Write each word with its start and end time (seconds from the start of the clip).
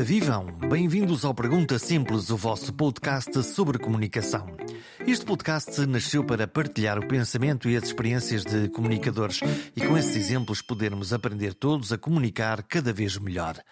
Ora 0.00 0.06
vivam, 0.06 0.46
bem-vindos 0.66 1.26
ao 1.26 1.34
Pergunta 1.34 1.78
Simples, 1.78 2.30
o 2.30 2.36
vosso 2.36 2.72
podcast 2.72 3.42
sobre 3.42 3.78
comunicação. 3.78 4.46
Este 5.06 5.26
podcast 5.26 5.78
nasceu 5.84 6.24
para 6.24 6.48
partilhar 6.48 6.98
o 6.98 7.06
pensamento 7.06 7.68
e 7.68 7.76
as 7.76 7.84
experiências 7.84 8.42
de 8.42 8.70
comunicadores 8.70 9.40
e 9.76 9.80
com 9.82 9.98
esses 9.98 10.16
exemplos 10.16 10.62
podermos 10.62 11.12
aprender 11.12 11.52
todos 11.52 11.92
a 11.92 11.98
comunicar 11.98 12.62
cada 12.62 12.94
vez 12.94 13.18
melhor. 13.18 13.62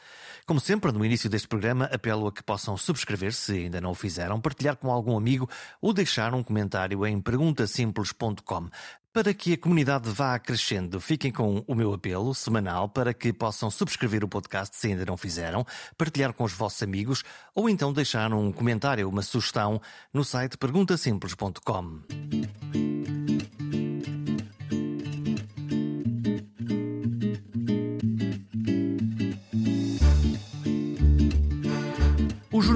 Como 0.48 0.60
sempre, 0.60 0.90
no 0.92 1.04
início 1.04 1.28
deste 1.28 1.46
programa, 1.46 1.90
apelo 1.92 2.26
a 2.26 2.32
que 2.32 2.42
possam 2.42 2.74
subscrever, 2.74 3.34
se 3.34 3.52
ainda 3.52 3.82
não 3.82 3.90
o 3.90 3.94
fizeram, 3.94 4.40
partilhar 4.40 4.76
com 4.76 4.90
algum 4.90 5.14
amigo 5.14 5.46
ou 5.79 5.93
deixar 5.93 6.32
um 6.32 6.43
comentário 6.43 7.06
em 7.06 7.20
perguntasimples.com. 7.20 8.70
Para 9.12 9.34
que 9.34 9.53
a 9.53 9.58
comunidade 9.58 10.08
vá 10.08 10.39
crescendo, 10.39 11.03
fiquem 11.03 11.30
com 11.30 11.62
o 11.66 11.75
meu 11.75 11.92
apelo 11.92 12.34
semanal 12.34 12.89
para 12.89 13.12
que 13.12 13.30
possam 13.30 13.70
subscrever 13.70 14.25
o 14.25 14.29
podcast 14.29 14.75
se 14.75 14.86
ainda 14.86 15.04
não 15.04 15.18
fizeram, 15.18 15.66
partilhar 15.98 16.32
com 16.32 16.44
os 16.44 16.53
vossos 16.54 16.82
amigos 16.82 17.22
ou 17.54 17.68
então 17.68 17.92
deixar 17.92 18.32
um 18.32 18.50
comentário, 18.50 19.06
uma 19.06 19.20
sugestão 19.20 19.78
no 20.14 20.25
site 20.25 20.56
perguntasimples.com. 20.56 23.18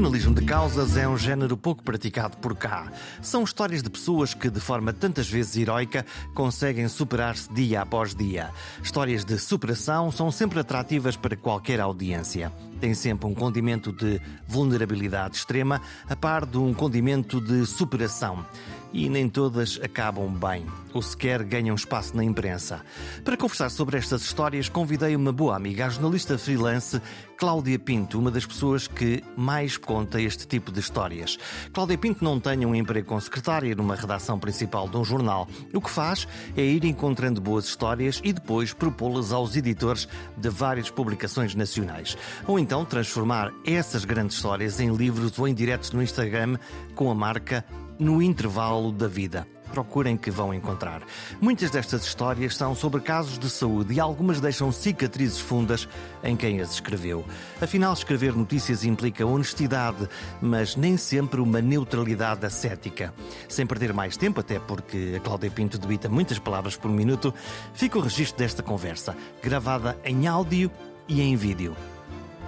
jornalismo 0.03 0.35
de 0.35 0.45
causas 0.45 0.97
é 0.97 1.07
um 1.07 1.17
género 1.17 1.57
pouco 1.57 1.85
praticado 1.85 2.37
por 2.39 2.57
cá. 2.57 2.91
São 3.21 3.45
histórias 3.45 3.85
de 3.85 3.89
pessoas 3.89 4.35
que, 4.35 4.51
de 4.51 4.59
forma 4.59 4.93
tantas 4.93 5.31
vezes 5.31 5.57
heroica, 5.57 6.05
conseguem 6.35 6.89
superar-se 6.89 7.53
dia 7.53 7.83
após 7.83 8.13
dia. 8.13 8.51
Histórias 8.83 9.25
de 9.25 9.39
superação 9.39 10.11
são 10.11 10.33
sempre 10.33 10.59
atrativas 10.59 11.15
para 11.17 11.37
qualquer 11.37 11.81
audiência. 11.81 12.53
Tem 12.83 12.95
sempre 12.95 13.29
um 13.29 13.33
condimento 13.33 13.93
de 13.93 14.21
vulnerabilidade 14.45 15.37
extrema, 15.37 15.81
a 16.11 16.17
par 16.17 16.45
de 16.45 16.59
um 16.59 16.75
condimento 16.75 17.41
de 17.41 17.65
superação 17.65 18.45
e 18.93 19.09
nem 19.09 19.29
todas 19.29 19.81
acabam 19.83 20.29
bem, 20.29 20.67
ou 20.93 21.01
sequer 21.01 21.43
ganham 21.45 21.75
espaço 21.75 22.15
na 22.17 22.23
imprensa. 22.23 22.83
Para 23.25 23.37
conversar 23.37 23.71
sobre 23.71 23.97
estas 23.97 24.23
histórias, 24.23 24.69
convidei 24.69 25.17
uma 25.17 25.33
boa 25.33 25.57
amiga, 25.57 25.87
a 25.87 25.89
jornalista 25.89 26.37
freelance 26.37 27.01
Cláudia 27.37 27.79
Pinto, 27.79 28.21
uma 28.21 28.31
das 28.31 28.47
pessoas 28.47 28.87
que 28.87 29.21
mais 29.37 29.77
conta 29.77 30.21
este 30.21 30.47
tipo 30.47 30.71
de 30.71 30.79
histórias. 30.79 31.37
Cláudia 31.73 31.99
Pinto 31.99 32.23
não 32.23 32.39
tem 32.39 32.65
um 32.65 32.75
emprego 32.75 33.09
com 33.09 33.19
secretária 33.19 33.75
numa 33.75 33.97
redação 33.97 34.39
principal 34.39 34.89
de 34.89 34.97
um 34.97 35.05
jornal. 35.05 35.49
O 35.75 35.81
que 35.81 35.91
faz 35.91 36.29
é 36.57 36.63
ir 36.63 36.85
encontrando 36.85 37.41
boas 37.41 37.65
histórias 37.65 38.21
e 38.23 38.33
depois 38.33 38.73
propô-las 38.73 39.33
aos 39.33 39.57
editores 39.57 40.07
de 40.37 40.49
várias 40.51 40.89
publicações 40.89 41.55
nacionais. 41.55 42.17
Ou 42.47 42.61
então 42.61 42.72
transformar 42.81 43.53
essas 43.67 44.07
grandes 44.07 44.37
histórias 44.37 44.81
em 44.81 44.91
livros 44.97 45.39
ou 45.39 45.47
em 45.47 45.53
diretos 45.53 45.91
no 45.91 46.03
Instagram 46.03 46.57
com 46.95 47.11
a 47.11 47.15
marca 47.15 47.63
no 47.99 48.23
intervalo 48.23 48.91
da 48.91 49.07
vida. 49.07 49.47
Procurem 49.71 50.17
que 50.17 50.31
vão 50.31 50.55
encontrar. 50.55 51.03
Muitas 51.39 51.71
destas 51.71 52.05
histórias 52.07 52.57
são 52.57 52.75
sobre 52.75 53.03
casos 53.03 53.39
de 53.39 53.51
saúde 53.51 53.93
e 53.93 54.01
algumas 54.01 54.41
deixam 54.41 54.73
cicatrizes 54.73 55.39
fundas 55.39 55.87
em 56.25 56.35
quem 56.35 56.63
as 56.63 56.73
escreveu. 56.73 57.27
Afinal, 57.61 57.93
escrever 57.93 58.35
notícias 58.35 58.85
implica 58.85 59.27
honestidade, 59.27 60.09
mas 60.41 60.75
nem 60.75 60.97
sempre 60.97 61.43
uma 61.43 61.61
neutralidade 61.61 62.47
ascética. 62.47 63.13
Sem 63.51 63.67
perder 63.67 63.93
mais 63.93 64.17
tempo, 64.17 64.41
até 64.41 64.59
porque 64.59 65.15
a 65.19 65.21
Cláudia 65.21 65.51
Pinto 65.51 65.79
debita 65.79 66.09
muitas 66.09 66.39
palavras 66.39 66.75
por 66.75 66.91
minuto, 66.91 67.35
fica 67.75 67.99
o 67.99 68.03
registro 68.03 68.39
desta 68.39 68.63
conversa, 68.63 69.15
gravada 69.43 69.99
em 70.05 70.27
áudio 70.27 70.71
e 71.07 71.21
em 71.21 71.37
vídeo. 71.37 71.77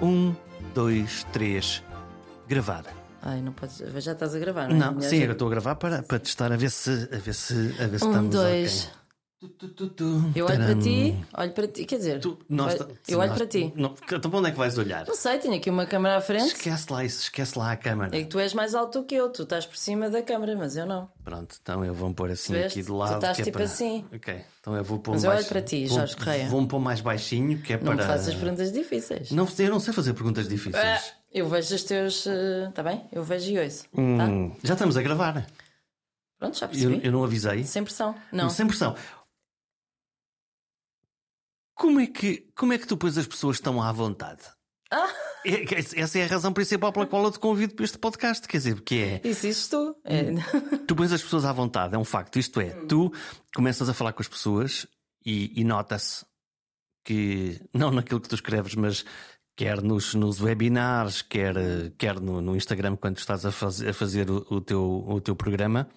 Um, 0.03 0.35
dois, 0.75 1.25
três, 1.33 1.83
gravar. 2.49 2.85
Ai, 3.23 3.41
não 3.41 3.53
podes. 3.53 3.79
Já 4.03 4.13
estás 4.13 4.35
a 4.35 4.39
gravar, 4.39 4.69
não 4.69 4.77
Não, 4.77 4.87
é? 4.89 4.95
Melhor 4.97 5.09
sim, 5.09 5.19
eu 5.23 5.33
estou 5.33 5.49
a 5.49 5.51
gravar 5.51 5.75
para, 5.77 6.03
para 6.03 6.19
testar 6.19 6.53
a 6.53 6.57
ver 6.57 6.71
se, 6.71 7.09
a 7.13 7.17
ver 7.19 7.33
se, 7.35 7.75
a 7.81 7.87
ver 7.87 7.99
se 7.99 8.05
Um, 8.05 8.09
estamos 8.11 8.31
dois. 8.35 8.85
ok. 8.85 9.04
Tu, 9.45 9.49
tu, 9.51 9.69
tu, 9.69 9.89
tu, 9.91 10.33
Eu 10.35 10.47
olho 10.47 10.57
para 10.57 10.75
ti, 10.77 11.15
olho 11.37 11.53
para 11.53 11.69
ti. 11.69 11.85
Quer 11.85 11.97
dizer, 11.99 12.19
Tu- 12.21 12.39
nós- 12.49 12.81
olho- 12.81 12.99
eu 13.07 13.19
olho 13.19 13.29
nós- 13.29 13.37
para 13.39 13.47
ti. 13.47 13.73
Não, 13.77 13.95
então 14.11 14.31
para 14.31 14.39
onde 14.41 14.49
é 14.49 14.53
que 14.53 14.57
vais 14.59 14.79
olhar? 14.79 15.07
Não 15.07 15.15
sei, 15.15 15.39
tenho 15.39 15.55
aqui 15.55 15.69
uma 15.69 15.85
câmera 15.85 16.17
à 16.17 16.21
frente. 16.23 16.47
Esquece 16.47 16.91
lá 16.91 17.05
isso, 17.05 17.21
esquece 17.25 17.59
lá 17.59 17.73
a 17.73 17.77
câmara. 17.77 18.17
É 18.17 18.21
que 18.23 18.27
tu 18.29 18.39
és 18.39 18.55
mais 18.55 18.75
alto 18.75 19.05
que 19.05 19.15
eu, 19.15 19.29
tu 19.29 19.43
estás 19.43 19.67
por 19.67 19.77
cima 19.77 20.09
da 20.09 20.23
câmera, 20.23 20.57
mas 20.57 20.77
eu 20.79 20.87
não. 20.87 21.11
Pronto, 21.23 21.57
então 21.61 21.85
eu 21.85 21.93
vou 21.93 22.13
pôr 22.15 22.31
assim 22.31 22.55
Veste? 22.55 22.79
aqui 22.81 22.87
de 22.87 22.93
lado. 22.93 23.11
Tu 23.11 23.15
estás 23.17 23.37
que 23.37 23.43
é 23.43 23.45
tipo 23.45 23.59
para... 23.59 23.65
assim. 23.67 24.05
Ok, 24.15 24.41
então 24.61 24.77
eu 24.77 24.85
vou 24.85 24.99
pôr 24.99 25.13
Mas 25.13 25.25
eu 25.25 25.31
mais... 25.31 25.41
olho 25.43 25.49
para 25.51 25.61
ti, 25.63 25.87
vou- 25.87 25.99
Jorge 25.99 26.17
Correia. 26.17 26.49
Vou-me 26.49 26.67
pôr 26.69 26.81
mais 26.81 27.01
baixinho, 27.03 27.61
que 27.61 27.73
é 27.75 27.77
Não 27.77 27.85
para. 27.85 27.97
me 27.97 28.03
faças 28.03 28.35
perguntas 28.35 28.73
difíceis. 28.73 29.31
Não, 29.31 29.47
eu 29.59 29.71
não 29.71 29.81
sei 29.81 29.93
fazer 29.93 30.15
perguntas 30.15 30.49
difíceis. 30.49 30.83
Ah, 30.83 31.01
eu 31.33 31.47
vejo 31.49 31.75
os 31.75 31.85
teus. 31.85 32.27
Está 32.69 32.83
bem? 32.83 33.05
Eu 33.13 33.23
vejo 33.23 33.51
e 33.51 33.59
ouço. 33.59 33.83
Tá? 33.85 34.01
Hum, 34.01 34.57
já 34.63 34.73
estamos 34.73 34.97
a 34.97 35.03
gravar. 35.03 35.47
Pronto, 36.39 36.59
já 36.59 36.67
Eu, 36.67 36.71
percebi. 36.71 37.01
eu 37.07 37.13
não 37.13 37.25
avisei. 37.25 37.65
Sem 37.65 37.83
pressão. 37.85 38.15
Não. 38.33 38.51
Sem 38.51 38.67
pressão. 38.67 38.95
Como 41.75 42.01
é, 42.01 42.07
que, 42.07 42.49
como 42.57 42.73
é 42.73 42.79
que 42.79 42.87
tu 42.87 42.97
pões 42.97 43.19
as 43.19 43.27
pessoas 43.27 43.59
tão 43.59 43.83
à 43.83 43.91
vontade? 43.91 44.43
Ah! 44.91 45.13
É 45.45 45.65
que 45.65 45.75
Essa 45.75 46.19
é 46.19 46.25
a 46.25 46.27
razão 46.27 46.53
principal 46.53 46.93
pela 46.93 47.07
qual 47.07 47.25
eu 47.25 47.31
te 47.33 47.39
convido 47.39 47.75
para 47.75 47.85
este 47.85 47.99
podcast. 47.99 48.47
Quer 48.47 48.59
dizer, 48.59 48.75
porque 48.77 49.21
é. 49.25 49.35
Tu. 49.69 49.97
É. 50.05 50.23
Hum. 50.23 50.37
Tu 50.87 50.95
pões 50.97 51.13
as 51.13 51.23
pessoas 51.23 51.45
à 51.45 51.53
vontade, 51.53 51.95
é 51.95 51.99
um 51.99 52.05
facto. 52.05 52.39
Isto 52.39 52.61
é, 52.61 52.71
tu 52.87 53.13
começas 53.55 53.89
a 53.89 53.95
falar 53.95 54.13
com 54.13 54.23
as 54.23 54.29
pessoas 54.29 54.87
e, 55.25 55.53
e 55.61 55.65
nota-se 55.65 56.25
que, 57.05 57.61
não 57.75 57.91
naquilo 57.91 58.21
que 58.21 58.29
tu 58.29 58.35
escreves, 58.35 58.75
mas 58.75 59.05
quer 59.57 59.83
nos, 59.83 60.15
nos 60.15 60.41
webinars, 60.41 61.23
quer, 61.23 61.55
quer 61.99 62.21
no, 62.21 62.41
no 62.41 62.57
Instagram, 62.57 62.97
quando 62.97 63.19
estás 63.19 63.45
a, 63.45 63.53
faz, 63.53 63.83
a 63.83 63.93
fazer 63.93 64.31
o, 64.31 64.47
o 64.51 64.61
teu, 64.61 65.05
o 65.07 65.21
teu 65.21 65.37
programa, 65.37 65.89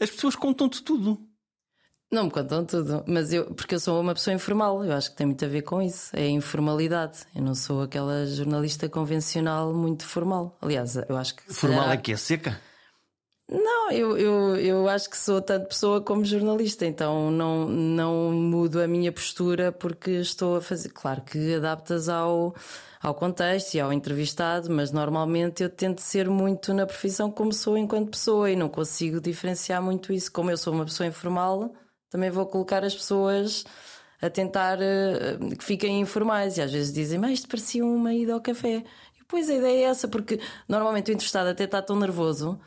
as 0.00 0.10
pessoas 0.10 0.36
contam-te 0.36 0.82
tudo. 0.82 1.26
Não 2.14 2.24
me 2.26 2.30
contam 2.30 2.64
tudo, 2.64 3.02
mas 3.08 3.32
eu, 3.32 3.46
porque 3.54 3.74
eu 3.74 3.80
sou 3.80 4.00
uma 4.00 4.14
pessoa 4.14 4.32
informal, 4.34 4.84
eu 4.84 4.92
acho 4.92 5.10
que 5.10 5.16
tem 5.16 5.26
muito 5.26 5.44
a 5.44 5.48
ver 5.48 5.62
com 5.62 5.82
isso. 5.82 6.10
É 6.14 6.22
a 6.22 6.28
informalidade. 6.28 7.18
Eu 7.34 7.42
não 7.42 7.56
sou 7.56 7.82
aquela 7.82 8.24
jornalista 8.24 8.88
convencional 8.88 9.74
muito 9.74 10.06
formal. 10.06 10.56
Aliás, 10.62 10.94
eu 11.08 11.16
acho 11.16 11.34
que. 11.34 11.52
Formal 11.52 11.80
calhar- 11.80 11.94
é 11.94 11.96
que 12.00 12.12
é 12.12 12.16
seca. 12.16 12.60
Não, 13.50 13.90
eu, 13.90 14.16
eu, 14.16 14.56
eu 14.56 14.88
acho 14.88 15.10
que 15.10 15.18
sou 15.18 15.42
tanto 15.42 15.66
pessoa 15.68 16.00
como 16.00 16.24
jornalista, 16.24 16.86
então 16.86 17.32
não, 17.32 17.68
não 17.68 18.30
mudo 18.32 18.80
a 18.80 18.86
minha 18.86 19.10
postura 19.12 19.72
porque 19.72 20.12
estou 20.12 20.56
a 20.56 20.60
fazer. 20.62 20.90
Claro 20.90 21.20
que 21.22 21.54
adaptas 21.56 22.08
ao, 22.08 22.54
ao 23.02 23.14
contexto 23.14 23.74
e 23.74 23.80
ao 23.80 23.92
entrevistado, 23.92 24.70
mas 24.70 24.92
normalmente 24.92 25.64
eu 25.64 25.68
tento 25.68 25.98
ser 26.00 26.30
muito 26.30 26.72
na 26.72 26.86
profissão 26.86 27.28
como 27.30 27.52
sou 27.52 27.76
enquanto 27.76 28.12
pessoa 28.12 28.50
e 28.50 28.56
não 28.56 28.68
consigo 28.68 29.20
diferenciar 29.20 29.82
muito 29.82 30.12
isso. 30.12 30.30
Como 30.32 30.50
eu 30.50 30.56
sou 30.56 30.72
uma 30.72 30.84
pessoa 30.86 31.06
informal, 31.08 31.74
também 32.10 32.30
vou 32.30 32.46
colocar 32.46 32.84
as 32.84 32.94
pessoas 32.94 33.64
a 34.20 34.30
tentar 34.30 34.78
eh, 34.80 35.38
que 35.58 35.64
fiquem 35.64 36.00
informais 36.00 36.56
e 36.56 36.62
às 36.62 36.72
vezes 36.72 36.92
dizem, 36.92 37.18
mas 37.18 37.32
isto 37.32 37.48
parecia 37.48 37.84
uma 37.84 38.14
ida 38.14 38.32
ao 38.32 38.40
café. 38.40 38.84
E 39.18 39.24
pois 39.28 39.50
a 39.50 39.54
ideia 39.54 39.86
é 39.86 39.90
essa, 39.90 40.08
porque 40.08 40.40
normalmente 40.68 41.10
o 41.10 41.12
entrevistado 41.12 41.48
até 41.50 41.64
está 41.64 41.82
tão 41.82 41.96
nervoso. 41.96 42.58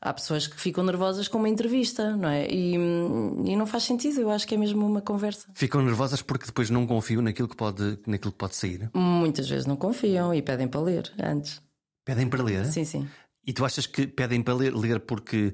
Há 0.00 0.12
pessoas 0.12 0.46
que 0.46 0.60
ficam 0.60 0.84
nervosas 0.84 1.26
com 1.26 1.38
uma 1.38 1.48
entrevista, 1.48 2.14
não 2.16 2.28
é? 2.28 2.46
E, 2.48 2.74
e 2.74 3.56
não 3.56 3.66
faz 3.66 3.84
sentido, 3.84 4.20
eu 4.20 4.30
acho 4.30 4.46
que 4.46 4.54
é 4.54 4.58
mesmo 4.58 4.86
uma 4.86 5.00
conversa. 5.00 5.48
Ficam 5.54 5.82
nervosas 5.82 6.20
porque 6.20 6.46
depois 6.46 6.70
não 6.70 6.86
confiam 6.86 7.22
naquilo 7.22 7.48
que 7.48 7.56
pode, 7.56 7.98
naquilo 8.06 8.32
que 8.32 8.38
pode 8.38 8.54
sair. 8.54 8.90
Muitas 8.92 9.48
vezes 9.48 9.64
não 9.64 9.76
confiam 9.76 10.34
e 10.34 10.42
pedem 10.42 10.68
para 10.68 10.80
ler 10.80 11.12
antes. 11.22 11.62
Pedem 12.04 12.28
para 12.28 12.42
ler. 12.42 12.66
Sim, 12.66 12.84
sim. 12.84 13.08
E 13.44 13.52
tu 13.52 13.64
achas 13.64 13.86
que 13.86 14.06
pedem 14.06 14.42
para 14.42 14.54
ler, 14.54 14.74
ler 14.74 15.00
porque 15.00 15.52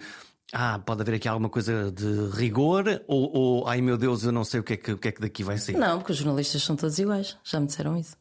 ah, 0.53 0.79
pode 0.79 1.01
haver 1.03 1.15
aqui 1.15 1.27
alguma 1.29 1.49
coisa 1.49 1.91
de 1.91 2.29
rigor 2.37 2.85
ou, 3.09 3.35
ou 3.37 3.69
ai 3.69 3.81
meu 3.81 3.97
Deus, 3.97 4.23
eu 4.25 4.33
não 4.33 4.45
sei 4.45 4.61
o 4.61 4.63
que 4.63 4.75
é 4.75 4.77
que, 4.77 4.93
o 4.93 4.99
que, 4.99 5.09
é 5.09 5.13
que 5.13 5.21
daqui 5.21 5.43
vai 5.43 5.59
sair? 5.59 5.77
Não, 5.77 5.99
porque 5.99 6.13
os 6.13 6.19
jornalistas 6.19 6.63
são 6.63 6.77
todos 6.77 6.99
iguais, 6.99 7.37
já 7.45 7.59
me 7.59 7.67
disseram 7.67 7.97
isso. 7.97 8.17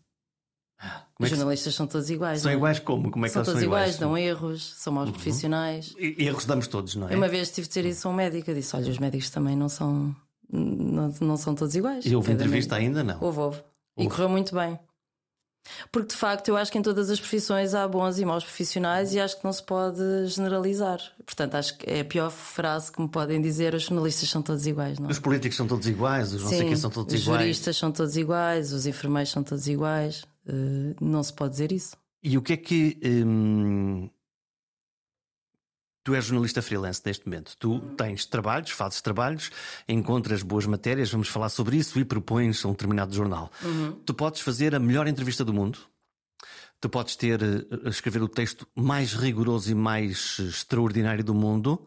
Como 1.14 1.28
Os 1.28 1.32
é 1.32 1.36
jornalistas 1.36 1.76
são 1.76 1.86
todos 1.86 2.10
iguais. 2.10 2.42
são 2.42 2.50
é? 2.52 2.56
iguais 2.56 2.80
como? 2.80 3.12
Como 3.12 3.24
é 3.26 3.30
que 3.30 3.34
São 3.34 3.42
eles 3.42 3.46
são 3.46 3.54
todos 3.54 3.64
iguais, 3.64 3.96
iguais? 3.96 4.02
Uhum. 4.02 4.08
dão 4.08 4.18
erros, 4.18 4.74
são 4.78 4.94
maus 4.94 5.12
profissionais. 5.12 5.94
E- 6.00 6.24
Erros 6.26 6.46
damos 6.46 6.68
todos, 6.68 6.96
não 6.96 7.08
é? 7.08 7.14
Eu 7.14 7.18
uma 7.18 7.28
vez 7.28 7.52
tive 7.52 7.68
de 7.68 7.74
dizer 7.76 7.86
isso 7.86 8.08
a 8.08 8.12
um 8.12 8.16
médico, 8.16 8.50
eu 8.50 8.56
disse: 8.56 8.76
olha, 8.76 8.90
os 8.90 8.98
médicos 8.98 9.30
também 9.30 9.56
não 9.56 9.70
são, 9.70 10.16
não, 10.52 11.14
não 11.22 11.38
são 11.38 11.54
todos 11.54 11.76
iguais. 11.76 12.04
E 12.06 12.16
houve 12.16 12.32
entrevista 12.32 12.76
ainda? 12.78 13.04
Não. 13.04 13.18
Houve, 13.22 13.40
houve. 13.40 13.64
E 13.96 14.08
correu 14.08 14.30
muito 14.30 14.56
bem. 14.56 14.80
Porque 15.92 16.10
de 16.10 16.16
facto 16.16 16.48
eu 16.50 16.58
acho 16.58 16.72
que 16.72 16.78
em 16.78 16.82
todas 16.82 17.10
as 17.10 17.20
profissões 17.20 17.74
há 17.74 17.88
bons 17.88 18.20
e 18.20 18.26
maus 18.26 18.44
profissionais 18.44 19.14
e 19.14 19.20
acho 19.20 19.38
que 19.38 19.44
não 19.44 19.54
se 19.54 19.64
pode 19.64 20.02
generalizar. 20.28 21.00
Portanto, 21.26 21.56
acho 21.56 21.78
que 21.78 21.90
é 21.90 22.02
a 22.02 22.06
pior 22.06 22.30
frase 22.30 22.92
que 22.92 23.02
me 23.02 23.08
podem 23.08 23.42
dizer: 23.42 23.74
os 23.74 23.84
jornalistas 23.84 24.30
são 24.30 24.42
todos 24.42 24.66
iguais, 24.66 25.00
não 25.00 25.08
é? 25.08 25.12
Os 25.12 25.20
políticos 25.20 25.58
são 25.58 25.68
todos 25.68 25.88
iguais, 25.88 26.34
os 26.34 26.44
não 26.44 26.50
sei 26.50 26.66
quem 26.66 26.76
são 26.76 26.90
todos 26.90 27.14
os 27.14 27.22
iguais. 27.22 27.42
juristas 27.42 27.78
são 27.78 27.92
todos 27.92 28.18
iguais, 28.18 28.74
os 28.74 28.86
enfermeiros 28.86 29.32
são 29.32 29.44
todos 29.44 29.68
iguais. 29.68 30.24
Eh, 30.48 30.96
não 31.00 31.24
se 31.24 31.34
pode 31.34 31.52
dizer 31.52 31.72
isso. 31.72 31.96
E 32.24 32.38
o 32.38 32.42
que 32.42 32.54
é 32.54 32.58
que. 32.58 33.00
hum, 33.04 34.10
Tu 36.04 36.16
és 36.16 36.26
jornalista 36.26 36.62
freelance 36.62 37.02
neste 37.06 37.26
momento. 37.26 37.56
Tu 37.58 37.80
tens 37.96 38.26
trabalhos, 38.26 38.72
fazes 38.72 39.02
trabalhos, 39.02 39.52
encontras 39.88 40.42
boas 40.42 40.66
matérias, 40.66 41.12
vamos 41.12 41.28
falar 41.28 41.50
sobre 41.50 41.78
isso 41.78 42.00
e 42.00 42.06
propões 42.06 42.66
a 42.66 42.68
um 42.68 42.72
determinado 42.72 43.14
jornal. 43.14 43.52
Tu 44.06 44.14
podes 44.14 44.42
fazer 44.42 44.74
a 44.74 44.80
melhor 44.80 45.08
entrevista 45.08 45.46
do 45.46 45.54
mundo, 45.54 45.78
Tu 46.82 46.90
podes 46.90 47.16
ter 47.16 47.40
a 47.86 47.90
escrever 47.90 48.24
o 48.24 48.28
texto 48.28 48.68
mais 48.76 49.14
rigoroso 49.14 49.70
e 49.72 49.76
mais 49.76 50.40
extraordinário 50.40 51.24
do 51.24 51.32
mundo, 51.32 51.80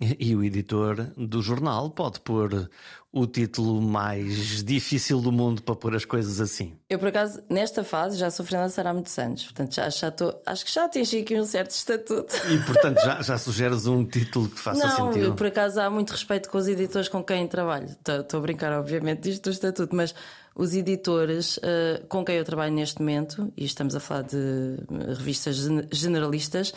e 0.18 0.34
o 0.34 0.44
editor 0.44 0.96
do 1.16 1.42
jornal 1.42 1.90
pode 1.90 2.20
pôr 2.20 2.68
o 3.10 3.26
título 3.26 3.80
mais 3.80 4.62
difícil 4.62 5.20
do 5.20 5.32
mundo 5.32 5.62
para 5.62 5.74
pôr 5.74 5.96
as 5.96 6.04
coisas 6.04 6.40
assim. 6.40 6.76
Eu, 6.90 6.98
por 6.98 7.08
acaso, 7.08 7.42
nesta 7.48 7.82
fase 7.82 8.18
já 8.18 8.30
sou 8.30 8.44
freelancer 8.44 8.86
há 8.86 8.92
muitos 8.92 9.18
anos, 9.18 9.44
portanto 9.44 9.74
já, 9.74 9.88
já 9.88 10.08
estou, 10.08 10.40
acho 10.44 10.64
que 10.64 10.72
já 10.72 10.84
atingi 10.84 11.20
aqui 11.20 11.40
um 11.40 11.44
certo 11.44 11.70
estatuto. 11.70 12.34
E, 12.50 12.58
portanto, 12.58 13.00
já, 13.02 13.22
já 13.22 13.38
sugeres 13.38 13.86
um 13.86 14.04
título 14.04 14.48
que 14.48 14.58
faça 14.60 14.86
Não, 14.86 15.06
sentido. 15.06 15.24
Eu, 15.24 15.34
por 15.34 15.46
acaso, 15.46 15.80
há 15.80 15.88
muito 15.88 16.10
respeito 16.10 16.50
com 16.50 16.58
os 16.58 16.68
editores 16.68 17.08
com 17.08 17.24
quem 17.24 17.48
trabalho. 17.48 17.88
Estou 17.88 18.38
a 18.38 18.40
brincar, 18.40 18.72
obviamente, 18.72 19.22
disto 19.22 19.44
do 19.44 19.50
estatuto, 19.50 19.96
mas 19.96 20.14
os 20.54 20.74
editores 20.74 21.56
uh, 21.58 22.06
com 22.08 22.24
quem 22.24 22.36
eu 22.36 22.44
trabalho 22.44 22.74
neste 22.74 23.00
momento, 23.00 23.50
e 23.56 23.64
estamos 23.64 23.94
a 23.94 24.00
falar 24.00 24.22
de 24.22 24.76
revistas 25.16 25.56
generalistas, 25.90 26.74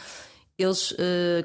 eles 0.62 0.92
uh, 0.92 0.96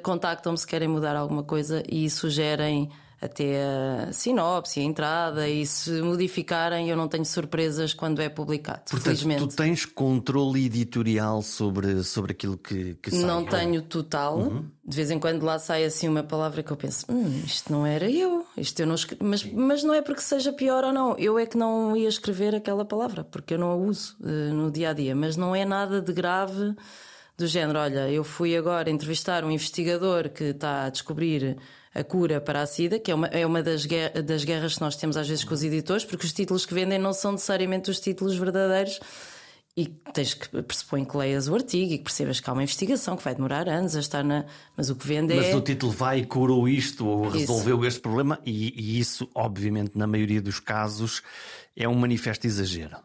contactam-me 0.02 0.58
se 0.58 0.66
querem 0.66 0.88
mudar 0.88 1.16
alguma 1.16 1.42
coisa 1.42 1.82
e 1.88 2.08
sugerem 2.10 2.90
até 3.20 3.62
a 3.64 4.12
sinopse, 4.12 4.78
a 4.78 4.82
entrada, 4.82 5.48
e 5.48 5.64
se 5.64 6.02
modificarem, 6.02 6.90
eu 6.90 6.96
não 6.96 7.08
tenho 7.08 7.24
surpresas 7.24 7.94
quando 7.94 8.20
é 8.20 8.28
publicado. 8.28 8.82
Portanto, 8.90 9.02
felizmente. 9.02 9.40
tu 9.40 9.56
tens 9.56 9.86
controle 9.86 10.66
editorial 10.66 11.40
sobre, 11.40 12.02
sobre 12.04 12.32
aquilo 12.32 12.58
que, 12.58 12.94
que 12.94 13.10
sai. 13.10 13.20
Não 13.20 13.44
tenho 13.44 13.80
total. 13.82 14.38
Uhum. 14.38 14.64
De 14.84 14.96
vez 14.96 15.10
em 15.10 15.18
quando 15.18 15.42
lá 15.42 15.58
sai 15.58 15.84
assim 15.84 16.08
uma 16.08 16.22
palavra 16.22 16.62
que 16.62 16.70
eu 16.70 16.76
penso, 16.76 17.06
hum, 17.08 17.42
isto 17.44 17.72
não 17.72 17.86
era 17.86 18.08
eu, 18.08 18.46
isto 18.56 18.78
eu 18.78 18.86
não 18.86 18.94
escre... 18.94 19.16
mas, 19.20 19.42
mas 19.44 19.82
não 19.82 19.94
é 19.94 20.02
porque 20.02 20.20
seja 20.20 20.52
pior 20.52 20.84
ou 20.84 20.92
não. 20.92 21.16
Eu 21.18 21.38
é 21.38 21.46
que 21.46 21.56
não 21.56 21.96
ia 21.96 22.08
escrever 22.08 22.54
aquela 22.54 22.84
palavra, 22.84 23.24
porque 23.24 23.54
eu 23.54 23.58
não 23.58 23.70
a 23.70 23.76
uso 23.76 24.16
uh, 24.20 24.54
no 24.54 24.70
dia 24.70 24.90
a 24.90 24.92
dia, 24.92 25.16
mas 25.16 25.36
não 25.36 25.56
é 25.56 25.64
nada 25.64 26.00
de 26.02 26.12
grave 26.12 26.76
do 27.36 27.46
género, 27.46 27.78
olha, 27.78 28.10
eu 28.10 28.24
fui 28.24 28.56
agora 28.56 28.90
entrevistar 28.90 29.44
um 29.44 29.50
investigador 29.50 30.30
que 30.30 30.44
está 30.44 30.84
a 30.84 30.90
descobrir 30.90 31.56
a 31.94 32.04
cura 32.04 32.40
para 32.40 32.62
a 32.62 32.66
SIDA, 32.66 32.98
que 32.98 33.10
é 33.10 33.14
uma, 33.14 33.26
é 33.28 33.46
uma 33.46 33.62
das, 33.62 33.86
guerras, 33.86 34.22
das 34.22 34.44
guerras 34.44 34.74
que 34.74 34.80
nós 34.80 34.96
temos 34.96 35.16
às 35.16 35.28
vezes 35.28 35.44
com 35.44 35.54
os 35.54 35.62
editores, 35.62 36.04
porque 36.04 36.26
os 36.26 36.32
títulos 36.32 36.66
que 36.66 36.74
vendem 36.74 36.98
não 36.98 37.12
são 37.12 37.32
necessariamente 37.32 37.90
os 37.90 38.00
títulos 38.00 38.36
verdadeiros. 38.36 39.00
E 39.78 39.88
tens 40.14 40.32
que 40.32 40.62
pressupõe 40.62 41.04
que 41.04 41.14
leias 41.14 41.48
o 41.48 41.54
artigo 41.54 41.92
e 41.92 41.98
que 41.98 42.04
percebas 42.04 42.40
que 42.40 42.48
há 42.48 42.52
uma 42.54 42.62
investigação 42.62 43.14
que 43.14 43.22
vai 43.22 43.34
demorar 43.34 43.68
anos 43.68 43.94
a 43.94 44.00
estar 44.00 44.24
na. 44.24 44.46
Mas 44.74 44.88
o 44.88 44.96
que 44.96 45.06
vende 45.06 45.34
Mas 45.34 45.44
é. 45.44 45.48
Mas 45.48 45.58
o 45.58 45.60
título 45.60 45.92
vai 45.92 46.20
e 46.20 46.24
curou 46.24 46.66
isto 46.66 47.06
ou 47.06 47.28
resolveu 47.28 47.80
isso. 47.80 47.88
este 47.88 48.00
problema, 48.00 48.40
e, 48.44 48.72
e 48.74 48.98
isso, 48.98 49.28
obviamente, 49.34 49.92
na 49.94 50.06
maioria 50.06 50.40
dos 50.40 50.60
casos, 50.60 51.22
é 51.76 51.86
um 51.86 51.94
manifesto 51.94 52.46
exagero. 52.46 52.96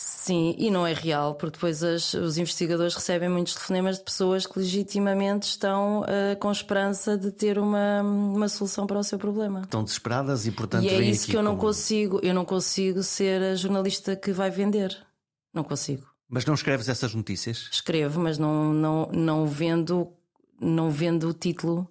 Sim, 0.00 0.54
e 0.56 0.70
não 0.70 0.86
é 0.86 0.92
real, 0.92 1.34
porque 1.34 1.56
depois 1.56 1.82
as, 1.82 2.14
os 2.14 2.38
investigadores 2.38 2.94
recebem 2.94 3.28
muitos 3.28 3.54
telefonemas 3.54 3.98
de 3.98 4.04
pessoas 4.04 4.46
que 4.46 4.56
legitimamente 4.56 5.48
estão 5.48 6.02
uh, 6.02 6.38
com 6.38 6.52
esperança 6.52 7.18
de 7.18 7.32
ter 7.32 7.58
uma, 7.58 8.02
uma 8.02 8.48
solução 8.48 8.86
para 8.86 8.96
o 8.96 9.02
seu 9.02 9.18
problema. 9.18 9.62
Estão 9.62 9.82
desesperadas 9.82 10.46
e, 10.46 10.52
portanto, 10.52 10.84
e 10.84 10.88
é 10.88 11.00
isso 11.00 11.26
que 11.26 11.36
eu 11.36 11.42
não 11.42 11.56
como... 11.56 11.62
consigo. 11.62 12.20
Eu 12.22 12.32
não 12.32 12.44
consigo 12.44 13.02
ser 13.02 13.42
a 13.42 13.56
jornalista 13.56 14.14
que 14.14 14.30
vai 14.30 14.50
vender. 14.50 14.96
Não 15.52 15.64
consigo. 15.64 16.06
Mas 16.28 16.46
não 16.46 16.54
escreves 16.54 16.88
essas 16.88 17.12
notícias? 17.12 17.68
Escrevo, 17.72 18.20
mas 18.20 18.38
não, 18.38 18.72
não, 18.72 19.10
não 19.12 19.46
vendo 19.48 20.12
não 20.60 20.90
vendo 20.90 21.28
o 21.28 21.32
título 21.32 21.88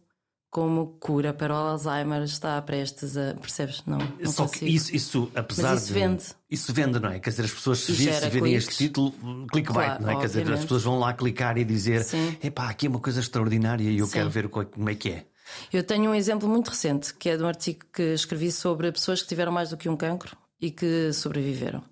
como 0.58 0.88
cura 1.00 1.32
para 1.34 1.54
o 1.54 1.58
Alzheimer 1.58 2.24
está 2.24 2.60
prestes 2.64 3.16
a. 3.16 3.36
Percebes? 3.36 3.84
Não. 3.86 4.00
não 4.00 4.32
Só 4.32 4.48
consigo. 4.48 4.66
que 4.66 4.72
isso, 4.76 4.96
isso 4.96 5.32
apesar 5.36 5.74
Mas 5.76 5.84
isso 5.84 5.94
de. 5.94 6.00
vende. 6.00 6.24
Isso 6.50 6.74
vende, 6.74 7.00
não 7.00 7.10
é? 7.10 7.20
Quer 7.20 7.30
dizer, 7.30 7.44
as 7.44 7.52
pessoas 7.52 7.78
se, 7.78 7.92
vir, 7.92 8.12
cliques. 8.32 8.68
este 8.70 8.76
título, 8.76 9.12
clickbait, 9.52 9.88
Claro, 10.00 10.04
não 10.04 10.10
é? 10.10 10.16
Quer 10.16 10.26
dizer, 10.26 10.40
as 10.40 10.42
obviamente. 10.46 10.62
pessoas 10.64 10.84
vão 10.84 10.98
lá 10.98 11.14
clicar 11.14 11.60
e 11.60 11.64
dizer: 11.64 12.04
epá, 12.44 12.70
aqui 12.72 12.88
é 12.88 12.90
uma 12.90 13.00
coisa 13.00 13.20
extraordinária 13.20 13.84
e 13.88 14.00
eu 14.00 14.08
Sim. 14.08 14.14
quero 14.14 14.30
ver 14.32 14.50
co- 14.50 14.66
como 14.66 14.90
é 14.90 14.96
que 14.96 15.10
é. 15.12 15.26
Eu 15.72 15.84
tenho 15.84 16.10
um 16.10 16.16
exemplo 16.16 16.50
muito 16.50 16.70
recente, 16.70 17.14
que 17.14 17.30
é 17.30 17.38
de 17.38 17.44
um 17.44 17.48
artigo 17.48 17.86
que 17.94 18.02
escrevi 18.16 18.52
sobre 18.52 18.92
pessoas 18.92 19.22
que 19.22 19.28
tiveram 19.28 19.52
mais 19.52 19.70
do 19.70 19.78
que 19.78 19.88
um 19.88 19.96
cancro 19.96 20.36
e 20.60 20.72
que 20.72 21.14
sobreviveram. 21.14 21.84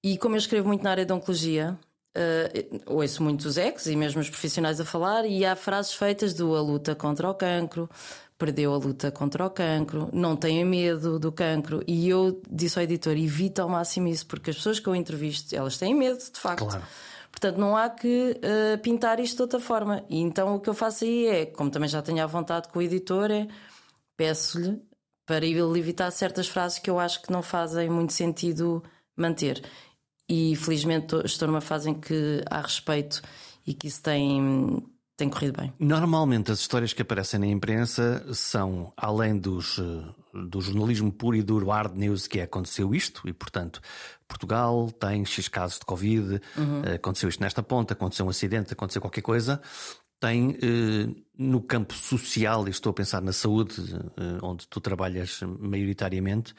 E 0.00 0.16
como 0.16 0.36
eu 0.36 0.38
escrevo 0.38 0.68
muito 0.68 0.84
na 0.84 0.90
área 0.92 1.04
da 1.04 1.12
oncologia, 1.14 1.76
eh, 2.14 2.66
ouço 2.86 3.22
muitos 3.22 3.56
ex 3.56 3.86
e 3.86 3.96
mesmo 3.96 4.20
os 4.20 4.30
profissionais 4.30 4.80
a 4.80 4.84
falar, 4.84 5.26
e 5.26 5.44
há 5.44 5.56
frases 5.56 5.94
feitas 5.94 6.32
do 6.32 6.54
a 6.54 6.60
luta 6.60 6.94
contra 6.94 7.28
o 7.28 7.34
cancro, 7.34 7.88
perdeu 8.38 8.72
a 8.72 8.76
luta 8.76 9.10
contra 9.10 9.46
o 9.46 9.50
cancro, 9.50 10.08
não 10.12 10.36
tenha 10.36 10.64
medo 10.64 11.18
do 11.18 11.32
cancro. 11.32 11.82
E 11.86 12.08
eu 12.08 12.40
disse 12.50 12.78
ao 12.78 12.84
editor: 12.84 13.16
evita 13.16 13.62
ao 13.62 13.68
máximo 13.68 14.08
isso, 14.08 14.26
porque 14.26 14.50
as 14.50 14.56
pessoas 14.56 14.78
que 14.78 14.86
eu 14.86 14.94
entrevisto, 14.94 15.54
elas 15.54 15.76
têm 15.76 15.94
medo, 15.94 16.18
de 16.18 16.38
facto. 16.38 16.66
Claro. 16.66 16.84
Portanto, 17.30 17.56
não 17.58 17.76
há 17.76 17.90
que 17.90 18.38
eh, 18.42 18.76
pintar 18.76 19.18
isto 19.18 19.36
de 19.36 19.42
outra 19.42 19.58
forma. 19.58 20.04
E 20.08 20.20
então 20.20 20.54
o 20.54 20.60
que 20.60 20.68
eu 20.68 20.74
faço 20.74 21.04
aí 21.04 21.26
é, 21.26 21.46
como 21.46 21.68
também 21.68 21.88
já 21.88 22.00
tenho 22.00 22.22
à 22.22 22.26
vontade 22.26 22.68
com 22.68 22.78
o 22.78 22.82
editor, 22.82 23.28
é 23.30 23.48
peço-lhe 24.16 24.80
para 25.26 25.44
ele 25.44 25.78
evitar 25.78 26.10
certas 26.12 26.46
frases 26.46 26.78
que 26.78 26.88
eu 26.88 26.98
acho 26.98 27.22
que 27.22 27.32
não 27.32 27.42
fazem 27.42 27.90
muito 27.90 28.12
sentido 28.12 28.84
manter. 29.16 29.62
E 30.28 30.56
felizmente 30.56 31.14
estou 31.24 31.48
numa 31.48 31.60
fase 31.60 31.90
em 31.90 31.94
que 31.94 32.42
há 32.50 32.60
respeito 32.60 33.20
e 33.66 33.74
que 33.74 33.88
isso 33.88 34.02
tem, 34.02 34.82
tem 35.16 35.28
corrido 35.28 35.60
bem. 35.60 35.72
Normalmente 35.78 36.50
as 36.50 36.60
histórias 36.60 36.92
que 36.92 37.02
aparecem 37.02 37.38
na 37.38 37.46
imprensa 37.46 38.24
são, 38.32 38.92
além 38.96 39.38
dos, 39.38 39.78
eh, 39.78 40.04
do 40.48 40.60
jornalismo 40.60 41.12
puro 41.12 41.36
e 41.36 41.42
duro 41.42 41.68
hard 41.68 41.96
news 41.96 42.26
que 42.26 42.40
é 42.40 42.44
aconteceu 42.44 42.94
isto, 42.94 43.28
e 43.28 43.32
portanto 43.32 43.80
Portugal 44.26 44.90
tem 44.90 45.24
X 45.24 45.48
casos 45.48 45.78
de 45.78 45.84
Covid, 45.84 46.40
eh, 46.84 46.94
aconteceu 46.94 47.28
isto 47.28 47.40
nesta 47.40 47.62
ponta, 47.62 47.92
aconteceu 47.92 48.26
um 48.26 48.30
acidente, 48.30 48.72
aconteceu 48.72 49.00
qualquer 49.00 49.22
coisa. 49.22 49.60
Tem 50.18 50.56
eh, 50.62 51.22
no 51.36 51.60
campo 51.60 51.92
social, 51.92 52.66
e 52.66 52.70
estou 52.70 52.90
a 52.90 52.94
pensar 52.94 53.20
na 53.20 53.32
saúde, 53.32 53.74
eh, 54.16 54.38
onde 54.42 54.66
tu 54.68 54.80
trabalhas 54.80 55.40
maioritariamente, 55.60 56.54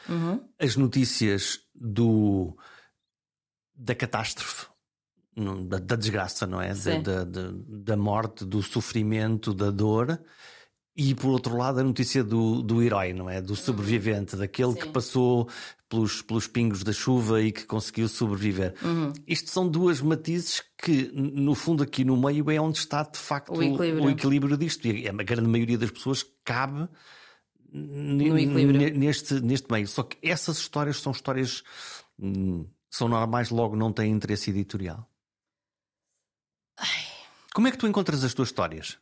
as 0.60 0.76
notícias 0.76 1.62
do, 1.74 2.56
da 3.76 3.94
catástrofe, 3.94 4.68
da, 5.68 5.80
da 5.80 5.96
desgraça, 5.96 6.48
não 6.48 6.62
é? 6.62 6.74
Da, 6.74 7.24
da, 7.24 7.52
da, 7.54 7.98
morte, 7.98 8.46
do 8.46 8.64
sofrimento, 8.64 9.54
da 9.54 9.70
dor. 9.70 10.20
E 10.98 11.14
por 11.14 11.28
outro 11.32 11.58
lado, 11.58 11.82
a 11.82 11.84
notícia 11.84 12.24
do, 12.24 12.62
do 12.62 12.82
herói, 12.82 13.12
não 13.12 13.30
é? 13.30 13.42
Do 13.42 13.54
sobrevivente, 13.54 14.38
daquele 14.38 14.76
que 14.76 14.86
Sim. 14.86 14.92
passou 14.94 15.50
pelos, 15.90 16.22
pelos 16.22 16.48
pingos 16.48 16.84
da 16.84 16.94
chuva 16.94 17.42
e 17.42 17.52
que 17.52 17.66
conseguiu 17.66 18.08
sobreviver. 18.08 18.76
Uhum. 18.82 19.12
Isto 19.28 19.50
são 19.50 19.68
duas 19.68 20.00
matizes 20.00 20.64
que, 20.82 21.12
no 21.14 21.54
fundo, 21.54 21.84
aqui 21.84 22.06
no 22.06 22.16
meio 22.16 22.50
é 22.50 22.60
onde 22.62 22.78
está 22.78 23.04
de 23.04 23.18
facto 23.18 23.54
O 23.54 23.62
equilíbrio. 23.62 24.04
o 24.06 24.10
equilíbrio 24.10 24.58
disto. 24.58 24.88
E 24.88 25.06
a 25.08 25.12
grande 25.12 25.50
maioria 25.50 25.78
das 25.78 25.92
pessoas 25.92 26.26
cabe 26.46 26.88
neste, 27.74 29.34
neste 29.42 29.70
meio. 29.70 29.88
Só 29.88 30.04
que 30.04 30.18
essas 30.22 30.58
histórias 30.58 31.02
são 31.02 31.12
histórias. 31.12 31.62
hum, 32.18 32.66
são 32.96 33.10
normais, 33.10 33.50
logo 33.50 33.76
não 33.76 33.92
têm 33.92 34.10
interesse 34.10 34.50
editorial. 34.52 35.06
Como 37.54 37.68
é 37.68 37.72
que 37.72 37.78
tu 37.78 37.88
encontras 37.88 38.24
as 38.24 38.34
tuas 38.34 38.48
histórias? 38.48 38.98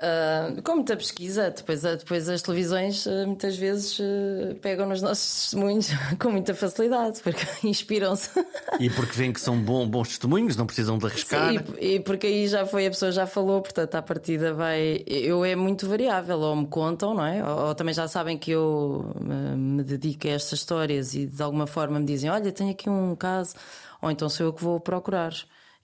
Ah, 0.00 0.52
com 0.62 0.76
muita 0.76 0.96
pesquisa, 0.96 1.50
depois, 1.50 1.82
depois 1.82 2.28
as 2.28 2.40
televisões 2.40 3.04
ah, 3.06 3.26
muitas 3.26 3.56
vezes 3.56 3.98
ah, 4.00 4.54
pegam 4.62 4.88
nos 4.88 5.02
nossos 5.02 5.42
testemunhos 5.42 5.88
com 6.20 6.30
muita 6.30 6.54
facilidade, 6.54 7.20
porque 7.20 7.42
inspiram-se. 7.66 8.30
E 8.78 8.88
porque 8.90 9.12
veem 9.12 9.32
que 9.32 9.40
são 9.40 9.58
bom- 9.60 9.88
bons 9.88 10.08
testemunhos, 10.08 10.56
não 10.56 10.66
precisam 10.66 10.98
de 10.98 11.06
arriscar. 11.06 11.52
E, 11.80 11.94
e 11.94 12.00
porque 12.00 12.28
aí 12.28 12.46
já 12.46 12.64
foi, 12.64 12.86
a 12.86 12.90
pessoa 12.90 13.10
já 13.10 13.26
falou, 13.26 13.60
portanto, 13.60 13.94
à 13.96 14.02
partida 14.02 14.54
vai. 14.54 15.02
Eu 15.06 15.44
é 15.44 15.56
muito 15.56 15.88
variável, 15.88 16.38
ou 16.38 16.54
me 16.54 16.66
contam, 16.68 17.12
não 17.14 17.26
é? 17.26 17.42
Ou, 17.44 17.66
ou 17.66 17.74
também 17.74 17.92
já 17.92 18.06
sabem 18.06 18.38
que 18.38 18.52
eu 18.52 19.12
ah, 19.16 19.56
me 19.56 19.82
dedico 19.82 20.28
a 20.28 20.30
estas 20.30 20.60
histórias 20.60 21.14
e 21.16 21.26
de 21.26 21.42
alguma 21.42 21.66
forma 21.66 21.98
me 21.98 22.06
dizem: 22.06 22.30
Olha, 22.30 22.52
tenho 22.52 22.70
aqui 22.70 22.88
um 22.88 23.16
caso, 23.16 23.56
ou 24.00 24.10
então 24.12 24.28
sou 24.28 24.46
eu 24.46 24.52
que 24.52 24.62
vou 24.62 24.78
procurar. 24.78 25.32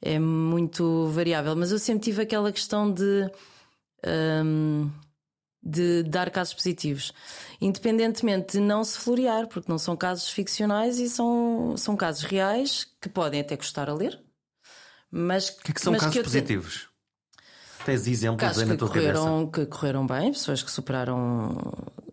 É 0.00 0.20
muito 0.20 1.08
variável, 1.08 1.56
mas 1.56 1.72
eu 1.72 1.78
sempre 1.80 2.04
tive 2.04 2.22
aquela 2.22 2.52
questão 2.52 2.92
de. 2.92 3.28
Hum, 4.44 4.90
de 5.62 6.02
dar 6.02 6.30
casos 6.30 6.52
positivos, 6.54 7.12
independentemente 7.60 8.58
de 8.58 8.60
não 8.60 8.84
se 8.84 8.98
florear, 8.98 9.46
porque 9.48 9.70
não 9.70 9.78
são 9.78 9.96
casos 9.96 10.28
ficcionais 10.28 10.98
e 10.98 11.08
são, 11.08 11.74
são 11.76 11.96
casos 11.96 12.22
reais 12.24 12.86
que 13.00 13.08
podem 13.08 13.40
até 13.40 13.56
custar 13.56 13.88
a 13.88 13.94
ler, 13.94 14.20
mas 15.10 15.50
que 15.50 15.70
é 15.70 15.74
que 15.74 15.80
são 15.80 15.92
mas 15.92 16.00
casos 16.02 16.16
eu 16.16 16.22
te- 16.22 16.28
positivos? 16.28 16.88
Tens 17.84 18.06
exemplos 18.06 18.40
Casos 18.40 18.62
aí 18.62 18.66
na 18.68 18.72
que 18.74 18.78
tua 18.78 18.88
cabeça? 18.88 19.12
correram, 19.12 19.50
que 19.50 19.66
correram 19.66 20.06
bem, 20.06 20.32
pessoas 20.32 20.62
que 20.62 20.70
superaram 20.70 21.58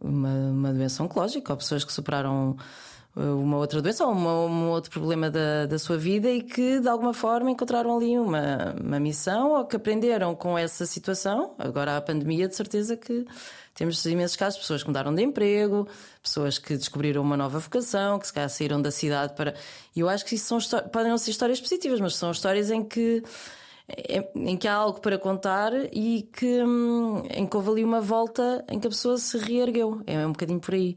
uma, 0.02 0.30
uma 0.52 0.74
doença 0.74 1.02
oncológica 1.02 1.54
ou 1.54 1.58
pessoas 1.58 1.86
que 1.86 1.94
superaram 1.94 2.58
uma 3.16 3.58
outra 3.58 3.82
doença 3.82 4.06
ou 4.06 4.12
uma, 4.12 4.46
um 4.46 4.70
outro 4.70 4.90
problema 4.90 5.30
da, 5.30 5.66
da 5.66 5.78
sua 5.78 5.98
vida 5.98 6.30
e 6.30 6.42
que 6.42 6.80
de 6.80 6.88
alguma 6.88 7.14
forma 7.14 7.52
encontraram 7.52 7.96
ali 7.96 8.18
uma, 8.18 8.74
uma 8.82 9.00
missão 9.00 9.52
ou 9.52 9.66
que 9.66 9.76
aprenderam 9.76 10.34
com 10.34 10.58
essa 10.58 10.86
situação. 10.86 11.54
Agora 11.60 11.98
a 11.98 12.02
pandemia, 12.02 12.48
de 12.48 12.56
certeza 12.56 12.96
que 12.96 13.26
temos 13.74 14.06
imensos 14.06 14.38
casos 14.38 14.60
pessoas 14.60 14.82
que 14.82 14.88
mudaram 14.90 15.14
de 15.14 15.24
emprego, 15.24 15.88
pessoas 16.24 16.58
que 16.58 16.78
descobriram 16.78 17.22
uma 17.22 17.36
nova 17.36 17.60
vocação, 17.60 18.18
que 18.18 18.28
se 18.28 18.34
calhar 18.34 18.50
saíram 18.50 18.82
da 18.82 18.92
cidade 18.92 19.34
para. 19.34 19.56
E 19.96 20.00
eu 20.00 20.08
acho 20.08 20.26
que 20.26 20.36
isso 20.36 20.60
são 20.60 20.80
podem 20.90 21.10
não 21.12 21.18
ser 21.18 21.32
histórias 21.32 21.60
positivas, 21.60 22.00
mas 22.00 22.16
são 22.16 22.32
histórias 22.32 22.70
em 22.70 22.84
que 22.84 23.24
em 24.36 24.56
que 24.56 24.70
há 24.70 24.74
algo 24.74 25.02
para 25.02 25.18
contar 25.18 25.74
e 25.92 26.30
que, 26.32 26.64
hum, 26.64 27.24
em 27.30 27.46
que 27.46 27.58
houve 27.58 27.72
ali 27.72 27.84
uma 27.84 28.00
volta 28.00 28.64
em 28.70 28.80
que 28.80 28.88
a 28.88 28.90
pessoa 28.90 29.18
se 29.18 29.38
reergueu. 29.38 30.02
É 30.08 30.26
um 30.26 30.32
bocadinho 30.32 30.62
por 30.62 30.74
aí. 30.74 30.96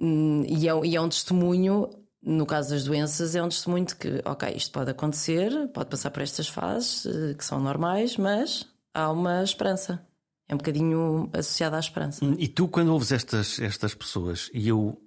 Hum, 0.00 0.44
e 0.46 0.68
é, 0.68 0.72
e 0.84 0.96
é 0.96 1.00
um 1.00 1.08
testemunho, 1.08 1.88
no 2.22 2.46
caso 2.46 2.70
das 2.70 2.84
doenças, 2.84 3.34
é 3.34 3.42
um 3.42 3.48
testemunho 3.48 3.86
de 3.86 3.96
que, 3.96 4.22
ok, 4.24 4.52
isto 4.54 4.72
pode 4.72 4.90
acontecer, 4.90 5.50
pode 5.68 5.88
passar 5.88 6.10
por 6.10 6.22
estas 6.22 6.48
fases 6.48 7.06
eh, 7.06 7.34
que 7.34 7.44
são 7.44 7.60
normais, 7.60 8.16
mas 8.16 8.66
há 8.92 9.10
uma 9.10 9.42
esperança. 9.42 10.04
É 10.48 10.54
um 10.54 10.58
bocadinho 10.58 11.28
associada 11.32 11.76
à 11.76 11.80
esperança. 11.80 12.24
Hum, 12.24 12.36
e 12.38 12.46
tu, 12.46 12.68
quando 12.68 12.92
ouves 12.92 13.10
estas, 13.10 13.58
estas 13.58 13.94
pessoas, 13.94 14.50
e 14.52 14.68
eu 14.68 15.00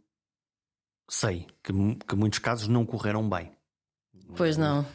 sei 1.10 1.48
que, 1.64 1.74
que 2.08 2.16
muitos 2.16 2.40
casos 2.40 2.68
não 2.68 2.86
correram 2.86 3.28
bem. 3.28 3.52
Pois 4.36 4.58
não. 4.58 4.86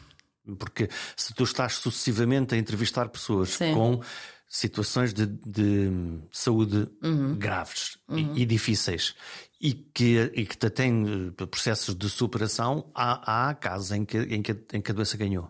Porque 0.59 0.89
se 1.15 1.33
tu 1.33 1.43
estás 1.43 1.73
sucessivamente 1.73 2.53
a 2.53 2.57
entrevistar 2.57 3.09
pessoas 3.09 3.49
Sim. 3.49 3.73
com 3.73 4.01
situações 4.47 5.13
de, 5.13 5.25
de 5.25 6.19
saúde 6.31 6.87
uhum. 7.03 7.35
graves 7.35 7.97
uhum. 8.07 8.35
E, 8.35 8.43
e, 8.43 8.45
difíceis 8.45 9.15
e 9.59 9.73
que, 9.73 10.31
e 10.33 10.45
que 10.45 10.57
têm 10.57 11.33
eh, 11.39 11.45
processos 11.45 11.95
de 11.95 12.09
superação, 12.09 12.89
há, 12.93 13.49
há 13.49 13.53
casos 13.53 13.91
em 13.91 14.05
que, 14.05 14.17
em, 14.17 14.41
que, 14.41 14.55
em 14.73 14.81
que 14.81 14.91
a 14.91 14.93
doença 14.93 15.17
ganhou. 15.17 15.49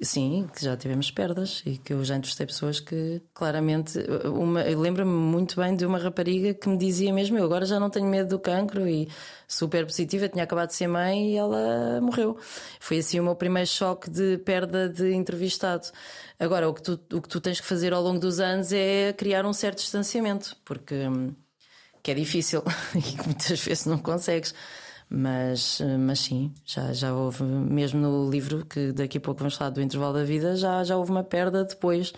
Sim, 0.00 0.48
que 0.52 0.64
já 0.64 0.76
tivemos 0.76 1.10
perdas 1.10 1.62
e 1.64 1.76
que 1.78 1.92
eu 1.92 2.02
já 2.04 2.16
entrevistei 2.16 2.46
pessoas 2.46 2.80
que 2.80 3.22
claramente. 3.32 3.98
Uma, 4.24 4.62
eu 4.62 4.80
lembro-me 4.80 5.12
muito 5.12 5.56
bem 5.56 5.76
de 5.76 5.86
uma 5.86 5.98
rapariga 5.98 6.52
que 6.52 6.68
me 6.68 6.76
dizia 6.76 7.12
mesmo: 7.12 7.38
Eu 7.38 7.44
agora 7.44 7.64
já 7.64 7.78
não 7.78 7.88
tenho 7.88 8.06
medo 8.06 8.30
do 8.30 8.38
cancro 8.40 8.88
e 8.88 9.08
super 9.46 9.84
positiva, 9.86 10.28
tinha 10.28 10.42
acabado 10.42 10.68
de 10.68 10.74
ser 10.74 10.88
mãe 10.88 11.32
e 11.34 11.36
ela 11.36 12.00
morreu. 12.00 12.36
Foi 12.80 12.98
assim 12.98 13.20
o 13.20 13.24
meu 13.24 13.36
primeiro 13.36 13.68
choque 13.68 14.10
de 14.10 14.38
perda 14.38 14.88
de 14.88 15.12
entrevistado. 15.12 15.86
Agora, 16.40 16.68
o 16.68 16.74
que 16.74 16.82
tu, 16.82 17.00
o 17.12 17.20
que 17.20 17.28
tu 17.28 17.40
tens 17.40 17.60
que 17.60 17.66
fazer 17.66 17.92
ao 17.92 18.02
longo 18.02 18.18
dos 18.18 18.40
anos 18.40 18.72
é 18.72 19.12
criar 19.12 19.46
um 19.46 19.52
certo 19.52 19.78
distanciamento, 19.78 20.56
porque. 20.64 20.94
Que 22.02 22.10
é 22.10 22.14
difícil 22.14 22.62
e 22.94 23.00
que 23.00 23.24
muitas 23.24 23.60
vezes 23.60 23.86
não 23.86 23.98
consegues. 23.98 24.54
Mas, 25.14 25.78
mas 26.00 26.20
sim, 26.20 26.54
já, 26.64 26.90
já 26.94 27.12
houve, 27.12 27.44
mesmo 27.44 28.00
no 28.00 28.30
livro, 28.30 28.64
que 28.64 28.92
daqui 28.92 29.18
a 29.18 29.20
pouco 29.20 29.40
vamos 29.40 29.56
falar 29.56 29.68
do 29.68 29.82
intervalo 29.82 30.14
da 30.14 30.24
vida, 30.24 30.56
já, 30.56 30.82
já 30.84 30.96
houve 30.96 31.10
uma 31.10 31.22
perda 31.22 31.64
depois 31.64 32.14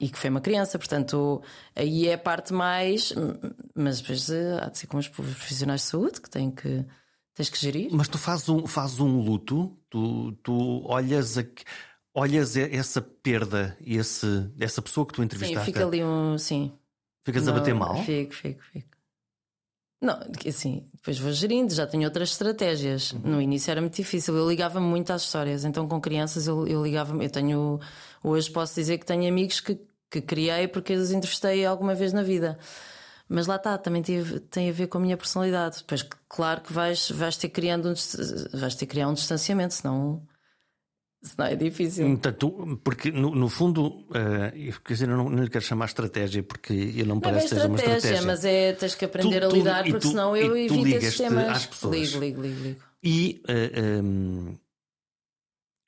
e 0.00 0.08
que 0.08 0.18
foi 0.18 0.30
uma 0.30 0.40
criança, 0.40 0.78
portanto, 0.78 1.42
aí 1.76 2.08
é 2.08 2.14
a 2.14 2.18
parte 2.18 2.54
mais. 2.54 3.12
Mas 3.74 4.00
depois 4.00 4.30
eh, 4.30 4.58
há 4.62 4.70
de 4.70 4.78
ser 4.78 4.86
com 4.86 4.96
os 4.96 5.06
profissionais 5.06 5.82
de 5.82 5.88
saúde 5.88 6.22
que 6.22 6.30
têm 6.30 6.50
que. 6.50 6.86
Tens 7.34 7.50
que 7.50 7.58
gerir. 7.58 7.90
Mas 7.92 8.08
tu 8.08 8.16
fazes 8.16 8.48
um, 8.48 8.66
fazes 8.66 8.98
um 8.98 9.20
luto, 9.20 9.76
tu, 9.90 10.32
tu 10.42 10.82
olhas, 10.86 11.38
a, 11.38 11.44
olhas 12.14 12.56
essa 12.56 13.00
perda 13.00 13.76
e 13.80 13.96
esse, 13.96 14.50
essa 14.58 14.80
pessoa 14.80 15.06
que 15.06 15.12
tu 15.12 15.22
entrevistaste. 15.22 15.66
Sim, 15.66 15.72
fica 15.72 15.86
ali 15.86 16.02
um. 16.02 16.38
Sim. 16.38 16.72
Ficas 17.22 17.44
Não, 17.44 17.52
a 17.52 17.58
bater 17.58 17.74
mal? 17.74 18.02
Fico, 18.02 18.34
fico, 18.34 18.62
fico. 18.72 18.88
Não, 20.00 20.18
assim, 20.46 20.82
depois 20.94 21.18
vou 21.18 21.30
gerindo, 21.30 21.74
já 21.74 21.86
tenho 21.86 22.04
outras 22.04 22.30
estratégias. 22.30 23.12
Uhum. 23.12 23.20
No 23.24 23.42
início 23.42 23.70
era 23.70 23.80
muito 23.82 23.96
difícil, 23.96 24.34
eu 24.34 24.48
ligava-me 24.48 24.86
muito 24.86 25.10
às 25.12 25.22
histórias, 25.22 25.64
então 25.64 25.86
com 25.86 26.00
crianças 26.00 26.46
eu, 26.46 26.66
eu 26.66 26.82
ligava-me. 26.82 27.26
Eu 27.26 27.30
tenho, 27.30 27.78
hoje 28.24 28.50
posso 28.50 28.74
dizer 28.74 28.96
que 28.96 29.04
tenho 29.04 29.28
amigos 29.28 29.60
que, 29.60 29.78
que 30.10 30.22
criei 30.22 30.66
porque 30.68 30.94
os 30.94 31.12
entrevistei 31.12 31.66
alguma 31.66 31.94
vez 31.94 32.14
na 32.14 32.22
vida. 32.22 32.58
Mas 33.28 33.46
lá 33.46 33.56
está, 33.56 33.76
também 33.78 34.02
tem, 34.02 34.24
tem 34.50 34.70
a 34.70 34.72
ver 34.72 34.88
com 34.88 34.98
a 34.98 35.00
minha 35.00 35.16
personalidade. 35.16 35.78
Depois, 35.78 36.04
claro 36.28 36.62
que 36.62 36.72
vais, 36.72 37.10
vais 37.10 37.36
ter 37.36 37.50
criando 37.50 37.90
um, 37.90 37.94
vais 38.58 38.74
ter 38.74 38.86
criar 38.86 39.06
um 39.06 39.14
distanciamento, 39.14 39.74
senão 39.74 40.22
Senão 41.22 41.48
é 41.48 41.54
difícil. 41.54 42.06
Então, 42.06 42.78
porque 42.82 43.12
no, 43.12 43.34
no 43.34 43.48
fundo, 43.50 43.88
uh, 43.88 44.80
quer 44.82 44.94
dizer, 44.94 45.08
eu 45.08 45.16
não, 45.18 45.28
não 45.28 45.42
lhe 45.42 45.50
quero 45.50 45.64
chamar 45.64 45.84
estratégia, 45.84 46.42
porque 46.42 46.72
eu 46.72 47.04
não, 47.04 47.16
não 47.16 47.20
parece 47.20 47.48
que 47.48 47.54
seja 47.56 47.66
uma 47.66 47.76
estratégia. 47.76 48.22
Mas 48.22 48.44
é 48.44 48.72
tens 48.72 48.94
que 48.94 49.04
aprender 49.04 49.40
tu, 49.40 49.48
tu, 49.48 49.54
a 49.54 49.58
lidar, 49.58 49.84
porque 49.84 49.98
tu, 49.98 50.08
senão 50.08 50.34
eu 50.34 50.56
evito 50.56 50.88
esses 50.88 51.18
temas. 51.18 51.48
Às 51.48 51.66
pessoas. 51.66 51.94
Ligo, 51.94 52.20
ligo, 52.20 52.40
ligo, 52.40 52.62
ligo. 52.62 52.80
E 53.02 53.42
uh, 53.46 53.52
eh, 53.52 54.00
um, 54.02 54.48
ehm, 54.48 54.58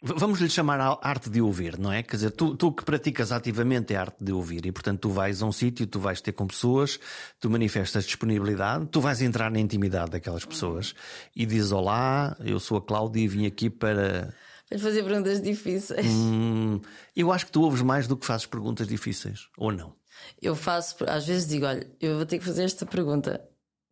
vamos 0.02 0.38
lhe 0.38 0.50
chamar 0.50 0.80
a 0.80 0.98
arte 1.00 1.30
de 1.30 1.40
ouvir, 1.40 1.78
não 1.78 1.90
é? 1.90 2.02
Quer 2.02 2.16
dizer, 2.16 2.30
tu, 2.32 2.54
tu 2.54 2.70
que 2.70 2.84
praticas 2.84 3.32
ativamente 3.32 3.94
a 3.94 4.00
arte 4.02 4.22
de 4.22 4.32
ouvir 4.32 4.66
e, 4.66 4.72
portanto, 4.72 5.00
tu 5.00 5.10
vais 5.10 5.40
a 5.40 5.46
um 5.46 5.52
sítio, 5.52 5.86
tu 5.86 5.98
vais 5.98 6.20
ter 6.20 6.32
com 6.32 6.46
pessoas, 6.46 7.00
tu 7.40 7.48
manifestas 7.48 8.04
disponibilidade, 8.04 8.86
tu 8.86 9.00
vais 9.00 9.22
entrar 9.22 9.50
na 9.50 9.60
intimidade 9.60 10.10
daquelas 10.10 10.44
pessoas 10.44 10.94
e 11.34 11.46
dizes: 11.46 11.72
Olá, 11.72 12.36
eu 12.40 12.60
sou 12.60 12.76
a 12.76 12.82
Cláudia 12.82 13.22
e 13.22 13.28
vim 13.28 13.46
aqui 13.46 13.70
para 13.70 14.34
Fazer 14.78 15.02
perguntas 15.02 15.40
difíceis. 15.40 16.06
Hum, 16.06 16.80
eu 17.14 17.32
acho 17.32 17.46
que 17.46 17.52
tu 17.52 17.62
ouves 17.62 17.82
mais 17.82 18.06
do 18.06 18.16
que 18.16 18.26
fazes 18.26 18.46
perguntas 18.46 18.86
difíceis, 18.86 19.48
ou 19.56 19.72
não? 19.72 19.94
Eu 20.40 20.54
faço, 20.54 20.96
às 21.06 21.26
vezes 21.26 21.48
digo: 21.48 21.66
olha, 21.66 21.86
eu 22.00 22.16
vou 22.16 22.26
ter 22.26 22.38
que 22.38 22.44
fazer 22.44 22.64
esta 22.64 22.86
pergunta. 22.86 23.40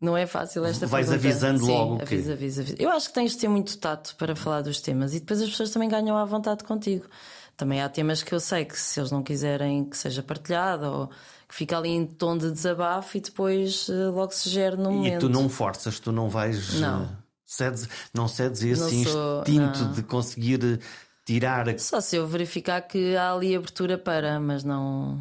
Não 0.00 0.16
é 0.16 0.26
fácil 0.26 0.64
esta 0.64 0.86
Vais 0.86 1.06
pergunta. 1.06 1.22
Vais 1.28 1.34
avisando 1.44 1.66
Sim, 1.66 1.72
logo. 1.72 1.94
Avisa, 2.02 2.06
que... 2.06 2.32
avisa, 2.32 2.62
avisa. 2.62 2.76
Eu 2.78 2.90
acho 2.90 3.08
que 3.08 3.14
tens 3.14 3.32
de 3.32 3.38
ter 3.38 3.48
muito 3.48 3.76
tato 3.76 4.16
para 4.16 4.34
falar 4.34 4.62
dos 4.62 4.80
temas 4.80 5.14
e 5.14 5.20
depois 5.20 5.42
as 5.42 5.50
pessoas 5.50 5.70
também 5.70 5.88
ganham 5.90 6.16
à 6.16 6.24
vontade 6.24 6.64
contigo. 6.64 7.06
Também 7.54 7.82
há 7.82 7.88
temas 7.90 8.22
que 8.22 8.34
eu 8.34 8.40
sei 8.40 8.64
que 8.64 8.78
se 8.78 8.98
eles 8.98 9.10
não 9.10 9.22
quiserem 9.22 9.84
que 9.84 9.96
seja 9.96 10.22
partilhado 10.22 10.86
ou 10.86 11.10
que 11.46 11.54
fica 11.54 11.76
ali 11.76 11.90
em 11.90 12.06
tom 12.06 12.38
de 12.38 12.50
desabafo 12.50 13.18
e 13.18 13.20
depois 13.20 13.88
eh, 13.90 14.06
logo 14.06 14.32
se 14.32 14.48
gera 14.48 14.76
no 14.76 14.90
momento. 14.90 15.16
E 15.16 15.18
tu 15.18 15.28
não 15.28 15.48
forças, 15.50 16.00
tu 16.00 16.10
não 16.10 16.30
vais. 16.30 16.80
Não. 16.80 17.06
Cedes, 17.50 17.88
não 18.14 18.28
cedes 18.28 18.62
esse 18.62 19.04
sou, 19.04 19.40
instinto 19.40 19.80
não. 19.80 19.92
de 19.92 20.04
conseguir 20.04 20.80
tirar. 21.26 21.76
Só 21.80 22.00
se 22.00 22.14
eu 22.14 22.24
verificar 22.24 22.80
que 22.80 23.16
há 23.16 23.32
ali 23.32 23.56
abertura 23.56 23.98
para, 23.98 24.38
mas 24.38 24.62
não. 24.62 25.20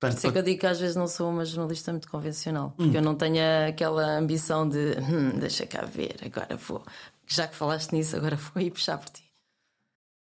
Por 0.00 0.08
isso 0.08 0.26
é 0.26 0.32
que 0.32 0.38
eu 0.38 0.42
digo 0.42 0.58
que 0.58 0.66
às 0.66 0.80
vezes 0.80 0.96
não 0.96 1.06
sou 1.06 1.30
uma 1.30 1.44
jornalista 1.44 1.92
muito 1.92 2.10
convencional, 2.10 2.72
porque 2.76 2.90
hum. 2.90 3.00
eu 3.00 3.02
não 3.02 3.14
tenho 3.14 3.40
aquela 3.68 4.18
ambição 4.18 4.68
de 4.68 4.96
hum, 4.98 5.38
deixa 5.38 5.64
cá 5.64 5.82
ver, 5.82 6.16
agora 6.26 6.56
vou. 6.56 6.84
Já 7.24 7.46
que 7.46 7.54
falaste 7.54 7.92
nisso, 7.92 8.16
agora 8.16 8.34
vou 8.52 8.60
ir 8.60 8.72
puxar 8.72 8.98
por 8.98 9.08
ti. 9.08 9.22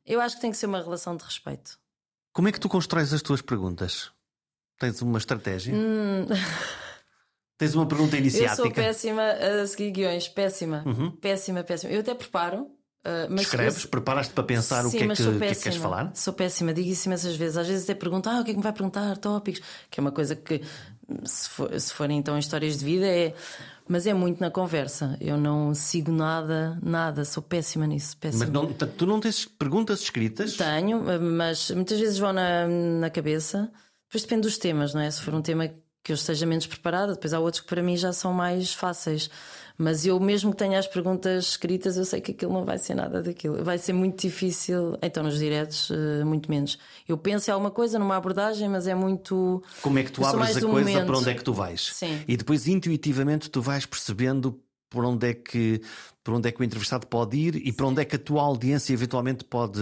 Eu 0.05 0.21
acho 0.21 0.37
que 0.37 0.43
tem 0.43 0.51
que 0.51 0.57
ser 0.59 0.67
uma 0.67 0.83
relação 0.83 1.17
de 1.17 1.25
respeito. 1.25 1.79
Como 2.35 2.47
é 2.47 2.53
que 2.53 2.61
tu 2.61 2.69
constróis 2.69 3.11
as 3.11 3.23
tuas 3.23 3.41
perguntas? 3.41 4.11
Tens 4.79 5.01
uma 5.01 5.17
estratégia? 5.17 5.75
Hum. 5.75 6.27
Tens 7.62 7.76
uma 7.76 7.87
pergunta 7.87 8.16
iniciática? 8.16 8.61
Eu 8.61 8.64
sou 8.64 8.73
péssima 8.73 9.23
a 9.23 9.66
seguir 9.69 9.92
guiões, 9.92 10.26
péssima, 10.26 10.83
uhum. 10.85 11.12
péssima, 11.12 11.62
péssima. 11.62 11.92
Eu 11.92 12.00
até 12.00 12.12
preparo. 12.12 12.62
Uh, 12.62 13.31
mas 13.31 13.42
Escreves, 13.42 13.85
eu... 13.85 13.88
preparas-te 13.88 14.33
para 14.33 14.42
pensar 14.42 14.83
Sim, 14.83 14.88
o 14.88 14.90
que 14.90 14.97
é 14.97 15.09
que, 15.09 15.14
que, 15.14 15.45
é 15.45 15.54
que 15.54 15.62
queres 15.62 15.78
falar? 15.78 16.11
Sou 16.12 16.33
péssima, 16.33 16.75
digo 16.75 16.88
isso 16.88 17.07
imensas 17.07 17.37
vezes. 17.37 17.57
Às 17.57 17.69
vezes 17.69 17.85
até 17.85 17.95
pergunto, 17.95 18.28
ah, 18.28 18.40
o 18.40 18.45
que 18.45 18.50
é 18.50 18.54
que 18.54 18.59
me 18.59 18.64
vai 18.64 18.73
perguntar? 18.73 19.16
Tópicos, 19.16 19.62
que 19.88 20.00
é 20.00 20.00
uma 20.00 20.11
coisa 20.11 20.35
que, 20.35 20.61
se, 21.25 21.50
for, 21.50 21.81
se 21.81 21.95
forem 21.95 22.19
então 22.19 22.37
histórias 22.37 22.78
de 22.78 22.85
vida, 22.85 23.07
é. 23.07 23.33
Mas 23.87 24.09
é 24.09 24.14
muito 24.14 24.40
na 24.40 24.50
conversa. 24.50 25.16
Eu 25.21 25.37
não 25.37 25.73
sigo 25.73 26.11
nada, 26.11 26.76
nada, 26.83 27.25
sou 27.25 27.45
péssima 27.45 27.87
nisso. 27.87 28.16
Péssima. 28.16 28.45
Mas 28.45 28.52
não, 28.52 28.73
tu 28.73 29.07
não 29.07 29.21
tens 29.21 29.45
perguntas 29.47 30.00
escritas? 30.00 30.57
Tenho, 30.57 31.00
mas 31.21 31.71
muitas 31.71 32.00
vezes 32.00 32.19
vão 32.19 32.33
na, 32.33 32.66
na 32.66 33.09
cabeça. 33.09 33.71
Depois 34.09 34.23
depende 34.23 34.42
dos 34.42 34.59
temas, 34.59 34.95
não 34.95 35.00
é? 35.00 35.09
Se 35.09 35.23
for 35.23 35.33
um 35.33 35.42
tema 35.42 35.71
que 36.02 36.12
eu 36.12 36.14
esteja 36.14 36.44
menos 36.47 36.66
preparada. 36.66 37.14
Depois 37.14 37.32
há 37.32 37.38
outros 37.38 37.61
que 37.61 37.68
para 37.68 37.82
mim 37.82 37.97
já 37.97 38.12
são 38.12 38.32
mais 38.32 38.73
fáceis. 38.75 39.30
Mas 39.78 40.04
eu, 40.04 40.18
mesmo 40.21 40.50
que 40.50 40.59
tenha 40.59 40.78
as 40.78 40.87
perguntas 40.87 41.47
escritas, 41.47 41.97
eu 41.97 42.04
sei 42.04 42.21
que 42.21 42.32
aquilo 42.32 42.52
não 42.52 42.64
vai 42.64 42.78
ser 42.78 42.94
nada 42.94 43.23
daquilo. 43.23 43.64
Vai 43.64 43.78
ser 43.78 43.92
muito 43.92 44.21
difícil. 44.21 44.97
Então, 45.02 45.23
nos 45.23 45.38
diretos, 45.38 45.90
eh, 45.90 46.25
muito 46.25 46.50
menos. 46.50 46.78
Eu 47.09 47.16
penso 47.16 47.50
em 47.50 47.52
alguma 47.52 47.71
coisa 47.71 47.99
numa 47.99 48.16
abordagem, 48.16 48.68
mas 48.68 48.87
é 48.87 48.94
muito. 48.94 49.62
Como 49.80 49.99
é 49.99 50.02
que 50.02 50.12
tu 50.12 50.25
abres 50.25 50.56
a 50.56 50.61
coisa 50.61 50.68
momento. 50.68 51.06
para 51.06 51.18
onde 51.18 51.30
é 51.30 51.35
que 51.35 51.42
tu 51.42 51.52
vais? 51.52 51.90
Sim. 51.94 52.23
E 52.28 52.37
depois, 52.37 52.66
intuitivamente, 52.66 53.50
tu 53.50 53.62
vais 53.62 53.87
percebendo 53.87 54.61
por 54.90 55.04
onde 55.04 55.30
é 55.30 55.35
que 55.35 55.80
por 56.23 56.35
onde 56.35 56.49
é 56.49 56.52
que 56.52 56.61
o 56.61 56.64
entrevistado 56.64 57.06
pode 57.06 57.37
ir 57.37 57.56
e 57.56 57.73
para 57.73 57.87
onde 57.87 58.02
é 58.02 58.04
que 58.04 58.14
a 58.14 58.18
tua 58.18 58.42
audiência 58.42 58.92
eventualmente 58.92 59.42
pode 59.42 59.80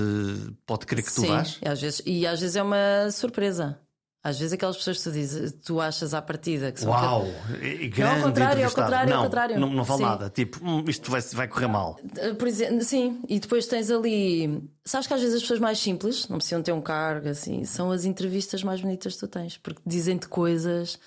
pode 0.65 0.87
querer 0.87 1.03
que 1.03 1.13
Sim, 1.13 1.23
tu 1.23 1.29
vás? 1.29 1.59
E 1.61 1.69
às 1.69 1.81
vezes, 1.81 2.03
e 2.07 2.27
às 2.27 2.41
vezes 2.41 2.57
é 2.57 2.63
uma 2.63 3.11
surpresa. 3.11 3.79
Às 4.23 4.39
vezes 4.39 4.53
aquelas 4.53 4.77
pessoas 4.77 4.99
que 4.99 5.05
tu, 5.05 5.13
dizes, 5.13 5.53
tu 5.65 5.81
achas 5.81 6.13
à 6.13 6.21
partida 6.21 6.71
que 6.71 6.81
são. 6.81 6.91
Uau! 6.91 7.27
Que... 7.59 7.89
Grande 7.89 8.01
não, 8.01 8.17
ao 8.17 8.29
contrário, 8.29 8.65
ao 8.65 8.71
contrário, 8.71 9.11
não, 9.11 9.17
ao 9.17 9.25
contrário. 9.25 9.59
Não, 9.61 9.71
não 9.71 9.85
Sim. 9.85 10.03
nada. 10.03 10.29
Tipo, 10.29 10.63
hum, 10.63 10.85
isto 10.87 11.11
vai, 11.11 11.23
vai 11.23 11.49
correr 11.49 11.69
mal. 11.69 11.99
Por 12.39 12.47
exemplo, 12.47 12.85
sim, 12.85 13.19
e 13.27 13.41
depois 13.41 13.67
tens 13.67 13.91
ali. 13.91 14.63
Sabes 14.85 15.07
que 15.07 15.15
às 15.15 15.21
vezes 15.23 15.37
as 15.37 15.41
pessoas 15.41 15.59
mais 15.59 15.79
simples, 15.79 16.29
não 16.29 16.37
precisam 16.37 16.63
ter 16.63 16.73
um 16.73 16.83
cargo, 16.83 17.31
assim, 17.31 17.65
são 17.65 17.91
as 17.91 18.05
entrevistas 18.05 18.63
mais 18.63 18.83
bonitas 18.83 19.15
que 19.15 19.21
tu 19.21 19.29
tens, 19.29 19.57
porque 19.57 19.81
dizem-te 19.87 20.29
coisas. 20.29 20.99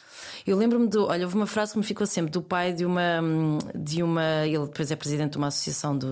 Eu 0.47 0.57
lembro-me 0.57 0.87
do. 0.87 1.05
Olha, 1.05 1.25
houve 1.25 1.35
uma 1.35 1.45
frase 1.45 1.73
que 1.73 1.77
me 1.77 1.83
ficou 1.83 2.07
sempre 2.07 2.31
do 2.31 2.41
pai 2.41 2.73
de 2.73 2.83
uma. 2.83 3.21
de 3.75 4.01
uma 4.01 4.47
Ele 4.47 4.65
depois 4.65 4.89
é 4.89 4.95
presidente 4.95 5.33
de 5.33 5.37
uma 5.37 5.47
associação 5.47 5.95
de 5.95 6.07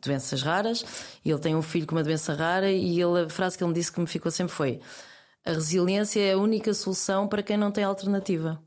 doenças 0.00 0.40
raras, 0.42 0.84
e 1.24 1.32
ele 1.32 1.40
tem 1.40 1.56
um 1.56 1.62
filho 1.62 1.84
com 1.84 1.96
uma 1.96 2.04
doença 2.04 2.32
rara, 2.32 2.70
e 2.70 3.00
ele, 3.00 3.22
a 3.22 3.28
frase 3.28 3.58
que 3.58 3.64
ele 3.64 3.72
me 3.72 3.74
disse 3.74 3.90
que 3.90 3.98
me 3.98 4.06
ficou 4.06 4.30
sempre 4.30 4.54
foi: 4.54 4.80
A 5.44 5.52
resiliência 5.52 6.20
é 6.20 6.32
a 6.32 6.38
única 6.38 6.72
solução 6.72 7.28
para 7.28 7.42
quem 7.42 7.56
não 7.56 7.70
tem 7.70 7.84
alternativa. 7.84 8.62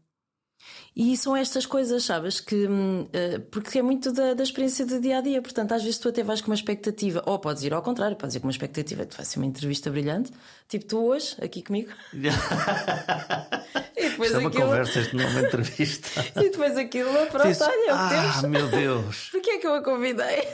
E 0.99 1.15
são 1.15 1.35
estas 1.35 1.63
coisas, 1.63 2.03
sabes? 2.03 2.39
Que, 2.39 2.65
uh, 2.65 3.39
porque 3.51 3.77
é 3.77 3.81
muito 3.83 4.11
da, 4.11 4.33
da, 4.33 4.41
experiência 4.41 4.83
do 4.83 4.99
dia 4.99 5.19
a 5.19 5.21
dia. 5.21 5.39
Portanto, 5.43 5.73
às 5.73 5.83
vezes 5.83 5.99
tu 5.99 6.09
até 6.09 6.23
vais 6.23 6.41
com 6.41 6.49
uma 6.49 6.55
expectativa, 6.55 7.21
ou 7.25 7.37
podes 7.37 7.61
ir 7.63 7.71
ao 7.71 7.83
contrário, 7.83 8.17
podes 8.17 8.35
ir 8.35 8.39
com 8.39 8.47
uma 8.47 8.51
expectativa 8.51 9.05
que 9.05 9.15
vai 9.15 9.23
ser 9.23 9.37
uma 9.37 9.45
entrevista 9.45 9.91
brilhante, 9.91 10.31
tipo 10.67 10.85
tu 10.85 11.05
hoje, 11.05 11.35
aqui 11.39 11.61
comigo. 11.61 11.91
e 12.13 14.09
depois 14.09 14.31
Isto 14.31 14.37
é 14.37 14.39
uma 14.39 14.49
conversa, 14.49 14.99
isto 14.99 15.15
não 15.15 15.23
é 15.23 15.27
uma 15.27 15.41
entrevista. 15.41 16.25
e 16.41 16.49
depois 16.49 16.75
aquilo, 16.75 17.11
pronto, 17.27 17.47
Diz, 17.47 17.61
olha, 17.61 17.93
ah, 17.93 18.09
temos... 18.09 18.41
meu 18.49 18.67
Deus. 18.67 19.29
Porquê 19.33 19.51
é 19.51 19.57
que 19.59 19.67
eu 19.67 19.75
a 19.75 19.83
convidei? 19.83 20.47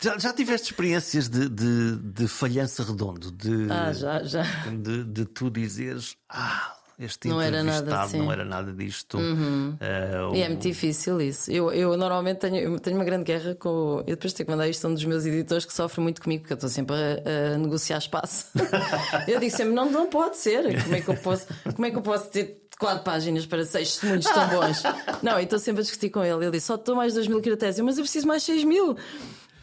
Já, 0.00 0.18
já 0.18 0.32
tiveste 0.32 0.72
experiências 0.72 1.28
de, 1.28 1.48
de, 1.48 1.96
de 1.96 2.28
falhança 2.28 2.82
redondo? 2.82 3.30
De, 3.30 3.70
ah, 3.70 3.92
já, 3.92 4.22
já. 4.22 4.42
De, 4.42 5.04
de 5.04 5.24
tu 5.24 5.50
dizeres, 5.50 6.16
ah, 6.28 6.74
este 6.98 7.26
não 7.26 7.40
era 7.40 7.62
nada 7.62 8.02
assim. 8.02 8.18
não 8.18 8.30
era 8.30 8.44
nada 8.44 8.72
disto. 8.72 9.18
Uhum. 9.18 9.76
Uh, 9.80 10.34
e 10.34 10.42
é 10.42 10.48
muito 10.48 10.62
difícil 10.62 11.20
isso. 11.20 11.50
Eu, 11.50 11.72
eu 11.72 11.96
normalmente 11.96 12.38
tenho, 12.38 12.56
eu 12.56 12.78
tenho 12.78 12.96
uma 12.96 13.04
grande 13.04 13.24
guerra 13.24 13.54
com. 13.56 13.98
Eu 14.06 14.14
depois 14.14 14.32
tenho 14.32 14.46
que 14.46 14.52
mandar 14.52 14.68
isto 14.68 14.84
a 14.84 14.90
um 14.90 14.94
dos 14.94 15.04
meus 15.04 15.26
editores 15.26 15.64
que 15.64 15.72
sofre 15.72 16.00
muito 16.00 16.22
comigo, 16.22 16.42
porque 16.42 16.52
eu 16.52 16.56
estou 16.56 16.70
sempre 16.70 16.94
a, 16.94 17.54
a 17.54 17.58
negociar 17.58 17.98
espaço. 17.98 18.46
eu 19.26 19.40
digo 19.40 19.54
sempre: 19.56 19.72
não, 19.72 19.90
não 19.90 20.08
pode 20.08 20.36
ser. 20.36 20.82
Como 20.84 20.94
é 20.94 21.00
que 21.00 21.08
eu 21.08 21.16
posso, 21.16 21.46
como 21.74 21.86
é 21.86 21.90
que 21.90 21.96
eu 21.96 22.02
posso 22.02 22.30
ter 22.30 22.62
quatro 22.78 23.02
páginas 23.02 23.44
para 23.44 23.64
seis 23.64 23.92
testemunhos 23.92 24.26
tão 24.26 24.48
bons? 24.48 24.82
não, 25.20 25.40
e 25.40 25.44
estou 25.44 25.58
sempre 25.58 25.80
a 25.80 25.82
discutir 25.82 26.10
com 26.10 26.22
ele. 26.22 26.44
Ele 26.44 26.52
diz: 26.52 26.62
só 26.62 26.76
estou 26.76 26.94
mais 26.94 27.12
dois 27.12 27.26
mil 27.26 27.42
caracteres, 27.42 27.80
mas 27.80 27.98
eu 27.98 28.04
preciso 28.04 28.28
mais 28.28 28.44
seis 28.44 28.62
mil. 28.62 28.96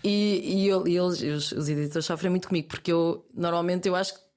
E, 0.04 0.42
e, 0.44 0.68
eu, 0.68 0.88
e 0.88 0.98
eles, 0.98 1.22
os, 1.22 1.52
os 1.52 1.70
editores 1.70 2.06
sofrem 2.06 2.30
muito 2.30 2.48
comigo, 2.48 2.68
porque 2.68 2.92
eu 2.92 3.26
normalmente 3.34 3.88
eu 3.88 3.96
acho 3.96 4.14
que 4.16 4.32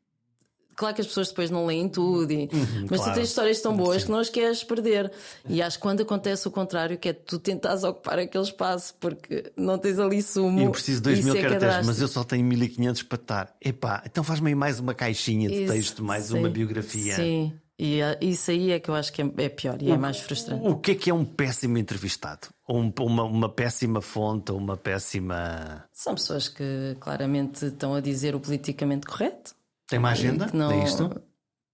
Claro 0.77 0.95
que 0.95 1.01
as 1.01 1.07
pessoas 1.07 1.29
depois 1.29 1.51
não 1.51 1.67
leem 1.67 1.89
tudo, 1.89 2.33
e... 2.33 2.49
uhum, 2.53 2.87
mas 2.91 2.99
claro. 2.99 3.13
tu 3.13 3.15
tens 3.15 3.29
histórias 3.29 3.61
tão 3.61 3.77
boas 3.77 4.01
Sim. 4.01 4.07
que 4.07 4.13
não 4.13 4.19
as 4.19 4.29
queres 4.29 4.65
perder. 4.65 5.13
E 5.49 5.63
acho 5.63 5.79
que 5.79 5.83
quando 5.83 6.03
acontece 6.03 6.47
o 6.49 6.51
contrário, 6.51 6.99
que 6.99 7.11
é 7.11 7.13
tu 7.13 7.39
tentares 7.39 7.85
ocupar 7.85 8.19
aquele 8.19 8.45
espaço 8.45 8.95
porque 8.99 9.53
não 9.57 9.79
tens 9.79 9.99
ali 9.99 10.23
sumo. 10.23 10.61
Eu 10.61 10.71
preciso 10.71 11.01
de 11.01 11.11
2 11.11 11.25
mil 11.25 11.37
é 11.37 11.43
caracteres, 11.43 11.87
mas 11.87 12.01
eu 12.01 12.09
só 12.09 12.25
tenho 12.25 12.45
1500 12.45 13.03
para 13.05 13.17
estar. 13.17 13.57
Epá, 13.61 14.03
então 14.05 14.25
faz-me 14.25 14.49
aí 14.49 14.55
mais 14.55 14.81
uma 14.81 14.95
caixinha 14.95 15.49
de 15.49 15.63
Isso, 15.63 15.73
texto, 15.73 16.03
mais 16.03 16.25
sim. 16.25 16.39
uma 16.39 16.49
biografia. 16.49 17.15
Sim, 17.15 17.53
e 17.79 18.01
isso 18.21 18.51
aí 18.51 18.73
é 18.73 18.81
que 18.81 18.89
eu 18.89 18.95
acho 18.95 19.13
que 19.13 19.23
é 19.23 19.49
pior 19.49 19.81
e 19.81 19.91
o, 19.91 19.95
é 19.95 19.97
mais 19.97 20.19
frustrante. 20.19 20.67
O 20.67 20.77
que 20.77 20.93
é 20.93 20.95
que 20.95 21.11
é 21.11 21.15
um 21.15 21.25
péssimo 21.25 21.79
entrevistado? 21.79 22.49
Um, 22.69 22.91
uma, 23.01 23.25
uma 23.25 23.49
péssima 23.49 24.01
fonte, 24.01 24.51
ou 24.51 24.59
uma 24.59 24.77
péssima. 24.77 25.85
São 25.93 26.15
pessoas 26.15 26.49
que 26.49 26.97
claramente 26.99 27.67
estão 27.67 27.95
a 27.95 28.01
dizer 28.01 28.35
o 28.35 28.41
politicamente 28.41 29.07
correto. 29.07 29.55
Tem 29.87 29.99
uma 29.99 30.11
agenda? 30.11 30.51
Não... 30.53 30.71
É 30.71 30.85
isto? 30.85 31.11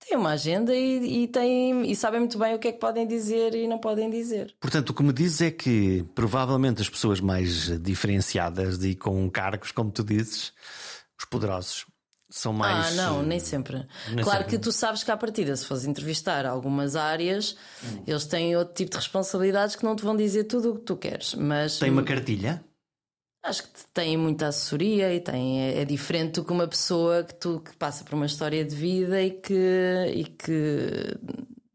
Tem 0.07 0.17
uma 0.17 0.31
agenda 0.31 0.75
e, 0.75 1.25
e, 1.25 1.29
tem, 1.29 1.89
e 1.89 1.95
sabem 1.95 2.21
muito 2.21 2.39
bem 2.39 2.55
o 2.55 2.59
que 2.59 2.69
é 2.69 2.73
que 2.73 2.79
podem 2.79 3.07
dizer 3.07 3.55
e 3.55 3.69
não 3.69 3.79
podem 3.79 4.11
dizer. 4.11 4.57
Portanto, 4.59 4.91
o 4.91 4.95
que 4.95 5.03
me 5.03 5.13
diz 5.13 5.41
é 5.43 5.51
que 5.51 6.05
provavelmente 6.15 6.81
as 6.81 6.89
pessoas 6.89 7.21
mais 7.21 7.79
diferenciadas 7.81 8.83
e 8.83 8.97
com 8.97 9.31
cargos, 9.31 9.71
como 9.71 9.91
tu 9.93 10.03
dizes, 10.03 10.53
os 11.19 11.25
poderosos, 11.27 11.87
são 12.31 12.53
mais. 12.53 12.99
Ah, 12.99 13.03
não, 13.03 13.23
nem 13.23 13.41
sempre. 13.41 13.87
Nem 14.09 14.25
claro 14.25 14.41
sempre. 14.41 14.57
que 14.57 14.59
tu 14.63 14.71
sabes 14.71 15.03
que 15.03 15.11
à 15.11 15.17
partida, 15.17 15.55
se 15.57 15.67
fores 15.67 15.85
entrevistar 15.85 16.47
algumas 16.47 16.95
áreas, 16.95 17.57
hum. 17.85 18.05
eles 18.07 18.25
têm 18.25 18.57
outro 18.57 18.75
tipo 18.75 18.93
de 18.93 18.97
responsabilidades 18.97 19.75
que 19.77 19.85
não 19.85 19.97
te 19.97 20.05
vão 20.05 20.17
dizer 20.17 20.45
tudo 20.45 20.71
o 20.71 20.79
que 20.79 20.85
tu 20.85 20.97
queres. 20.97 21.35
Mas 21.35 21.79
tem 21.79 21.91
uma 21.91 22.05
cartilha? 22.05 22.65
Acho 23.43 23.65
que 23.65 23.69
tem 23.93 24.17
muita 24.17 24.49
assessoria 24.49 25.15
e 25.15 25.21
tem, 25.21 25.63
é, 25.63 25.81
é, 25.81 25.85
diferente 25.85 26.35
do 26.35 26.45
que 26.45 26.53
uma 26.53 26.69
pessoa 26.69 27.25
que 27.25 27.35
tu 27.35 27.61
que 27.61 27.75
passa 27.77 28.05
por 28.05 28.15
uma 28.15 28.27
história 28.27 28.65
de 28.65 28.77
vida 28.77 29.21
e 29.21 29.31
que. 29.31 30.13
E 30.15 30.25
que 30.25 31.19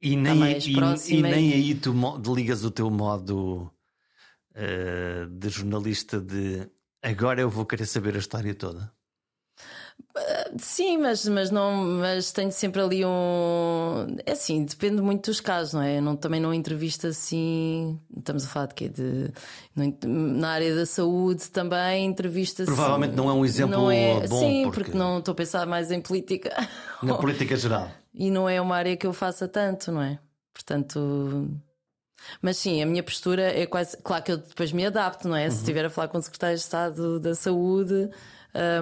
e 0.01 0.15
nem, 0.15 0.35
mais 0.35 0.65
e, 0.67 1.15
e 1.15 1.21
nem 1.21 1.53
aí 1.53 1.73
tu 1.73 1.91
ligas 2.35 2.63
o 2.63 2.69
teu 2.69 2.91
modo 2.91 3.71
uh, 4.51 5.27
de 5.27 5.49
jornalista 5.49 6.21
de 6.21 6.69
agora 7.01 7.41
eu 7.41 7.49
vou 7.49 7.65
querer 7.65 7.87
saber 7.87 8.15
a 8.15 8.19
história 8.19 8.53
toda. 8.53 8.94
Sim, 10.57 10.99
mas, 10.99 11.27
mas, 11.27 11.51
não, 11.51 11.75
mas 11.99 12.31
tenho 12.31 12.51
sempre 12.51 12.81
ali 12.81 13.05
um. 13.05 14.15
É 14.25 14.31
assim, 14.31 14.63
depende 14.63 15.01
muito 15.01 15.29
dos 15.29 15.41
casos, 15.41 15.73
não 15.73 15.81
é? 15.81 15.97
Eu 15.97 16.01
não, 16.01 16.15
também 16.15 16.39
não 16.39 16.53
entrevisto 16.53 17.07
assim. 17.07 17.99
Estamos 18.17 18.45
a 18.45 18.47
falar 18.47 18.67
de 18.67 18.75
quê? 18.75 18.87
De, 18.87 19.33
na 20.07 20.49
área 20.49 20.73
da 20.73 20.85
saúde 20.85 21.49
também 21.49 22.05
entrevista 22.05 22.63
Provavelmente 22.63 23.13
não 23.13 23.29
é 23.29 23.33
um 23.33 23.43
exemplo 23.43 23.75
não 23.75 23.91
é, 23.91 24.25
bom. 24.25 24.39
Sim, 24.39 24.63
porque... 24.63 24.83
porque 24.83 24.97
não 24.97 25.19
estou 25.19 25.33
a 25.33 25.35
pensar 25.35 25.65
mais 25.65 25.91
em 25.91 25.99
política. 25.99 26.49
Na 27.03 27.15
política 27.15 27.57
geral. 27.57 27.91
E 28.13 28.31
não 28.31 28.47
é 28.47 28.61
uma 28.61 28.77
área 28.77 28.95
que 28.95 29.05
eu 29.05 29.11
faça 29.11 29.49
tanto, 29.49 29.91
não 29.91 30.01
é? 30.01 30.17
Portanto. 30.53 31.49
Mas 32.41 32.57
sim, 32.57 32.81
a 32.81 32.85
minha 32.85 33.03
postura 33.03 33.43
é 33.43 33.65
quase. 33.65 33.97
Claro 33.97 34.23
que 34.23 34.31
eu 34.31 34.37
depois 34.37 34.71
me 34.71 34.85
adapto, 34.85 35.27
não 35.27 35.35
é? 35.35 35.45
Uhum. 35.45 35.51
Se 35.51 35.57
estiver 35.57 35.83
a 35.83 35.89
falar 35.89 36.07
com 36.07 36.17
o 36.17 36.21
secretário 36.21 36.55
de 36.55 36.61
Estado 36.61 37.19
da 37.19 37.35
Saúde 37.35 38.09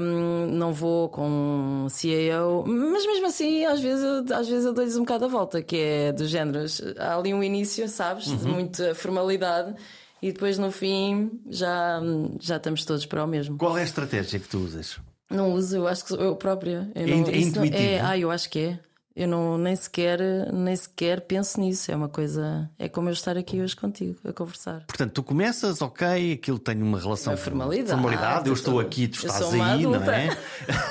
um, 0.01 0.47
não 0.51 0.71
vou 0.73 1.09
com 1.09 1.27
um 1.27 1.87
CAO, 1.89 2.63
mas 2.67 3.05
mesmo 3.05 3.25
assim, 3.27 3.65
às 3.65 3.79
vezes 3.79 4.03
eu, 4.03 4.35
às 4.37 4.47
vezes 4.47 4.65
eu 4.65 4.73
dou-lhes 4.73 4.95
um 4.95 5.01
bocado 5.01 5.25
a 5.25 5.27
volta, 5.27 5.61
que 5.61 5.77
é 5.77 6.11
dos 6.11 6.29
géneros. 6.29 6.81
Há 6.97 7.17
ali 7.17 7.33
um 7.33 7.43
início, 7.43 7.87
sabes, 7.89 8.27
Uhum. 8.27 8.37
de 8.37 8.45
muita 8.45 8.95
formalidade. 8.95 9.73
E 10.21 10.31
depois 10.31 10.57
no 10.57 10.71
fim 10.71 11.31
já, 11.49 11.99
já 12.39 12.55
estamos 12.57 12.85
todos 12.85 13.05
para 13.05 13.23
o 13.23 13.27
mesmo. 13.27 13.57
Qual 13.57 13.77
é 13.77 13.81
a 13.81 13.83
estratégia 13.83 14.39
que 14.39 14.47
tu 14.47 14.59
usas? 14.59 14.97
Não 15.29 15.51
uso, 15.53 15.75
eu 15.77 15.87
acho 15.87 16.05
que 16.05 16.13
eu 16.13 16.35
própria. 16.35 16.89
Eu 16.95 17.01
É 17.03 17.07
não, 17.07 17.17
é 17.17 17.31
não- 17.31 17.31
intuitivo? 17.39 17.75
é, 17.83 17.99
ah, 17.99 18.17
eu 18.17 18.29
acho 18.31 18.49
que 18.49 18.59
é. 18.59 18.79
Eu 19.15 19.27
não, 19.27 19.59
nem, 19.59 19.75
sequer, 19.75 20.19
nem 20.51 20.75
sequer 20.75 21.21
penso 21.21 21.59
nisso. 21.59 21.91
É 21.91 21.95
uma 21.95 22.09
coisa. 22.09 22.67
É 22.79 22.89
como 22.89 23.09
eu 23.09 23.13
estar 23.13 23.37
aqui 23.37 23.61
hoje 23.61 23.75
contigo 23.75 24.17
a 24.27 24.33
conversar. 24.33 24.83
Portanto, 24.87 25.11
tu 25.11 25.21
começas, 25.21 25.83
ok, 25.83 26.33
aquilo 26.33 26.57
tem 26.57 26.81
uma 26.81 26.99
relação. 26.99 27.33
Uma 27.33 27.37
formalidade. 27.37 27.91
formalidade, 27.91 28.47
eu 28.47 28.53
estou 28.55 28.79
aqui, 28.79 29.07
tu 29.07 29.17
estás 29.25 29.53
aí, 29.53 29.83
não 29.83 29.95
é? 30.03 30.29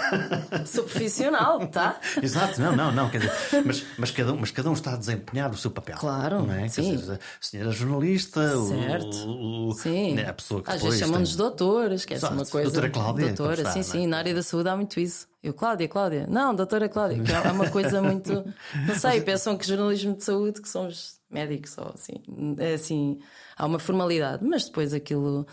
Sou 0.64 0.84
profissional, 0.84 1.66
tá? 1.66 1.98
Exato, 2.22 2.60
não, 2.60 2.76
não, 2.76 2.92
não. 2.92 3.10
Quer 3.10 3.18
dizer, 3.22 3.32
mas, 3.66 3.84
mas, 3.98 4.10
cada 4.12 4.32
um, 4.32 4.36
mas 4.38 4.50
cada 4.52 4.70
um 4.70 4.74
está 4.74 4.92
a 4.94 4.96
desempenhar 4.96 5.50
o 5.50 5.56
seu 5.56 5.72
papel. 5.72 5.96
Claro, 5.98 6.46
não 6.46 6.54
é? 6.54 6.68
Sim. 6.68 6.94
dizer, 6.96 7.14
a 7.14 7.18
senhora 7.44 7.70
jornalista, 7.72 8.56
o- 8.56 8.68
Certo. 8.68 9.16
o, 9.26 9.68
o- 9.68 9.72
Sim. 9.74 10.14
né, 10.14 10.28
a 10.28 10.32
pessoa 10.32 10.62
que 10.62 10.70
Às 10.70 10.80
vezes 10.80 11.00
chamam-nos 11.00 11.30
tem- 11.30 11.38
doutoras, 11.38 12.04
que 12.04 12.14
é 12.14 12.18
uma 12.18 12.46
coisa. 12.46 12.70
Doutora 12.70 12.88
Cláudia, 12.90 13.26
Doutora, 13.32 13.54
está, 13.62 13.72
sim, 13.72 13.78
não 13.80 13.86
é? 13.86 13.90
sim. 13.90 14.06
Na 14.06 14.18
área 14.18 14.32
da 14.34 14.42
saúde 14.44 14.68
há 14.68 14.76
muito 14.76 15.00
isso. 15.00 15.26
Eu, 15.42 15.52
Cláudia, 15.52 15.88
Cláudia. 15.88 16.26
Não, 16.30 16.54
doutora 16.54 16.88
Cláudia, 16.88 17.20
que 17.22 17.32
é 17.32 17.50
uma 17.50 17.68
coisa 17.68 18.00
muito. 18.00 18.32
Não 18.86 18.94
sei, 18.94 19.20
pensam 19.20 19.56
que 19.58 19.66
jornalismo 19.66 20.14
de 20.16 20.22
saúde, 20.22 20.62
que 20.62 20.68
somos 20.68 21.16
médicos 21.28 21.76
ou 21.78 21.92
assim. 21.94 22.22
É 22.58 22.74
assim, 22.74 23.18
há 23.56 23.66
uma 23.66 23.78
formalidade, 23.80 24.44
mas 24.44 24.66
depois 24.66 24.94
aquilo. 24.94 25.46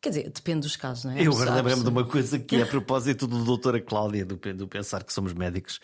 Quer 0.00 0.08
dizer, 0.08 0.30
depende 0.30 0.60
dos 0.60 0.76
casos, 0.76 1.04
não 1.04 1.12
é? 1.12 1.22
Eu 1.22 1.34
lembro-me 1.34 1.82
de 1.82 1.88
uma 1.88 2.04
coisa 2.04 2.38
que 2.38 2.56
é 2.56 2.62
a 2.62 2.66
propósito 2.66 3.26
do 3.26 3.44
doutora 3.44 3.80
Cláudia, 3.80 4.24
do, 4.24 4.36
do 4.36 4.68
pensar 4.68 5.02
que 5.04 5.12
somos 5.12 5.32
médicos, 5.34 5.80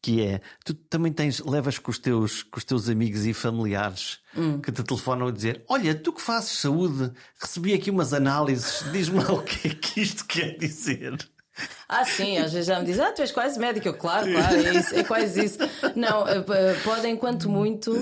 que 0.00 0.22
é 0.22 0.40
tu 0.64 0.72
também 0.74 1.12
tens, 1.12 1.40
levas 1.40 1.78
com 1.78 1.90
os 1.90 1.98
teus, 1.98 2.42
com 2.42 2.58
os 2.58 2.64
teus 2.64 2.88
amigos 2.88 3.26
e 3.26 3.34
familiares 3.34 4.18
Hum. 4.36 4.60
que 4.60 4.72
te 4.72 4.82
telefonam 4.82 5.28
a 5.28 5.30
dizer: 5.30 5.62
Olha, 5.68 5.94
tu 5.94 6.12
que 6.12 6.20
fazes 6.20 6.58
saúde, 6.58 7.12
recebi 7.40 7.72
aqui 7.72 7.88
umas 7.90 8.12
análises, 8.12 8.84
diz-me 8.90 9.22
lá 9.22 9.32
o 9.32 9.42
que 9.42 9.68
é 9.68 9.74
que 9.74 10.00
isto 10.00 10.24
quer 10.26 10.56
dizer. 10.58 11.16
Ah, 12.00 12.04
sim, 12.04 12.38
às 12.38 12.52
vezes 12.52 12.66
já 12.66 12.78
me 12.80 12.86
dizem, 12.86 13.04
ah, 13.04 13.12
tu 13.12 13.20
és 13.22 13.30
quase 13.32 13.58
médico. 13.58 13.88
Eu, 13.88 13.94
claro, 13.94 14.30
claro, 14.32 14.54
é, 14.56 14.74
isso, 14.78 14.94
é 14.94 15.04
quase 15.04 15.44
isso. 15.44 15.58
Não, 15.94 16.26
eh, 16.28 16.40
p- 16.40 16.80
podem, 16.84 17.16
quanto 17.16 17.48
muito, 17.48 17.92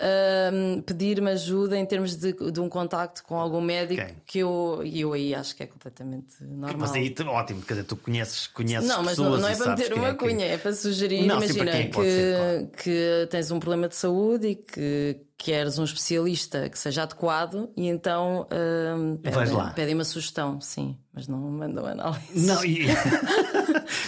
ahm, 0.00 0.80
pedir-me 0.82 1.30
ajuda 1.30 1.76
em 1.78 1.84
termos 1.86 2.16
de, 2.16 2.32
de 2.32 2.60
um 2.60 2.68
contacto 2.68 3.22
com 3.24 3.36
algum 3.38 3.60
médico 3.60 4.02
Ok. 4.02 4.14
que 4.26 4.38
eu, 4.40 4.80
e 4.84 5.00
eu 5.00 5.12
aí 5.12 5.34
acho 5.34 5.54
que 5.54 5.62
é 5.62 5.66
completamente 5.66 6.42
normal. 6.42 6.76
Mas 6.78 6.92
aí, 6.92 7.14
ótimo, 7.26 7.62
quer 7.62 7.74
dizer, 7.74 7.84
tu 7.86 7.96
conheces, 7.96 8.46
conheces 8.48 8.88
Não, 8.88 8.98
mas 9.02 9.10
pessoas 9.16 9.40
não, 9.40 9.40
não 9.40 9.48
é 9.48 9.56
para 9.56 9.70
meter 9.70 9.88
quem 9.90 9.98
uma 9.98 10.08
é 10.08 10.12
que- 10.12 10.18
cunha, 10.18 10.46
é 10.46 10.58
para 10.58 10.72
sugerir, 10.72 11.26
Não, 11.26 11.40
sim, 11.40 11.44
imagina 11.46 11.70
quem 11.72 11.86
que, 11.86 11.92
pode 11.92 12.08
ser, 12.10 12.36
claro. 12.36 12.68
que 12.82 13.26
tens 13.30 13.50
um 13.50 13.58
problema 13.60 13.88
de 13.88 13.96
saúde 13.96 14.46
e 14.48 14.54
que 14.56 15.20
queres 15.36 15.78
um 15.78 15.84
especialista 15.84 16.68
que 16.68 16.78
seja 16.78 17.04
adequado 17.04 17.70
e 17.74 17.88
então 17.88 18.46
ahm, 18.50 19.16
Vais 19.22 19.36
pedem, 19.48 19.54
lá. 19.56 19.70
pedem 19.70 19.94
uma 19.94 20.04
sugestão, 20.04 20.60
sim, 20.60 20.98
mas 21.14 21.26
não 21.26 21.38
mandam 21.38 21.86
análise. 21.86 22.46
Não, 22.46 22.62
e... 22.62 22.80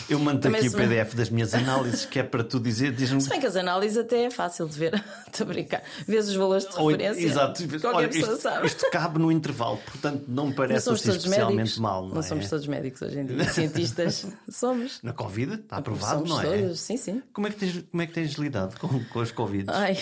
Eu 0.09 0.19
mando 0.19 0.41
Também 0.41 0.61
aqui 0.61 0.69
o 0.69 0.73
PDF 0.73 1.15
das 1.15 1.31
minhas 1.31 1.55
análises, 1.55 2.05
que 2.05 2.19
é 2.19 2.23
para 2.23 2.43
tu 2.45 2.59
dizer. 2.61 2.93
Diz-me. 2.93 3.21
Se 3.21 3.29
bem 3.29 3.41
que 3.41 3.47
as 3.47 3.57
análises 3.57 3.97
até 3.99 4.25
é 4.25 4.31
fácil 4.31 4.69
de 4.69 4.79
ver. 4.79 4.95
Estou 5.27 5.45
a 5.45 5.49
brincar. 5.49 5.83
Vês 6.07 6.29
os 6.29 6.35
valores 6.35 6.67
de 6.69 6.77
Ou- 6.79 6.89
referência. 6.89 7.27
exato. 7.27 7.63
Qualquer 7.69 7.87
Olha, 7.97 8.09
pessoa 8.09 8.33
isto, 8.35 8.43
sabe. 8.43 8.67
isto 8.67 8.91
cabe 8.91 9.19
no 9.19 9.33
intervalo, 9.33 9.79
portanto 9.79 10.25
não 10.29 10.45
me 10.45 10.51
Não 10.51 10.57
parece 10.57 10.85
somos 10.85 11.01
assim 11.01 11.17
especialmente 11.17 11.57
médicos. 11.57 11.79
mal. 11.79 12.07
Não, 12.09 12.19
é? 12.19 12.23
somos 12.23 12.49
todos 12.49 12.67
médicos 12.67 13.03
hoje 13.03 13.19
em 13.21 13.27
dia. 13.27 13.45
Cientistas 13.51 14.27
somos. 14.51 14.99
Na 15.03 15.13
Covid, 15.13 15.55
está 15.55 15.77
aprovado, 15.79 16.27
somos 16.27 16.31
não 16.31 16.41
é? 16.43 16.59
todos. 16.59 16.81
Sim, 16.81 16.97
sim. 16.97 17.23
Como 17.33 17.47
é 17.47 17.51
que 17.51 17.57
tens, 17.57 17.85
como 17.91 18.03
é 18.03 18.07
que 18.07 18.13
tens 18.13 18.33
lidado 18.35 18.79
com, 18.79 19.03
com 19.05 19.21
as 19.21 19.31
Covid? 19.33 19.67
Ai. 19.69 19.97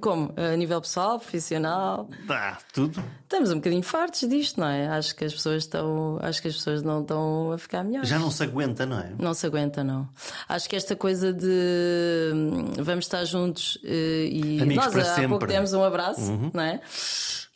Como? 0.00 0.32
A 0.36 0.56
nível 0.56 0.80
pessoal, 0.80 1.18
profissional? 1.18 2.08
Ah, 2.28 2.58
tudo. 2.72 3.02
Estamos 3.22 3.50
um 3.50 3.56
bocadinho 3.56 3.82
fartos 3.82 4.28
disto, 4.28 4.60
não 4.60 4.68
é? 4.68 4.86
Acho 4.88 5.14
que 5.16 5.24
as 5.24 5.32
pessoas 5.32 5.62
estão. 5.64 6.18
Acho 6.20 6.40
que 6.42 6.48
as 6.48 6.54
pessoas 6.54 6.82
não 6.82 7.00
estão 7.02 7.52
a 7.52 7.58
ficar 7.58 7.82
melhores. 7.82 8.08
Já 8.08 8.18
não 8.18 8.30
se 8.30 8.42
aguenta, 8.42 8.84
não 8.86 8.98
é? 8.98 9.12
Não 9.18 9.34
se 9.34 9.46
aguenta, 9.46 9.82
não. 9.82 10.08
Acho 10.48 10.68
que 10.68 10.76
esta 10.76 10.94
coisa 10.94 11.32
de 11.32 12.30
hum, 12.34 12.72
vamos 12.78 13.06
estar 13.06 13.24
juntos 13.24 13.78
eh, 13.84 14.28
e 14.30 14.60
Amigos 14.62 14.84
nós 14.86 14.96
há 14.96 15.14
sempre. 15.14 15.28
pouco 15.28 15.46
demos 15.46 15.72
um 15.72 15.82
abraço, 15.82 16.30
não 16.52 16.62
é? 16.62 16.80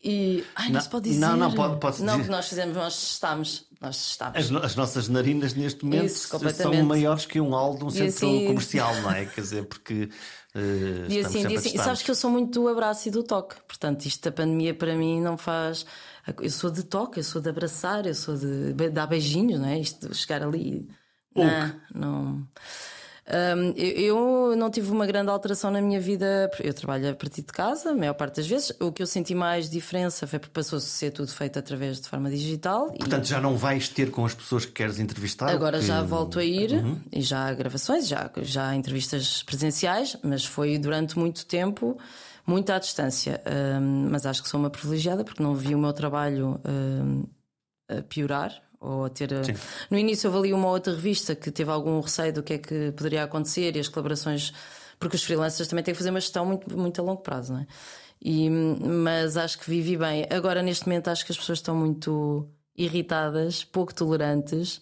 E 0.08 0.44
ai, 0.54 0.66
não, 0.66 0.74
Não, 0.74 0.80
se 0.80 0.88
pode 0.88 1.08
dizer. 1.10 1.20
não, 1.20 1.36
não, 1.36 1.52
pode- 1.52 1.80
pode-se 1.80 2.02
Não, 2.04 2.12
dizer. 2.14 2.24
que 2.26 2.30
nós 2.30 2.48
fizemos, 2.48 2.76
nós 2.76 2.94
testámos. 2.96 3.64
Nós 3.80 3.96
testámos. 3.96 4.38
As, 4.38 4.50
no- 4.50 4.62
as 4.62 4.76
nossas 4.76 5.08
narinas 5.08 5.52
neste 5.54 5.84
momento 5.84 6.06
Isso, 6.06 6.28
são 6.54 6.84
maiores 6.84 7.26
que 7.26 7.40
um 7.40 7.50
hall 7.50 7.76
de 7.76 7.84
um 7.84 7.90
centro 7.90 8.06
assim- 8.28 8.46
comercial, 8.46 8.94
não 9.02 9.10
é? 9.10 9.26
Quer 9.26 9.40
dizer, 9.40 9.64
porque 9.64 10.08
eh, 10.54 10.58
E 11.08 11.16
estamos 11.18 11.26
assim, 11.26 11.40
e 11.52 11.56
assim, 11.56 11.68
e 11.74 11.78
sabes 11.78 12.02
que 12.02 12.10
eu 12.10 12.14
sou 12.14 12.30
muito 12.30 12.60
do 12.60 12.68
abraço 12.68 13.08
e 13.08 13.10
do 13.10 13.22
toque. 13.24 13.56
Portanto, 13.66 14.06
isto 14.06 14.22
da 14.24 14.30
pandemia 14.32 14.72
para 14.72 14.94
mim 14.94 15.20
não 15.20 15.36
faz. 15.36 15.84
Eu 16.40 16.50
sou 16.50 16.70
de 16.70 16.84
toque, 16.84 17.18
eu 17.20 17.24
sou 17.24 17.42
de 17.42 17.48
abraçar, 17.50 18.06
eu 18.06 18.14
sou 18.14 18.36
de 18.36 18.72
dar 18.90 19.06
beijinhos, 19.08 19.58
não 19.60 19.68
é? 19.68 19.78
Isto 19.78 20.08
de 20.08 20.14
chegar 20.16 20.42
ali. 20.42 20.88
Não, 21.34 21.74
não. 21.94 22.48
Hum, 23.28 23.72
eu, 23.76 24.50
eu 24.50 24.56
não 24.56 24.70
tive 24.70 24.90
uma 24.92 25.04
grande 25.04 25.30
alteração 25.30 25.70
na 25.70 25.80
minha 25.82 26.00
vida. 26.00 26.48
Eu 26.60 26.72
trabalho 26.72 27.10
a 27.10 27.14
partir 27.14 27.42
de 27.42 27.52
casa, 27.52 27.90
a 27.90 27.94
maior 27.94 28.14
parte 28.14 28.36
das 28.36 28.46
vezes. 28.46 28.72
O 28.80 28.92
que 28.92 29.02
eu 29.02 29.06
senti 29.06 29.34
mais 29.34 29.68
diferença 29.68 30.26
foi 30.28 30.38
porque 30.38 30.52
passou 30.52 30.76
a 30.76 30.80
ser 30.80 31.10
tudo 31.10 31.28
feito 31.32 31.58
através 31.58 32.00
de 32.00 32.08
forma 32.08 32.30
digital. 32.30 32.90
e- 32.94 32.98
Portanto, 32.98 33.24
já 33.24 33.40
não 33.40 33.56
vais 33.56 33.88
ter 33.88 34.10
com 34.12 34.24
as 34.24 34.32
pessoas 34.34 34.64
que 34.64 34.72
queres 34.72 35.00
entrevistar? 35.00 35.48
Agora 35.50 35.80
que- 35.80 35.86
já 35.86 36.02
volto 36.02 36.38
a 36.38 36.44
ir 36.44 36.72
Uhum. 36.72 37.00
e 37.12 37.20
já 37.20 37.48
há 37.48 37.52
gravações, 37.52 38.06
já, 38.06 38.30
já 38.42 38.68
há 38.68 38.76
entrevistas 38.76 39.42
presenciais, 39.42 40.16
mas 40.22 40.44
foi 40.44 40.78
durante 40.78 41.18
muito 41.18 41.44
tempo 41.46 41.98
muito 42.46 42.70
à 42.70 42.78
distância. 42.78 43.42
Mas 44.08 44.24
acho 44.24 44.40
que 44.40 44.48
sou 44.48 44.60
uma 44.60 44.70
privilegiada 44.70 45.24
porque 45.24 45.42
não 45.42 45.52
vi 45.52 45.74
o 45.74 45.78
meu 45.78 45.92
trabalho 45.92 46.60
piorar 48.08 48.52
ou 48.86 49.04
a 49.06 49.10
ter. 49.10 49.34
a- 49.34 49.44
Sim. 49.44 49.54
No 49.90 49.98
início 49.98 50.28
houve 50.30 50.48
ali 50.48 50.52
uma 50.54 50.68
outra 50.68 50.94
revista 50.94 51.34
que 51.34 51.50
teve 51.50 51.70
algum 51.70 52.00
receio 52.00 52.32
do 52.32 52.42
que 52.42 52.54
é 52.54 52.58
que 52.58 52.92
poderia 52.92 53.24
acontecer 53.24 53.74
e 53.76 53.80
as 53.80 53.88
colaborações, 53.88 54.52
porque 54.98 55.16
os 55.16 55.22
freelancers 55.24 55.68
também 55.68 55.84
têm 55.84 55.92
que 55.92 55.98
fazer 55.98 56.10
uma 56.10 56.20
gestão 56.20 56.44
muito, 56.46 56.76
muito 56.78 57.00
a 57.00 57.04
longo 57.04 57.22
prazo, 57.22 57.52
não 57.54 57.60
é? 57.60 57.66
E, 58.22 58.48
mas 58.48 59.36
acho 59.36 59.58
que 59.58 59.68
vivi 59.68 59.96
bem. 59.96 60.26
Agora, 60.30 60.62
neste 60.62 60.86
momento, 60.86 61.08
acho 61.08 61.24
que 61.26 61.32
as 61.32 61.38
pessoas 61.38 61.58
estão 61.58 61.76
muito 61.76 62.48
irritadas, 62.76 63.64
pouco 63.64 63.94
tolerantes, 63.94 64.80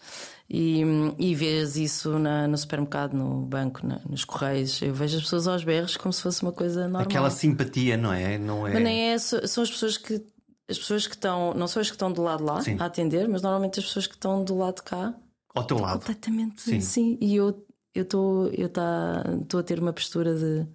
e, 0.48 0.82
e 1.18 1.34
vês 1.34 1.76
isso 1.76 2.18
na- 2.18 2.46
no 2.46 2.56
supermercado, 2.58 3.14
no 3.14 3.40
banco, 3.46 3.84
na- 3.86 4.00
nos 4.08 4.24
correios. 4.24 4.80
Eu 4.82 4.92
vejo 4.94 5.16
as 5.16 5.22
pessoas 5.24 5.48
aos 5.48 5.64
berros 5.64 5.96
como 5.96 6.12
se 6.12 6.20
fosse 6.22 6.42
uma 6.42 6.52
coisa 6.52 6.82
normal. 6.82 7.02
Aquela 7.02 7.30
simpatia, 7.30 7.96
não 7.96 8.12
é? 8.12 8.36
Não 8.38 8.66
é... 8.66 8.72
Mas 8.74 8.82
nem 8.82 9.10
é, 9.10 9.18
são 9.18 9.62
as 9.64 9.70
pessoas 9.70 9.96
que. 9.96 10.22
As 10.68 10.78
pessoas 10.78 11.06
que 11.06 11.14
estão, 11.14 11.52
não 11.54 11.66
são 11.68 11.80
as 11.82 11.88
que 11.88 11.94
estão 11.94 12.10
do 12.10 12.22
lado 12.22 12.42
lá 12.44 12.60
Sim. 12.62 12.76
a 12.80 12.86
atender, 12.86 13.28
mas 13.28 13.42
normalmente 13.42 13.78
as 13.80 13.84
pessoas 13.86 14.06
que 14.06 14.14
estão 14.14 14.42
do 14.42 14.56
lado 14.56 14.76
de 14.76 14.82
cá 14.82 15.14
Ao 15.54 15.64
teu 15.64 15.78
lado. 15.78 15.98
Completamente, 16.00 16.62
Sim. 16.62 16.80
sim. 16.80 17.18
E 17.20 17.36
eu 17.36 17.64
estou 17.94 18.48
eu 18.48 18.68
tá, 18.68 19.22
a 19.58 19.62
ter 19.62 19.78
uma 19.78 19.92
postura 19.92 20.34
de 20.34 20.66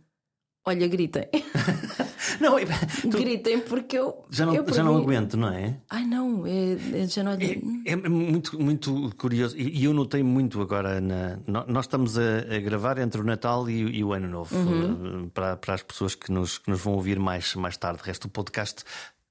olha, 0.66 0.88
gritem. 0.88 1.28
Não, 2.40 2.56
tu 3.10 3.18
gritem 3.18 3.60
porque 3.62 3.98
eu. 3.98 4.26
já 4.30 4.46
não, 4.46 4.54
eu, 4.56 4.74
já 4.74 4.84
não 4.84 4.96
aguento, 4.98 5.36
não 5.36 5.50
é? 5.50 5.78
Ai 5.90 6.06
não, 6.06 6.46
é, 6.46 6.74
é- 7.02 7.08
já 7.08 7.24
não 7.24 7.32
É, 7.34 7.58
é 7.86 7.96
muito, 7.96 8.58
muito 8.62 9.12
curioso 9.18 9.58
e 9.58 9.84
eu 9.84 9.94
notei 9.94 10.22
muito 10.22 10.62
agora. 10.62 11.02
Na, 11.02 11.40
nós 11.68 11.86
estamos 11.86 12.18
a, 12.18 12.56
a 12.56 12.60
gravar 12.60 12.98
entre 13.00 13.20
o 13.20 13.24
Natal 13.24 13.70
e, 13.70 13.98
e 13.98 14.04
o 14.04 14.14
Ano 14.14 14.28
Novo 14.28 14.56
Uhum. 14.56 15.26
eh, 15.26 15.30
para, 15.34 15.58
para 15.58 15.74
as 15.74 15.82
pessoas 15.84 16.14
que 16.16 16.32
nos, 16.32 16.60
que 16.60 16.70
nos 16.70 16.80
vão 16.80 16.94
ouvir 16.94 17.20
mais, 17.20 17.56
mais 17.56 17.76
tarde. 17.76 18.02
O 18.02 18.06
resto 18.06 18.28
do 18.28 18.32
podcast. 18.32 18.84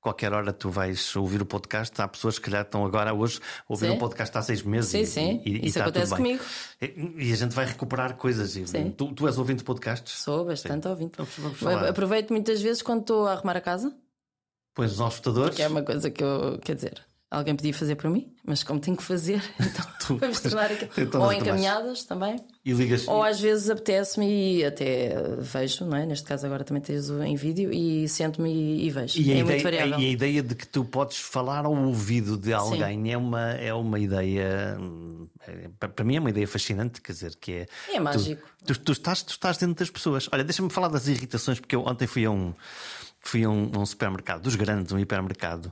Qualquer 0.09 0.33
hora 0.33 0.55
tu 0.55 0.71
vais 0.71 1.14
ouvir 1.16 1.42
o 1.42 1.44
podcast. 1.44 2.01
Há 2.01 2.09
pessoas 2.09 2.38
que 2.38 2.51
já 2.51 2.62
estão 2.62 2.83
agora 2.83 3.12
hoje 3.12 3.40
a 3.40 3.64
ouvir 3.68 3.90
Sim. 3.90 3.97
o 3.97 3.99
podcast 3.99 4.38
há 4.38 4.40
seis 4.40 4.62
meses. 4.62 4.90
Sim, 4.90 5.01
e- 5.01 5.07
sim. 5.07 5.42
E, 5.44 5.51
e 5.51 5.66
Isso 5.66 5.83
acontece 5.83 6.16
comigo. 6.16 6.42
E, 6.81 7.12
e 7.29 7.33
a 7.33 7.37
gente 7.37 7.55
vai 7.55 7.66
recuperar 7.66 8.16
coisas. 8.16 8.53
Sim. 8.53 8.90
Tu, 8.90 9.12
tu 9.12 9.27
és 9.27 9.37
ouvinte 9.37 9.59
de 9.59 9.64
podcasts? 9.64 10.14
Sou 10.23 10.47
bastante 10.47 10.88
ouvinte. 10.88 11.12
Vamos 11.18 11.59
falar. 11.59 11.88
Aproveito 11.90 12.31
muitas 12.31 12.62
vezes 12.62 12.81
quando 12.81 13.03
estou 13.03 13.27
a 13.27 13.33
arrumar 13.33 13.59
a 13.59 13.61
casa, 13.61 13.94
Pões 14.75 14.99
os 14.99 15.12
escutadores. 15.12 15.55
que 15.57 15.62
é 15.62 15.68
uma 15.68 15.83
coisa 15.83 16.11
que 16.11 16.25
eu. 16.25 16.59
Quer 16.64 16.77
dizer, 16.77 17.03
alguém 17.31 17.55
podia 17.55 17.75
fazer 17.75 17.95
para 17.97 18.09
mim, 18.09 18.33
mas 18.45 18.62
como 18.62 18.81
tenho 18.81 18.97
que 18.97 19.03
fazer, 19.03 19.43
então 19.61 19.87
Tu- 20.09 20.17
vamos 20.17 20.41
tornar 20.41 20.71
todas 20.95 21.14
Ou 21.14 21.33
encaminhadas 21.33 22.05
também. 22.05 22.37
E 22.64 22.73
ligas. 22.73 23.07
Ou 23.07 23.23
às 23.23 23.38
vezes 23.38 23.69
apetece-me 23.69 24.27
e 24.59 24.64
até 24.64 25.14
vejo, 25.38 25.85
não 25.85 25.97
é? 25.99 26.07
Neste 26.07 26.25
caso 26.27 26.47
agora 26.47 26.64
também 26.64 26.83
tens 26.83 27.11
em 27.11 27.37
vídeo 27.37 27.71
e 27.73 28.09
sento-me 28.09 28.51
e, 28.51 28.87
e 28.87 28.91
vejo. 28.91 29.21
E 29.21 29.31
a, 29.33 29.37
é 29.37 29.45
muito 29.45 29.61
ideia, 29.61 29.62
variável. 29.62 29.99
e 30.01 30.07
a 30.07 30.11
ideia 30.11 30.43
de 30.43 30.55
que 30.55 30.67
tu 30.67 30.85
podes 30.85 31.19
falar 31.19 31.64
ao 31.67 31.75
ouvido 31.77 32.38
de 32.38 32.53
alguém 32.55 33.12
é 33.12 33.17
uma, 33.19 33.51
é 33.53 33.73
uma 33.75 33.99
ideia. 33.99 34.79
é- 35.47 35.69
para 35.79 35.88
para 35.91 36.05
mim 36.05 36.17
é 36.17 36.21
uma 36.21 36.31
ideia 36.31 36.47
fascinante, 36.49 37.01
quer 37.03 37.12
dizer, 37.12 37.35
que 37.37 37.53
é. 37.53 37.67
É 37.93 38.01
mágico. 38.01 38.49
Tu, 38.64 38.75
tu, 38.75 38.81
tu 38.81 38.93
estás, 38.93 39.23
tu 39.23 39.31
estás 39.31 39.57
dentro 39.59 39.77
das 39.77 39.91
pessoas. 39.91 40.29
Olha, 40.33 40.45
deixa-me 40.45 40.71
falar 40.71 40.88
das 40.88 41.07
irritações, 41.07 41.61
porque 41.61 41.77
eu 41.77 41.83
ontem 41.83 42.07
fui 42.07 42.25
a 42.25 42.31
um. 42.31 42.55
Fui 43.29 43.45
a 43.45 43.51
um, 43.51 43.71
um 43.77 43.85
supermercado, 43.85 44.41
dos 44.41 44.57
grandes, 44.57 44.91
um 44.91 44.99
hipermercado, 44.99 45.71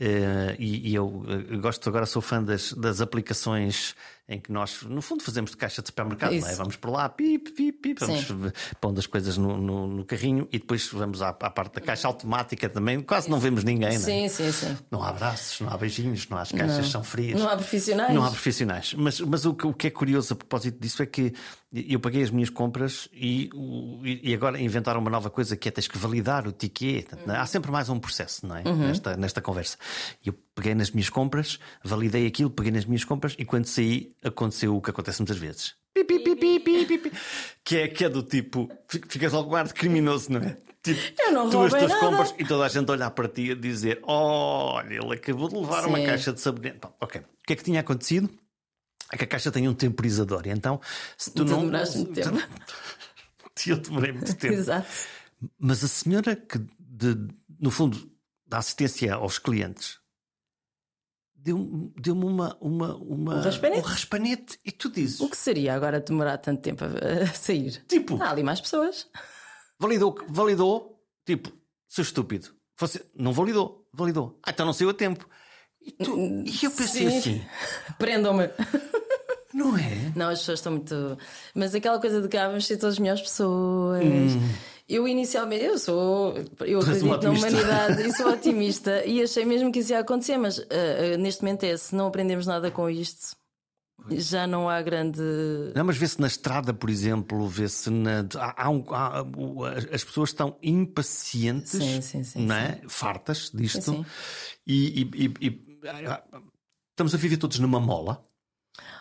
eh, 0.00 0.56
e, 0.58 0.88
e 0.88 0.94
eu 0.94 1.22
eh, 1.28 1.56
gosto 1.58 1.86
agora, 1.86 2.06
sou 2.06 2.22
fã 2.22 2.42
das, 2.42 2.72
das 2.72 3.02
aplicações 3.02 3.94
em 4.26 4.40
que 4.40 4.50
nós, 4.50 4.82
no 4.82 5.02
fundo, 5.02 5.22
fazemos 5.22 5.50
de 5.50 5.56
caixa 5.56 5.82
de 5.82 5.88
supermercado, 5.88 6.32
não 6.32 6.48
é? 6.48 6.54
Vamos 6.54 6.76
por 6.76 6.90
lá, 6.90 7.08
pip, 7.10 7.50
pip, 7.52 7.78
pip, 7.78 8.00
vamos 8.00 8.26
Sim. 8.26 8.52
pondo 8.80 8.98
as 8.98 9.06
coisas 9.06 9.36
no, 9.36 9.58
no, 9.58 9.86
no 9.86 10.04
carrinho 10.04 10.48
e 10.50 10.58
depois 10.58 10.88
vamos 10.88 11.20
à, 11.20 11.28
à 11.28 11.50
parte 11.50 11.74
da 11.74 11.80
caixa 11.82 12.08
automática 12.08 12.68
também. 12.68 13.02
Quase 13.02 13.28
não 13.28 13.38
vemos 13.38 13.64
ninguém, 13.64 13.90
não 13.90 13.96
é? 13.96 13.98
Sim, 13.98 14.28
sim, 14.28 14.50
sim. 14.50 14.78
Não 14.90 15.02
há 15.02 15.10
abraços, 15.10 15.60
não 15.60 15.70
há 15.70 15.76
beijinhos, 15.76 16.26
não 16.28 16.38
há 16.38 16.42
as 16.42 16.52
caixas, 16.52 16.88
são 16.88 17.04
frias. 17.04 17.38
Não 17.38 17.48
há 17.48 17.56
profissionais. 17.56 18.14
Não 18.14 18.24
há 18.24 18.30
profissionais. 18.30 18.94
Mas, 18.94 19.20
mas 19.20 19.44
o, 19.44 19.52
que, 19.52 19.66
o 19.66 19.74
que 19.74 19.88
é 19.88 19.90
curioso 19.90 20.32
a 20.32 20.36
propósito 20.36 20.80
disso 20.80 21.02
é 21.02 21.06
que 21.06 21.34
eu 21.70 21.98
paguei 22.00 22.22
as 22.22 22.30
minhas 22.30 22.48
compras 22.48 23.08
e, 23.12 23.50
e 24.22 24.32
agora 24.32 24.60
inventaram 24.60 25.00
uma 25.00 25.10
nova 25.10 25.28
coisa 25.28 25.56
que 25.56 25.68
é 25.68 25.72
tens 25.72 25.88
que 25.88 25.98
validar 25.98 26.46
o 26.46 26.52
ticket. 26.52 27.08
Portanto, 27.08 27.30
Há 27.30 27.44
sempre 27.46 27.70
mais 27.70 27.88
um 27.88 27.98
processo, 27.98 28.46
não 28.46 28.56
é? 28.56 28.62
Nesta, 28.62 29.16
nesta 29.16 29.42
conversa. 29.42 29.76
E 30.24 30.28
eu 30.28 30.34
peguei 30.54 30.74
nas 30.74 30.90
minhas 30.90 31.08
compras, 31.10 31.58
validei 31.82 32.26
aquilo, 32.26 32.50
peguei 32.50 32.70
nas 32.72 32.84
minhas 32.84 33.04
compras 33.04 33.34
e 33.38 33.44
quando 33.44 33.66
saí 33.66 34.14
aconteceu 34.22 34.76
o 34.76 34.80
que 34.82 34.90
acontece 34.90 35.20
muitas 35.20 35.36
vezes. 35.36 35.74
Pi, 35.94 36.04
pi, 36.04 36.18
pi, 36.20 36.34
pi, 36.36 36.60
pi, 36.60 36.86
pi, 36.86 36.98
pi. 36.98 37.12
Que, 37.64 37.76
é, 37.76 37.88
que 37.88 38.04
é 38.04 38.08
do 38.08 38.22
tipo, 38.22 38.70
fi- 38.88 39.02
ficas 39.08 39.32
logo 39.32 39.54
ar 39.54 39.66
de 39.66 39.74
criminoso, 39.74 40.32
não 40.32 40.40
é? 40.40 40.56
Tipo, 40.82 41.00
Eu 41.22 41.32
não 41.32 41.48
tu 41.48 41.62
as 41.62 41.70
tuas 41.72 41.88
nada. 41.88 42.00
compras 42.00 42.34
e 42.38 42.44
toda 42.44 42.66
a 42.66 42.68
gente 42.68 42.90
olhar 42.90 43.10
para 43.12 43.26
ti 43.28 43.52
a 43.52 43.54
dizer: 43.54 44.00
Olha, 44.02 44.94
ele 44.94 45.14
acabou 45.14 45.48
de 45.48 45.54
levar 45.56 45.86
uma 45.86 45.98
Sim. 45.98 46.04
caixa 46.06 46.32
de 46.32 46.40
sabonete. 46.40 46.78
Bom, 46.82 46.94
ok. 47.00 47.20
O 47.22 47.24
que 47.46 47.52
é 47.54 47.56
que 47.56 47.64
tinha 47.64 47.80
acontecido? 47.80 48.28
É 49.12 49.16
que 49.16 49.24
a 49.24 49.26
caixa 49.26 49.50
tem 49.50 49.66
um 49.68 49.72
temporizador. 49.72 50.46
E 50.46 50.50
então, 50.50 50.80
se 51.16 51.30
tu, 51.30 51.44
Tu 51.44 51.50
não. 51.52 51.60
demoraste 51.60 51.98
muito 51.98 52.12
tempo. 52.12 52.36
Eu 53.66 53.76
demorei 53.78 54.12
muito 54.12 54.34
tempo. 54.36 54.52
Exato. 54.54 54.88
Mas 55.58 55.82
a 55.84 55.88
senhora 55.88 56.36
que, 56.36 56.58
de- 56.78 57.28
no 57.58 57.70
fundo, 57.70 58.10
da 58.46 58.58
assistência 58.58 59.14
aos 59.14 59.38
clientes 59.38 59.98
deu- 61.44 61.92
deu-me 62.00 62.24
uma, 62.24 62.56
uma, 62.60 62.96
uma, 62.96 63.34
Um 63.36 63.40
raspanete? 63.40 63.78
um 63.80 63.82
raspanete 63.82 64.58
e 64.64 64.72
tu 64.72 64.90
dizes: 64.90 65.20
O 65.20 65.28
que 65.28 65.36
seria 65.36 65.74
agora 65.74 66.00
demorar 66.00 66.38
tanto 66.38 66.62
tempo 66.62 66.84
a, 66.84 67.26
sair? 67.34 67.84
Tipo, 67.86 68.20
Há 68.22 68.30
ali 68.30 68.42
mais 68.42 68.60
pessoas. 68.60 69.06
validou, 69.78 70.16
validou, 70.28 70.98
tipo, 71.26 71.52
seu 71.88 72.02
estúpido. 72.02 72.54
Você 72.80 73.04
não 73.14 73.32
validou, 73.32 73.86
validou. 73.92 74.38
Ah, 74.44 74.50
então 74.50 74.66
não 74.66 74.72
saiu 74.72 74.90
a 74.90 74.94
tempo. 74.94 75.28
E, 75.80 75.92
tu- 75.92 76.16
e 76.46 76.64
eu 76.64 76.70
pensei 76.70 77.10
Sim. 77.10 77.18
assim: 77.18 77.44
Prendam-me. 77.98 78.48
não 79.52 79.76
é? 79.76 80.12
Não, 80.16 80.28
as 80.30 80.40
pessoas 80.40 80.58
estão 80.58 80.72
muito. 80.72 81.18
Mas 81.54 81.74
aquela 81.74 82.00
coisa 82.00 82.20
de 82.22 82.28
que 82.28 82.36
ah, 82.36 82.48
vamos 82.48 82.66
ser 82.66 82.78
todas 82.78 82.98
melhores 82.98 83.22
pessoas. 83.22 84.02
Eu 84.86 85.08
inicialmente, 85.08 85.64
eu 85.64 85.78
sou, 85.78 86.34
eu 86.60 86.78
acredito 86.80 87.06
na 87.06 87.30
humanidade 87.30 88.02
e 88.06 88.12
sou 88.12 88.28
otimista 88.32 89.02
e 89.06 89.22
achei 89.22 89.44
mesmo 89.44 89.72
que 89.72 89.78
isso 89.78 89.92
ia 89.92 90.00
acontecer, 90.00 90.36
mas 90.36 90.58
ah, 90.58 90.64
ah, 91.14 91.16
neste 91.16 91.42
momento 91.42 91.64
é, 91.64 91.74
se 91.76 91.94
não 91.94 92.06
aprendemos 92.08 92.46
nada 92.46 92.70
com 92.70 92.90
isto, 92.90 93.34
já 94.10 94.46
não 94.46 94.68
há 94.68 94.82
grande. 94.82 95.22
Não, 95.74 95.84
mas 95.84 95.96
vê-se 95.96 96.20
na 96.20 96.26
estrada, 96.26 96.74
por 96.74 96.90
exemplo, 96.90 97.48
vê-se 97.48 97.88
na. 97.88 98.26
Há, 98.36 98.66
há 98.66 98.68
há- 98.68 99.24
as 99.90 100.04
pessoas 100.04 100.28
estão 100.30 100.58
impacientes, 100.62 101.70
Sim, 101.70 102.02
sim, 102.02 102.22
sim, 102.22 102.44
não 102.46 102.54
é? 102.54 102.80
fartas 102.86 103.50
disto. 103.54 104.04
E, 104.66 105.00
e- 105.02 105.24
e- 105.24 105.46
e- 105.48 105.78
estamos 106.90 107.14
a 107.14 107.16
viver 107.16 107.38
todos 107.38 107.58
numa 107.58 107.80
mola. 107.80 108.22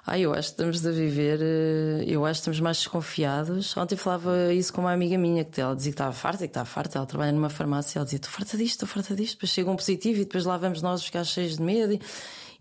Ah, 0.06 0.20
eu 0.20 0.34
acho 0.34 0.50
que 0.50 0.54
estamos 0.62 0.86
a 0.86 0.92
viver, 0.92 1.40
eh, 1.42 2.04
eu 2.06 2.26
acho 2.26 2.34
que 2.34 2.42
estamos 2.42 2.60
mais 2.60 2.78
desconfiados. 2.78 3.76
Ontem 3.78 3.96
falava 3.96 4.54
isso 4.54 4.74
com 4.74 4.82
uma 4.82 4.92
amiga 4.92 5.18
minha 5.18 5.46
que 5.46 5.62
ela 5.62 5.76
dizia 5.76 5.92
que 5.92 5.96
estava 5.96 6.12
farta, 6.12 6.40
que 6.40 6.46
estava 6.46 6.66
farta. 6.66 6.98
Ela 6.98 7.08
trabalha 7.08 7.32
numa 7.32 7.50
farmácia, 7.50 8.00
ela 8.00 8.06
dizia: 8.06 8.18
Estou 8.18 8.32
farta 8.32 8.58
disto, 8.58 8.74
estou 8.74 8.88
farta 8.88 9.16
disto. 9.16 9.36
Depois 9.36 9.52
chega 9.52 9.72
um 9.72 9.76
positivo 9.78 10.20
e 10.20 10.26
depois 10.26 10.44
lá 10.46 10.58
vamos 10.58 10.82
nós 10.82 11.04
ficar 11.06 11.24
cheios 11.24 11.56
de 11.56 11.64
medo. 11.64 11.94
E, 11.94 12.02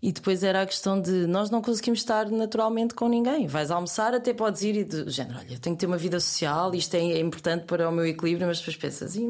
e 0.01 0.11
depois 0.11 0.41
era 0.41 0.61
a 0.61 0.65
questão 0.65 0.99
de 0.99 1.27
nós 1.27 1.49
não 1.49 1.61
conseguimos 1.61 1.99
estar 1.99 2.29
naturalmente 2.29 2.93
com 2.93 3.09
ninguém. 3.09 3.45
Vais 3.45 3.71
almoçar, 3.71 4.13
até 4.13 4.33
podes 4.33 4.61
ir 4.61 4.77
e 4.77 4.83
de 4.85 5.09
género: 5.09 5.39
Olha, 5.39 5.53
eu 5.53 5.59
tenho 5.59 5.75
que 5.75 5.81
ter 5.81 5.85
uma 5.85 5.97
vida 5.97 6.19
social, 6.21 6.73
isto 6.73 6.95
é 6.95 7.19
importante 7.19 7.65
para 7.65 7.89
o 7.89 7.91
meu 7.91 8.05
equilíbrio, 8.05 8.47
mas 8.47 8.59
depois 8.59 8.77
pensas: 8.77 9.15
e, 9.17 9.27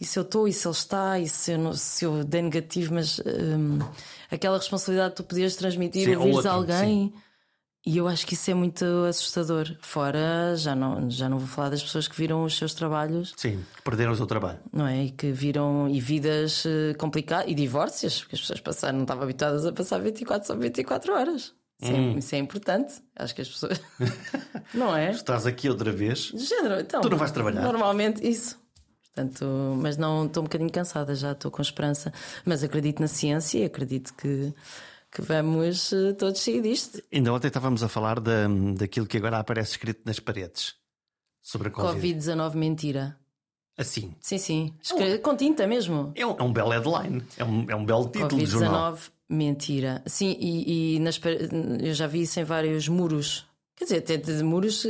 e 0.00 0.04
se 0.06 0.18
eu 0.18 0.22
estou, 0.22 0.48
e 0.48 0.52
se 0.52 0.66
ele 0.66 0.74
está, 0.74 1.18
e 1.18 1.28
se 1.28 1.52
eu, 1.52 1.58
não, 1.58 1.72
se 1.74 2.04
eu 2.04 2.24
der 2.24 2.42
negativo, 2.42 2.94
mas. 2.94 3.20
Hum, 3.20 3.78
aquela 4.30 4.56
responsabilidade 4.56 5.10
que 5.10 5.16
tu 5.16 5.24
podias 5.24 5.56
transmitir, 5.56 6.06
sim, 6.06 6.16
ouvires 6.16 6.36
outro, 6.36 6.50
alguém. 6.50 7.12
Sim. 7.12 7.12
E 7.86 7.96
eu 7.96 8.06
acho 8.06 8.26
que 8.26 8.34
isso 8.34 8.50
é 8.50 8.54
muito 8.54 8.84
assustador. 9.08 9.74
Fora, 9.80 10.54
já 10.54 10.74
não, 10.74 11.10
já 11.10 11.28
não 11.28 11.38
vou 11.38 11.48
falar 11.48 11.70
das 11.70 11.82
pessoas 11.82 12.06
que 12.06 12.14
viram 12.14 12.44
os 12.44 12.56
seus 12.56 12.74
trabalhos. 12.74 13.32
Sim, 13.36 13.64
que 13.74 13.82
perderam 13.82 14.12
o 14.12 14.16
seu 14.16 14.26
trabalho. 14.26 14.58
Não 14.70 14.86
é? 14.86 15.04
E 15.04 15.10
que 15.10 15.32
viram 15.32 15.88
e 15.88 15.98
vidas 15.98 16.64
eh, 16.66 16.94
complicadas 16.94 17.50
e 17.50 17.54
divórcios, 17.54 18.20
porque 18.20 18.34
as 18.34 18.40
pessoas 18.42 18.60
passaram, 18.60 18.98
não 18.98 19.04
estavam 19.04 19.24
habituadas 19.24 19.64
a 19.64 19.72
passar 19.72 19.98
24 19.98 20.46
sobre 20.46 20.68
24 20.68 21.12
horas. 21.14 21.54
Isso, 21.80 21.90
é, 21.90 21.94
hum. 21.94 22.12
é, 22.14 22.18
isso 22.18 22.34
é 22.34 22.38
importante. 22.38 22.94
Acho 23.16 23.34
que 23.34 23.40
as 23.40 23.48
pessoas. 23.48 23.80
não 24.74 24.94
é? 24.94 25.10
Estás 25.10 25.46
aqui 25.46 25.70
outra 25.70 25.90
vez. 25.90 26.32
Género, 26.34 26.80
então, 26.80 27.00
tu 27.00 27.08
não 27.08 27.16
vais 27.16 27.32
trabalhar. 27.32 27.62
Normalmente, 27.62 28.26
isso. 28.28 28.59
Portanto, 29.14 29.44
mas 29.76 29.96
não 29.96 30.26
estou 30.26 30.42
um 30.42 30.44
bocadinho 30.44 30.70
cansada, 30.70 31.14
já 31.14 31.32
estou 31.32 31.50
com 31.50 31.60
esperança. 31.60 32.12
Mas 32.44 32.62
acredito 32.62 33.00
na 33.00 33.08
ciência 33.08 33.58
e 33.58 33.64
acredito 33.64 34.14
que, 34.14 34.54
que 35.10 35.22
vamos 35.22 35.92
eh, 35.92 36.12
todos 36.12 36.40
sair 36.40 36.62
disto. 36.62 37.02
Ainda 37.12 37.32
ontem 37.32 37.48
estávamos 37.48 37.82
a 37.82 37.88
falar 37.88 38.20
da, 38.20 38.46
daquilo 38.76 39.06
que 39.06 39.16
agora 39.16 39.38
aparece 39.38 39.72
escrito 39.72 40.02
nas 40.04 40.20
paredes 40.20 40.74
sobre 41.42 41.68
a 41.68 41.70
Covid. 41.70 42.18
Covid-19 42.18 42.54
mentira. 42.54 43.16
Assim. 43.76 44.14
Sim, 44.20 44.38
sim. 44.38 44.74
Escreve, 44.82 45.18
com 45.18 45.36
tinta 45.36 45.66
mesmo. 45.66 46.12
É 46.14 46.26
um, 46.26 46.36
é 46.38 46.42
um 46.42 46.52
belo 46.52 46.70
headline, 46.70 47.22
é 47.36 47.44
um, 47.44 47.66
é 47.68 47.74
um 47.74 47.84
belo 47.84 48.08
título 48.08 48.38
de 48.38 48.46
jornal. 48.46 48.92
Covid-19 48.94 49.10
mentira. 49.30 50.02
Sim, 50.06 50.36
e, 50.38 50.96
e 50.96 50.98
nas, 50.98 51.18
eu 51.80 51.94
já 51.94 52.06
vi 52.06 52.22
isso 52.22 52.40
em 52.40 52.44
vários 52.44 52.88
muros. 52.88 53.46
Quer 53.76 53.84
dizer, 53.84 53.98
até 53.98 54.16
de 54.16 54.42
muros, 54.42 54.84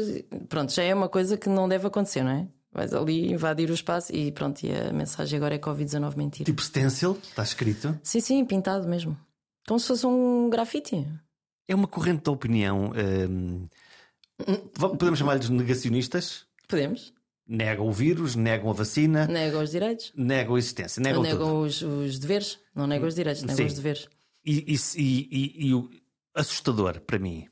pronto, 0.49 0.73
já 0.73 0.83
é 0.83 0.93
uma 0.93 1.09
coisa 1.09 1.37
que 1.37 1.49
não 1.49 1.69
deve 1.69 1.87
acontecer, 1.87 2.25
não 2.25 2.33
é? 2.33 2.49
Vais 2.73 2.95
ali 2.95 3.33
invadir 3.33 3.69
o 3.69 3.75
espaço 3.75 4.15
e 4.15 4.31
pronto, 4.31 4.63
e 4.65 4.73
a 4.73 4.93
mensagem 4.93 5.37
agora 5.37 5.57
é 5.57 5.59
Covid-19 5.59 6.17
mentira. 6.17 6.45
Tipo 6.45 6.63
stencil, 6.63 7.19
está 7.23 7.43
escrito? 7.43 7.99
Sim, 8.03 8.21
sim, 8.21 8.45
pintado 8.45 8.87
mesmo. 8.87 9.19
Como 9.67 9.81
se 9.81 9.89
fosse 9.89 10.07
um 10.07 10.49
grafite. 10.49 11.07
É 11.67 11.75
uma 11.75 11.89
corrente 11.89 12.25
de 12.25 12.31
opinião. 12.31 12.93
Hum, 13.29 13.67
podemos 14.73 15.19
chamar-lhes 15.19 15.49
negacionistas? 15.49 16.47
Podemos. 16.69 17.13
Negam 17.47 17.89
o 17.89 17.93
vírus, 17.93 18.37
negam 18.37 18.71
a 18.71 18.73
vacina, 18.73 19.27
negam 19.27 19.61
os 19.61 19.73
direitos, 19.73 20.13
negam 20.15 20.55
a 20.55 20.59
existência, 20.59 21.03
negam, 21.03 21.21
negam 21.21 21.63
os, 21.63 21.83
os, 21.83 22.17
deveres, 22.21 22.61
não 22.73 22.87
negam 22.87 23.09
os 23.09 23.15
direitos, 23.17 23.43
negam 23.43 23.57
Sim. 23.57 23.67
os 23.67 23.75
deveres. 23.75 24.09
E, 24.45 24.77
e, 24.97 25.67
e, 25.67 25.75
o 25.75 25.91
assustador 26.33 27.01
para 27.01 27.19
mim 27.19 27.49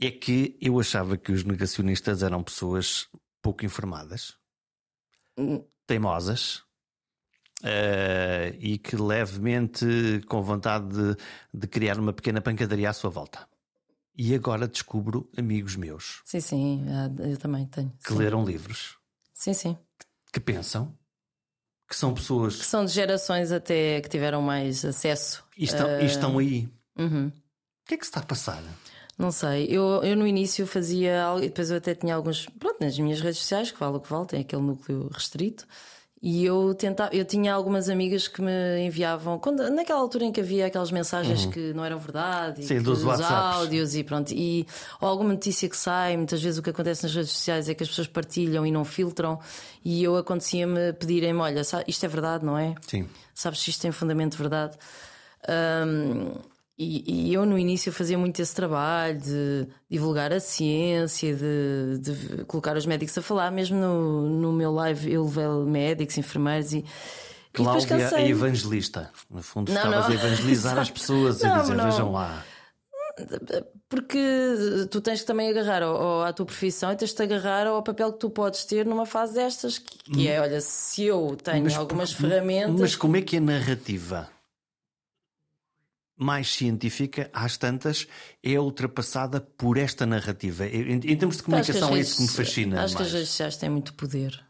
é 0.00 0.10
que 0.10 0.56
eu 0.60 0.80
achava 0.80 1.18
que 1.18 1.30
os 1.30 1.44
negacionistas 1.44 2.22
eram 2.22 2.42
pessoas 2.42 3.06
pouco 3.42 3.66
informadas, 3.66 4.36
hum. 5.36 5.62
teimosas 5.86 6.62
uh, 7.62 8.56
e 8.58 8.78
que 8.78 8.96
levemente 8.96 9.84
com 10.26 10.42
vontade 10.42 10.88
de, 10.88 11.16
de, 11.52 11.66
criar 11.66 11.98
uma 11.98 12.12
pequena 12.12 12.40
pancadaria 12.40 12.88
à 12.88 12.92
sua 12.92 13.10
volta. 13.10 13.46
E 14.16 14.34
agora 14.34 14.68
descubro 14.68 15.28
amigos 15.36 15.74
meus. 15.74 16.22
Sim, 16.24 16.40
sim, 16.40 16.84
eu 17.18 17.38
também 17.38 17.66
tenho. 17.66 17.90
Que 18.04 18.12
sim. 18.12 18.18
leram 18.18 18.44
livros. 18.44 18.98
Sim, 19.32 19.54
sim. 19.54 19.78
Que, 19.98 20.34
que 20.34 20.40
pensam. 20.40 20.96
Que 21.88 21.96
são 21.96 22.12
pessoas. 22.12 22.56
Que 22.56 22.64
são 22.64 22.84
de 22.84 22.92
gerações 22.92 23.50
até 23.50 24.00
que 24.02 24.08
tiveram 24.08 24.42
mais 24.42 24.84
acesso. 24.84 25.42
E 25.56 25.64
estão, 25.64 25.86
uh... 25.86 26.02
e 26.02 26.04
estão 26.04 26.38
aí. 26.38 26.68
Uhum. 26.98 27.28
O 27.28 27.32
que 27.86 27.94
é 27.94 27.96
que 27.96 28.04
se 28.04 28.10
está 28.10 28.20
a 28.20 28.24
passar? 28.24 28.62
Não 29.18 29.30
sei, 29.30 29.66
eu, 29.66 30.02
eu 30.02 30.16
no 30.16 30.26
início 30.26 30.66
fazia 30.66 31.22
algo, 31.22 31.44
e 31.44 31.48
depois 31.48 31.70
eu 31.70 31.76
até 31.76 31.94
tinha 31.94 32.14
alguns, 32.14 32.46
pronto, 32.58 32.78
nas 32.80 32.98
minhas 32.98 33.20
redes 33.20 33.40
sociais, 33.40 33.70
que 33.70 33.78
vale 33.78 33.96
o 33.96 34.00
que 34.00 34.10
vale, 34.10 34.26
tem 34.26 34.40
aquele 34.40 34.62
núcleo 34.62 35.08
restrito. 35.12 35.66
E 36.24 36.44
eu 36.44 36.72
tentava, 36.72 37.12
eu 37.12 37.24
tinha 37.24 37.52
algumas 37.52 37.88
amigas 37.88 38.28
que 38.28 38.40
me 38.40 38.86
enviavam, 38.86 39.40
quando, 39.40 39.68
naquela 39.70 39.98
altura 39.98 40.24
em 40.24 40.30
que 40.30 40.40
havia 40.40 40.66
aquelas 40.66 40.92
mensagens 40.92 41.44
uhum. 41.44 41.50
que 41.50 41.72
não 41.72 41.84
eram 41.84 41.98
verdade, 41.98 42.64
Sim, 42.64 42.80
dos 42.80 43.02
os 43.02 43.20
áudios 43.20 43.96
e 43.96 44.04
pronto, 44.04 44.32
e 44.32 44.64
ou 45.00 45.08
alguma 45.08 45.32
notícia 45.32 45.68
que 45.68 45.76
sai, 45.76 46.16
muitas 46.16 46.40
vezes 46.40 46.60
o 46.60 46.62
que 46.62 46.70
acontece 46.70 47.02
nas 47.02 47.12
redes 47.12 47.32
sociais 47.32 47.68
é 47.68 47.74
que 47.74 47.82
as 47.82 47.88
pessoas 47.88 48.06
partilham 48.06 48.64
e 48.64 48.70
não 48.70 48.84
filtram, 48.84 49.40
e 49.84 50.04
eu 50.04 50.16
acontecia-me 50.16 50.92
pedirem-me: 50.92 51.40
olha, 51.40 51.62
isto 51.88 52.06
é 52.06 52.08
verdade, 52.08 52.44
não 52.44 52.56
é? 52.56 52.76
Sim. 52.82 53.08
Sabes 53.34 53.58
se 53.58 53.70
isto 53.70 53.82
tem 53.82 53.90
fundamento 53.90 54.32
de 54.32 54.38
verdade? 54.38 54.76
Um, 55.48 56.34
e, 56.82 57.28
e, 57.28 57.34
eu 57.34 57.46
no 57.46 57.58
início 57.58 57.92
fazia 57.92 58.18
muito 58.18 58.40
esse 58.40 58.54
trabalho 58.54 59.18
de 59.18 59.66
divulgar 59.88 60.32
a 60.32 60.40
ciência, 60.40 61.34
de, 61.34 61.98
de 61.98 62.44
colocar 62.44 62.76
os 62.76 62.86
médicos 62.86 63.16
a 63.16 63.22
falar, 63.22 63.50
mesmo 63.50 63.78
no, 63.78 64.22
no 64.28 64.52
meu 64.52 64.72
live 64.72 65.12
eu 65.12 65.24
levei 65.24 65.46
médicos, 65.66 66.18
enfermeiros 66.18 66.72
e. 66.72 66.84
Cláudia 67.52 68.08
a 68.16 68.22
evangelista. 68.22 69.10
No 69.30 69.42
fundo, 69.42 69.70
não, 69.70 69.76
estavas 69.76 70.08
não. 70.08 70.10
a 70.10 70.14
evangelizar 70.14 70.78
as 70.78 70.88
pessoas 70.90 71.42
não, 71.42 71.54
a 71.54 71.58
dizer: 71.58 71.76
vejam 71.76 72.12
lá. 72.12 72.44
Porque 73.88 74.18
tu 74.90 75.02
tens 75.02 75.20
que 75.20 75.26
também 75.26 75.50
agarrar 75.50 75.82
ou 75.82 76.22
à 76.22 76.32
tua 76.32 76.46
profissão 76.46 76.90
e 76.92 76.96
tens 76.96 77.12
de 77.12 77.22
agarrar 77.22 77.66
ao 77.66 77.82
papel 77.82 78.10
que 78.12 78.18
tu 78.18 78.30
podes 78.30 78.64
ter 78.64 78.86
numa 78.86 79.04
fase 79.04 79.34
destas, 79.34 79.78
que 79.78 80.26
é: 80.26 80.40
olha, 80.40 80.60
se 80.62 81.04
eu 81.04 81.36
tenho 81.42 81.64
mas, 81.64 81.76
algumas 81.76 82.12
ferramentas. 82.12 82.80
Mas 82.80 82.96
como 82.96 83.16
é 83.16 83.20
que 83.22 83.36
é 83.36 83.40
narrativa? 83.40 84.30
Mais 86.22 86.48
científica, 86.54 87.30
às 87.32 87.56
tantas, 87.56 88.06
é 88.42 88.58
ultrapassada 88.58 89.40
por 89.40 89.76
esta 89.76 90.06
narrativa. 90.06 90.66
Em, 90.66 90.94
em 90.94 91.16
termos 91.16 91.36
de 91.36 91.42
comunicação, 91.42 91.94
é 91.96 92.00
isso 92.00 92.16
que 92.16 92.22
me 92.22 92.28
fascina. 92.28 92.82
Acho 92.82 92.94
mais. 92.94 92.96
que 92.96 93.02
as 93.02 93.12
redes 93.12 93.28
sociais 93.28 93.56
têm 93.56 93.70
muito 93.70 93.94
poder. 93.94 94.44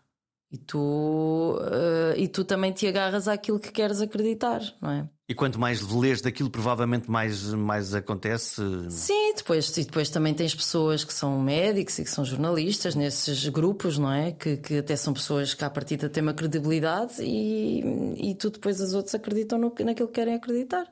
E 0.51 0.59
tu, 0.59 1.59
uh, 1.59 2.15
e 2.17 2.29
tu 2.29 2.45
também 2.45 2.73
te 2.73 2.87
agarras 2.87 3.27
àquilo 3.27 3.59
que 3.59 3.73
queres 3.73 4.03
acreditar, 4.03 4.61
não 4.83 4.91
é? 4.91 5.09
E 5.33 5.35
quanto 5.35 5.59
mais 5.59 5.81
lês 5.81 6.21
daquilo, 6.21 6.51
provavelmente 6.51 7.11
mais, 7.11 7.55
mais 7.55 7.95
acontece. 7.95 8.61
Sim, 8.91 9.33
depois, 9.35 9.75
e 9.79 9.85
depois 9.85 10.11
também 10.11 10.35
tens 10.35 10.55
pessoas 10.55 11.05
que 11.05 11.15
são 11.15 11.41
médicos 11.41 11.99
e 11.99 12.05
que 12.05 12.11
são 12.11 12.23
jornalistas 12.23 12.95
nesses 12.95 13.49
grupos, 13.49 13.97
não 13.97 14.13
é? 14.13 14.33
Que, 14.33 14.59
que 14.59 14.77
até 14.77 14.95
são 14.95 15.15
pessoas 15.15 15.55
que 15.55 15.65
à 15.65 15.71
partida 15.71 16.07
têm 16.11 16.23
uma 16.23 16.35
credibilidade 16.35 17.15
e, 17.23 17.83
e 18.19 18.35
tu 18.35 18.51
depois 18.51 18.79
as 18.79 18.93
outras 18.93 19.15
acreditam 19.15 19.59
no, 19.59 19.73
naquilo 19.87 20.09
que 20.09 20.15
querem 20.15 20.35
acreditar. 20.35 20.87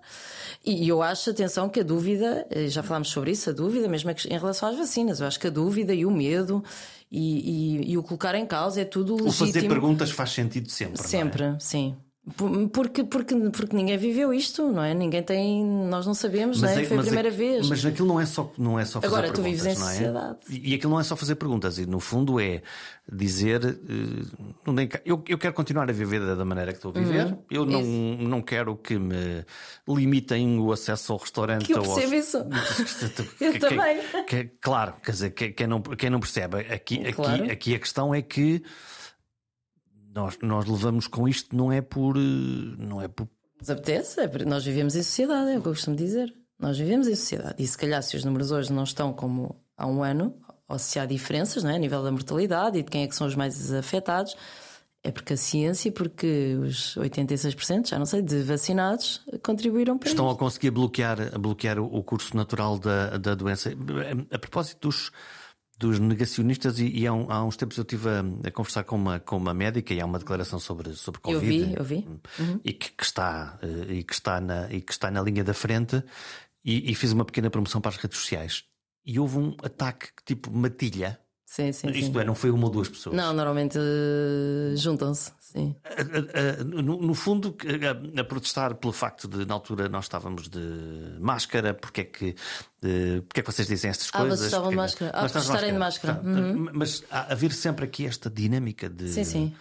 E 0.64 0.88
eu 0.88 1.02
acho, 1.02 1.28
atenção, 1.28 1.68
que 1.68 1.80
a 1.80 1.84
dúvida, 1.84 2.46
eh, 2.50 2.66
já 2.68 2.82
falámos 2.82 3.10
sobre 3.10 3.32
isso, 3.32 3.50
a 3.50 3.52
dúvida, 3.52 3.88
mesmo 3.88 4.10
em 4.10 4.38
relação 4.38 4.70
às 4.70 4.76
vacinas, 4.78 5.20
eu 5.20 5.26
acho 5.26 5.38
que 5.38 5.48
a 5.48 5.50
dúvida 5.50 5.92
e 5.92 6.06
o 6.06 6.10
medo 6.10 6.64
e, 7.12 7.82
e, 7.82 7.92
e 7.92 7.98
o 7.98 8.02
colocar 8.02 8.34
em 8.34 8.46
causa 8.46 8.80
é 8.80 8.86
tudo 8.86 9.22
legítimo. 9.22 9.48
O 9.50 9.52
fazer 9.52 9.68
perguntas 9.68 10.10
faz 10.10 10.30
sentido 10.30 10.70
sempre. 10.70 11.02
Sempre, 11.02 11.44
é? 11.44 11.56
sim. 11.60 11.94
Porque, 12.72 13.02
porque, 13.02 13.34
porque 13.34 13.74
ninguém 13.74 13.96
viveu 13.96 14.32
isto, 14.32 14.70
não 14.70 14.84
é? 14.84 14.92
Ninguém 14.92 15.22
tem. 15.22 15.64
Nós 15.64 16.06
não 16.06 16.12
sabemos, 16.12 16.60
mas 16.60 16.70
não 16.70 16.78
é? 16.78 16.82
é 16.82 16.86
Foi 16.86 16.98
a 16.98 17.00
primeira 17.00 17.28
é, 17.28 17.30
vez. 17.30 17.66
Mas 17.66 17.84
aquilo 17.84 18.06
não 18.06 18.20
é 18.20 18.26
só, 18.26 18.52
não 18.58 18.78
é 18.78 18.84
só 18.84 19.00
fazer 19.00 19.14
Agora, 19.14 19.32
perguntas. 19.32 19.66
Agora 19.66 19.74
tu 19.74 19.74
vives 19.74 19.78
em 19.78 19.82
é? 19.82 19.92
sociedade. 19.92 20.38
E, 20.50 20.70
e 20.70 20.74
aquilo 20.74 20.92
não 20.92 21.00
é 21.00 21.02
só 21.02 21.16
fazer 21.16 21.34
perguntas, 21.36 21.78
e 21.78 21.86
no 21.86 21.98
fundo 21.98 22.38
é 22.38 22.60
dizer. 23.10 23.64
Uh, 23.64 24.70
eu, 25.02 25.24
eu 25.26 25.38
quero 25.38 25.54
continuar 25.54 25.88
a 25.88 25.92
viver 25.94 26.20
da 26.36 26.44
maneira 26.44 26.72
que 26.72 26.78
estou 26.78 26.92
a 26.94 27.00
viver. 27.00 27.26
Uhum. 27.26 27.42
Eu 27.50 27.64
não, 27.64 27.82
não 27.82 28.42
quero 28.42 28.76
que 28.76 28.98
me 28.98 29.44
limitem 29.88 30.60
o 30.60 30.72
acesso 30.72 31.14
ao 31.14 31.18
restaurante. 31.18 31.64
Que 31.64 31.72
eu 31.72 31.82
percebo 31.82 32.14
aos... 32.14 32.24
isso. 32.26 32.38
eu 33.40 33.58
também. 33.58 33.98
Que, 34.26 34.44
claro, 34.60 34.92
quer 35.02 35.12
dizer, 35.12 35.30
quem 35.30 35.66
não, 35.66 35.80
quem 35.80 36.10
não 36.10 36.20
percebe, 36.20 36.58
aqui, 36.70 37.12
claro. 37.12 37.44
aqui, 37.44 37.50
aqui 37.50 37.74
a 37.74 37.78
questão 37.78 38.14
é 38.14 38.20
que 38.20 38.62
nós, 40.14 40.38
nós 40.42 40.66
levamos 40.66 41.06
com 41.06 41.28
isto 41.28 41.54
não 41.54 41.70
é 41.72 41.80
por. 41.80 42.16
Eh, 42.16 42.76
não 42.78 43.00
é 43.00 43.08
por. 43.08 43.28
Nos 43.58 43.70
apetece, 43.70 44.20
é 44.20 44.44
nós 44.44 44.64
vivemos 44.64 44.96
em 44.96 45.02
sociedade, 45.02 45.50
é 45.50 45.58
o 45.58 45.62
que 45.62 45.68
eu 45.68 45.72
costumo 45.72 45.96
dizer. 45.96 46.34
Nós 46.58 46.78
vivemos 46.78 47.08
em 47.08 47.14
sociedade. 47.14 47.62
E 47.62 47.66
se 47.66 47.76
calhar, 47.76 48.02
se 48.02 48.16
os 48.16 48.24
números 48.24 48.50
hoje 48.50 48.72
não 48.72 48.84
estão 48.84 49.12
como 49.12 49.56
há 49.76 49.86
um 49.86 50.02
ano, 50.02 50.34
ou 50.68 50.78
se 50.78 50.98
há 50.98 51.06
diferenças 51.06 51.62
não 51.62 51.70
é? 51.70 51.76
a 51.76 51.78
nível 51.78 52.02
da 52.02 52.10
mortalidade 52.10 52.78
e 52.78 52.82
de 52.82 52.90
quem 52.90 53.02
é 53.02 53.06
que 53.06 53.14
são 53.14 53.26
os 53.26 53.34
mais 53.34 53.72
afetados, 53.72 54.36
é 55.02 55.10
porque 55.10 55.32
a 55.32 55.36
ciência, 55.36 55.90
porque 55.90 56.56
os 56.62 56.96
86%, 56.96 57.88
já 57.88 57.98
não 57.98 58.04
sei, 58.06 58.20
de 58.20 58.42
vacinados 58.42 59.22
contribuíram 59.42 59.96
para 59.96 60.10
Estão 60.10 60.28
a 60.28 60.36
conseguir 60.36 60.70
bloquear, 60.70 61.38
bloquear 61.38 61.78
o 61.78 62.02
curso 62.02 62.36
natural 62.36 62.78
da, 62.78 63.16
da 63.16 63.34
doença. 63.34 63.72
A 64.30 64.38
propósito 64.38 64.88
dos 64.88 65.10
dos 65.80 65.98
negacionistas 65.98 66.78
e, 66.78 66.88
e 66.88 67.06
há, 67.06 67.12
um, 67.12 67.30
há, 67.30 67.42
uns 67.42 67.56
tempos 67.56 67.78
eu 67.78 67.82
estive 67.82 68.06
a, 68.06 68.20
a, 68.48 68.50
conversar 68.50 68.84
com 68.84 68.96
uma, 68.96 69.18
com 69.18 69.38
uma 69.38 69.54
médica 69.54 69.94
e 69.94 70.00
há 70.00 70.04
uma 70.04 70.18
declaração 70.18 70.58
sobre, 70.58 70.92
sobre 70.92 71.22
Covid. 71.22 71.58
Eu 71.58 71.66
vi, 71.66 71.74
eu 71.78 71.84
vi. 71.84 72.08
Uhum. 72.38 72.60
E 72.62 72.72
que, 72.74 72.92
que 72.92 73.02
está, 73.02 73.58
eh, 73.62 73.94
e, 73.94 74.02
que 74.04 74.12
está 74.12 74.42
na, 74.42 74.70
e 74.70 74.82
que 74.82 74.92
está 74.92 75.10
na 75.10 75.22
linha 75.22 75.42
da 75.42 75.54
frente 75.54 76.04
e, 76.62 76.90
e 76.90 76.94
fiz 76.94 77.12
uma 77.12 77.24
pequena 77.24 77.48
promoção 77.48 77.80
para 77.80 77.92
as 77.92 77.96
redes 77.96 78.18
sociais. 78.18 78.64
E 79.06 79.18
houve 79.18 79.38
um 79.38 79.56
ataque 79.62 80.08
tipo 80.26 80.52
matilha. 80.52 81.18
Sim, 81.52 81.72
sim, 81.72 81.88
Isto 81.88 82.12
sim. 82.12 82.20
é, 82.20 82.24
não 82.24 82.34
foi 82.36 82.48
uma 82.48 82.66
ou 82.66 82.70
duas 82.70 82.88
pessoas. 82.88 83.16
Não, 83.16 83.32
normalmente 83.32 83.76
eh, 83.76 84.76
juntam-se, 84.76 85.32
sim. 85.40 85.74
No, 86.64 86.96
no 86.96 87.12
fundo, 87.12 87.56
a, 88.16 88.22
protestar 88.22 88.76
pelo 88.76 88.92
facto 88.92 89.26
de, 89.26 89.44
na 89.44 89.54
altura, 89.54 89.88
nós 89.88 90.04
estávamos 90.04 90.48
de 90.48 90.60
máscara, 91.18 91.74
porque 91.74 92.02
é 92.02 92.04
que, 92.04 92.36
eh, 92.84 93.20
porque 93.26 93.40
é 93.40 93.42
que 93.42 93.50
vocês 93.52 93.66
dizem 93.66 93.90
estas 93.90 94.10
Ah, 94.12 94.18
coisas? 94.18 94.38
vocês 94.38 94.46
estavam 94.52 94.70
de 94.70 94.76
máscara. 94.76 95.10
Ah, 95.12 95.26
estarem 95.26 95.72
de 95.72 95.78
máscara. 95.80 96.20
Uhum. 96.24 96.66
Tá, 96.66 96.72
Mas 96.72 97.02
há 97.10 97.32
haver 97.32 97.52
sempre 97.52 97.84
aqui 97.84 98.06
esta 98.06 98.30
dinâmica 98.30 98.88
de. 98.88 99.08
Sim, 99.08 99.24
sim. 99.24 99.54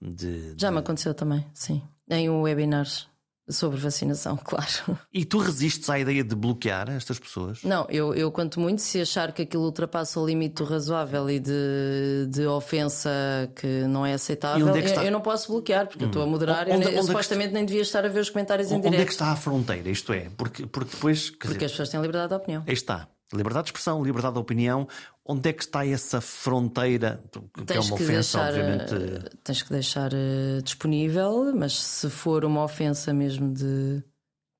de- 0.00 0.54
Já 0.56 0.68
de- 0.68 0.74
me 0.74 0.80
aconteceu 0.80 1.12
também, 1.12 1.44
sim. 1.52 1.82
Em 2.08 2.30
webinars 2.30 3.06
sobre 3.48 3.78
vacinação, 3.78 4.36
claro. 4.44 4.98
E 5.12 5.24
tu 5.24 5.38
resistes 5.38 5.88
à 5.90 5.98
ideia 5.98 6.22
de 6.22 6.34
bloquear 6.34 6.90
estas 6.90 7.18
pessoas? 7.18 7.62
Não, 7.64 7.86
eu, 7.88 8.14
eu 8.14 8.30
quanto 8.30 8.60
muito, 8.60 8.82
se 8.82 9.00
achar 9.00 9.32
que 9.32 9.42
aquilo 9.42 9.64
ultrapassa 9.64 10.20
o 10.20 10.26
limite 10.26 10.62
razoável 10.62 11.28
e 11.30 11.38
de, 11.40 12.26
de 12.30 12.46
ofensa 12.46 13.10
que 13.56 13.66
não 13.88 14.04
é 14.04 14.12
aceitável, 14.14 14.66
onde 14.68 14.78
é 14.80 14.84
está? 14.84 15.00
eu, 15.00 15.06
eu 15.06 15.12
não 15.12 15.20
posso 15.20 15.50
bloquear, 15.52 15.86
porque 15.86 16.04
eu 16.04 16.08
estou 16.08 16.22
a 16.22 16.26
moderar. 16.26 16.62
Onde- 16.62 16.70
eu, 16.70 16.76
onde 16.76 16.86
nem- 16.90 16.98
é 16.98 17.02
supostamente 17.02 17.52
nem 17.54 17.64
devia 17.64 17.82
estar 17.82 18.04
a 18.04 18.08
ver 18.08 18.20
os 18.20 18.30
comentários 18.30 18.70
em 18.70 18.76
Onde 18.76 18.86
é 18.86 18.90
que 18.90 18.96
direto. 18.96 19.10
está 19.12 19.32
a 19.32 19.36
fronteira? 19.36 19.88
Isto 19.88 20.12
é, 20.12 20.28
porque, 20.36 20.66
porque 20.66 20.90
depois. 20.94 21.30
Porque 21.30 21.48
dizer, 21.48 21.64
as 21.64 21.70
pessoas 21.72 21.88
têm 21.88 22.00
liberdade 22.00 22.28
de 22.28 22.34
opinião. 22.34 22.64
Aí 22.66 22.74
está. 22.74 23.08
Liberdade 23.32 23.64
de 23.64 23.68
expressão, 23.68 24.02
liberdade 24.02 24.34
de 24.34 24.40
opinião. 24.40 24.88
Onde 25.30 25.50
é 25.50 25.52
que 25.52 25.62
está 25.62 25.86
essa 25.86 26.20
fronteira? 26.22 27.22
Que 27.30 27.60
é 27.60 27.64
Tens 27.66 27.90
uma 27.90 27.96
que, 27.98 28.02
ofensa, 28.04 28.38
deixar, 28.38 28.48
obviamente. 28.48 28.94
eh, 28.94 29.30
tens 29.44 29.62
que 29.62 29.70
deixar 29.70 30.10
eh, 30.14 30.60
disponível, 30.62 31.54
mas 31.54 31.78
se 31.78 32.08
for 32.08 32.44
uma 32.46 32.64
ofensa 32.64 33.12
mesmo 33.12 33.52
de 33.52 34.02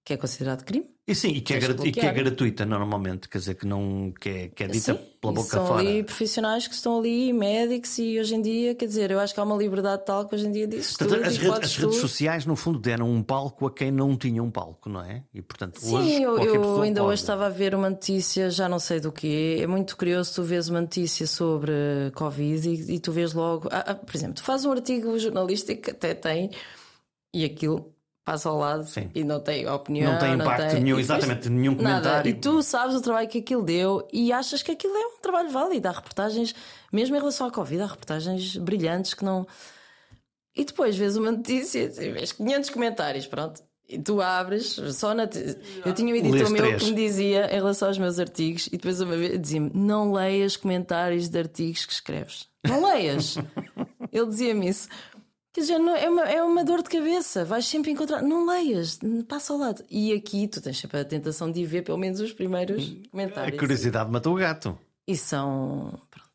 que 0.04 0.12
é 0.12 0.16
considerado 0.18 0.64
crime, 0.64 0.88
E 1.08 1.14
sim, 1.14 1.28
e 1.28 1.40
que, 1.40 1.54
é, 1.54 1.58
e 1.58 1.90
que 1.90 2.00
é 2.00 2.12
gratuita 2.12 2.66
normalmente, 2.66 3.30
quer 3.30 3.38
dizer, 3.38 3.54
que, 3.54 3.66
não, 3.66 4.12
que, 4.20 4.28
é, 4.28 4.48
que 4.48 4.62
é 4.62 4.66
dita 4.66 4.92
Sim, 4.92 5.00
pela 5.18 5.32
boca 5.32 5.48
são 5.48 5.66
fora. 5.66 5.80
ali 5.80 6.02
profissionais 6.02 6.68
que 6.68 6.74
estão 6.74 6.98
ali, 6.98 7.32
médicos, 7.32 7.98
e 7.98 8.20
hoje 8.20 8.34
em 8.34 8.42
dia, 8.42 8.74
quer 8.74 8.84
dizer, 8.84 9.10
eu 9.10 9.18
acho 9.18 9.32
que 9.32 9.40
há 9.40 9.42
uma 9.42 9.56
liberdade 9.56 10.04
tal 10.04 10.28
que 10.28 10.34
hoje 10.34 10.46
em 10.46 10.52
dia 10.52 10.68
tudo 10.68 10.82
Portanto, 10.82 11.14
as, 11.24 11.34
e 11.34 11.38
redes, 11.38 11.48
podes 11.48 11.70
as 11.70 11.76
redes 11.78 11.96
sociais, 11.96 12.44
no 12.44 12.54
fundo, 12.54 12.78
deram 12.78 13.10
um 13.10 13.22
palco 13.22 13.66
a 13.66 13.72
quem 13.72 13.90
não 13.90 14.18
tinha 14.18 14.42
um 14.42 14.50
palco, 14.50 14.90
não 14.90 15.00
é? 15.00 15.22
E 15.32 15.40
portanto, 15.40 15.78
hoje 15.82 16.08
Sim, 16.08 16.24
eu, 16.24 16.34
qualquer 16.34 16.54
eu 16.56 16.60
pessoa 16.60 16.84
ainda 16.84 17.00
pode. 17.00 17.12
hoje 17.12 17.22
estava 17.22 17.46
a 17.46 17.50
ver 17.50 17.74
uma 17.74 17.88
notícia, 17.88 18.50
já 18.50 18.68
não 18.68 18.78
sei 18.78 19.00
do 19.00 19.10
que. 19.10 19.56
É 19.62 19.66
muito 19.66 19.96
curioso 19.96 20.34
tu 20.34 20.42
vês 20.42 20.68
uma 20.68 20.82
notícia 20.82 21.26
sobre 21.26 21.72
Covid 22.14 22.68
e, 22.68 22.96
e 22.96 23.00
tu 23.00 23.12
vês 23.12 23.32
logo. 23.32 23.66
ah, 23.72 23.92
ah, 23.92 23.94
por 23.94 24.14
exemplo, 24.14 24.34
tu 24.34 24.42
fazes 24.42 24.66
um 24.66 24.72
artigo 24.72 25.18
jornalístico 25.18 25.80
que 25.80 25.90
até 25.90 26.12
tem 26.12 26.50
e 27.34 27.46
aquilo 27.46 27.94
passa 28.30 28.48
ao 28.50 28.58
lado 28.58 28.84
Sim. 28.84 29.10
e 29.14 29.24
não 29.24 29.40
tem 29.40 29.66
opinião. 29.68 30.12
Não 30.12 30.18
tem 30.18 30.34
impacto 30.34 30.70
tem- 30.72 30.82
nenhum, 30.82 30.98
e 30.98 31.02
depois- 31.02 31.22
exatamente, 31.22 31.48
nenhum 31.48 31.72
Nada. 31.76 31.82
comentário. 32.00 32.28
E 32.30 32.34
tu 32.34 32.62
sabes 32.62 32.94
o 32.94 33.00
trabalho 33.00 33.26
que 33.28 33.38
aquilo 33.38 33.62
deu 33.62 34.06
e 34.12 34.30
achas 34.32 34.62
que 34.62 34.70
aquilo 34.72 34.94
é 34.94 35.06
um 35.06 35.18
trabalho 35.22 35.48
válido. 35.50 35.88
Há 35.88 35.92
reportagens, 35.92 36.54
mesmo 36.92 37.16
em 37.16 37.18
relação 37.18 37.46
à 37.46 37.50
Covid, 37.50 37.80
há 37.82 37.86
reportagens 37.86 38.56
brilhantes 38.56 39.14
que 39.14 39.24
não. 39.24 39.46
E 40.54 40.64
depois 40.64 40.94
vês 40.96 41.16
uma 41.16 41.32
notícia 41.32 41.78
e 42.00 42.10
vês 42.12 42.32
500 42.32 42.68
comentários, 42.70 43.26
pronto. 43.26 43.62
E 43.88 43.98
tu 43.98 44.20
abres, 44.20 44.78
só 44.94 45.14
na. 45.14 45.22
Eu 45.86 45.94
tinha 45.94 46.12
um 46.12 46.16
editor 46.16 46.50
meu 46.50 46.76
que 46.76 46.84
me 46.90 46.94
dizia 46.94 47.46
em 47.50 47.54
relação 47.54 47.88
aos 47.88 47.96
meus 47.96 48.18
artigos, 48.18 48.66
e 48.66 48.72
depois 48.72 49.00
uma 49.00 49.16
vez 49.16 49.40
dizia-me: 49.40 49.70
não 49.72 50.12
leias 50.12 50.54
comentários 50.58 51.30
de 51.30 51.38
artigos 51.38 51.86
que 51.86 51.92
escreves. 51.94 52.46
Não 52.66 52.84
leias. 52.84 53.36
Ele 54.12 54.26
dizia-me 54.26 54.68
isso. 54.68 54.88
Quer 55.52 55.60
dizer, 55.62 55.78
não- 55.78 55.96
é, 55.96 56.08
uma, 56.08 56.22
é 56.28 56.42
uma 56.42 56.62
dor 56.64 56.82
de 56.82 56.90
cabeça, 56.90 57.44
vais 57.44 57.64
sempre 57.66 57.90
encontrar. 57.90 58.22
Não 58.22 58.46
leias, 58.46 58.98
passa 59.26 59.52
ao 59.52 59.58
lado. 59.58 59.82
E 59.90 60.12
aqui 60.12 60.46
tu 60.46 60.60
tens 60.60 60.78
sempre 60.78 61.00
a 61.00 61.04
tentação 61.04 61.50
de 61.50 61.60
ir 61.60 61.64
ver 61.64 61.82
pelo 61.82 61.98
menos 61.98 62.20
os 62.20 62.32
primeiros 62.32 62.94
A 63.06 63.10
comentários. 63.10 63.58
curiosidade 63.58 64.10
matou 64.10 64.34
o 64.34 64.38
gato. 64.38 64.78
E 65.06 65.16
são. 65.16 65.98
Pronto. 66.10 66.28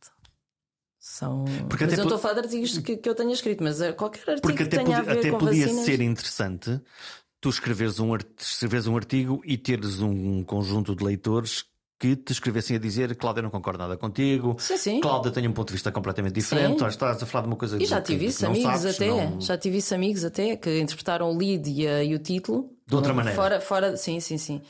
São. 0.99 1.45
Porque 1.69 1.85
mas 1.85 1.97
eu 1.97 2.03
estou 2.03 2.15
a 2.17 2.19
falar 2.19 2.33
de 2.35 2.39
artigos 2.41 2.77
que, 2.79 2.97
que 2.97 3.07
eu 3.07 3.13
tenha 3.15 3.31
escrito, 3.33 3.63
mas 3.63 3.79
eh, 3.81 3.91
qualquer 3.93 4.21
artigo 4.21 4.41
Porque 4.41 4.57
que 4.57 4.63
até, 4.75 4.83
tenha 4.83 4.97
podia, 4.97 5.13
a 5.13 5.19
até 5.19 5.31
podia 5.31 5.65
vacinas. 5.67 5.85
ser 5.85 6.01
interessante 6.01 6.81
tu 7.39 7.49
escreveres 7.49 7.99
um, 7.99 8.15
escreveres 8.39 8.87
um 8.87 8.95
artigo 8.95 9.41
e 9.45 9.57
teres 9.57 9.99
um 9.99 10.43
conjunto 10.45 10.95
de 10.95 11.03
leitores 11.03 11.65
que 12.03 12.17
te 12.17 12.33
escrevessem 12.33 12.75
a 12.75 12.79
dizer 12.79 13.15
Cláudia 13.15 13.41
não 13.41 13.49
concordo 13.49 13.79
nada 13.79 13.95
contigo, 13.95 14.57
Sim, 14.59 14.75
sim. 14.75 14.99
Cláudia 14.99 15.31
tem 15.31 15.47
um 15.47 15.53
ponto 15.53 15.67
de 15.69 15.73
vista 15.73 15.89
completamente 15.89 16.33
diferente, 16.33 16.79
Sim. 16.79 16.87
estás 16.87 17.23
a 17.23 17.25
falar 17.25 17.43
de 17.43 17.47
uma 17.47 17.55
coisa 17.55 17.81
E 17.81 17.85
já 17.85 18.01
que- 18.01 18.07
tive 18.07 18.25
que 18.25 18.31
isso, 18.31 18.45
amigos 18.45 18.81
sabes, 18.81 18.95
até. 18.97 19.07
não- 19.07 19.39
Já 19.39 19.57
tive 19.57 19.77
isso, 19.77 19.95
amigos 19.95 20.25
até, 20.25 20.57
que 20.57 20.79
interpretaram 20.81 21.31
o 21.31 21.37
lead 21.37 21.69
e, 21.69 21.87
a- 21.87 22.03
e 22.03 22.13
o 22.13 22.19
título. 22.19 22.69
De 22.85 22.93
outra 22.93 23.13
maneira. 23.13 23.37
Fora, 23.37 23.61
fora, 23.61 23.95
sim, 23.95 24.19
sim, 24.19 24.37
sim. 24.37 24.61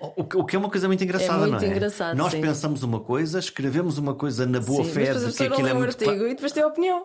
O 0.00 0.24
que, 0.24 0.42
que 0.44 0.56
é 0.56 0.58
uma 0.58 0.70
coisa 0.70 0.86
muito 0.88 1.04
engraçada, 1.04 1.46
muito 1.46 1.60
não 1.60 1.68
é? 1.68 1.70
engraçado, 1.70 2.16
Nós 2.16 2.32
sim. 2.32 2.40
pensamos 2.40 2.82
uma 2.82 3.00
coisa, 3.00 3.38
escrevemos 3.38 3.98
uma 3.98 4.14
coisa 4.14 4.46
na 4.46 4.58
boa 4.58 4.82
Sim, 4.82 4.90
fé 4.92 5.12
de 5.12 5.32
que 5.34 5.42
aquilo 5.44 5.68
é 5.68 5.74
muito. 5.74 5.94
pa- 5.98 6.04
artigo 6.10 6.24
e 6.26 6.34
depois 6.34 6.52
tem 6.52 6.62
a 6.62 6.66
opinião. 6.66 7.04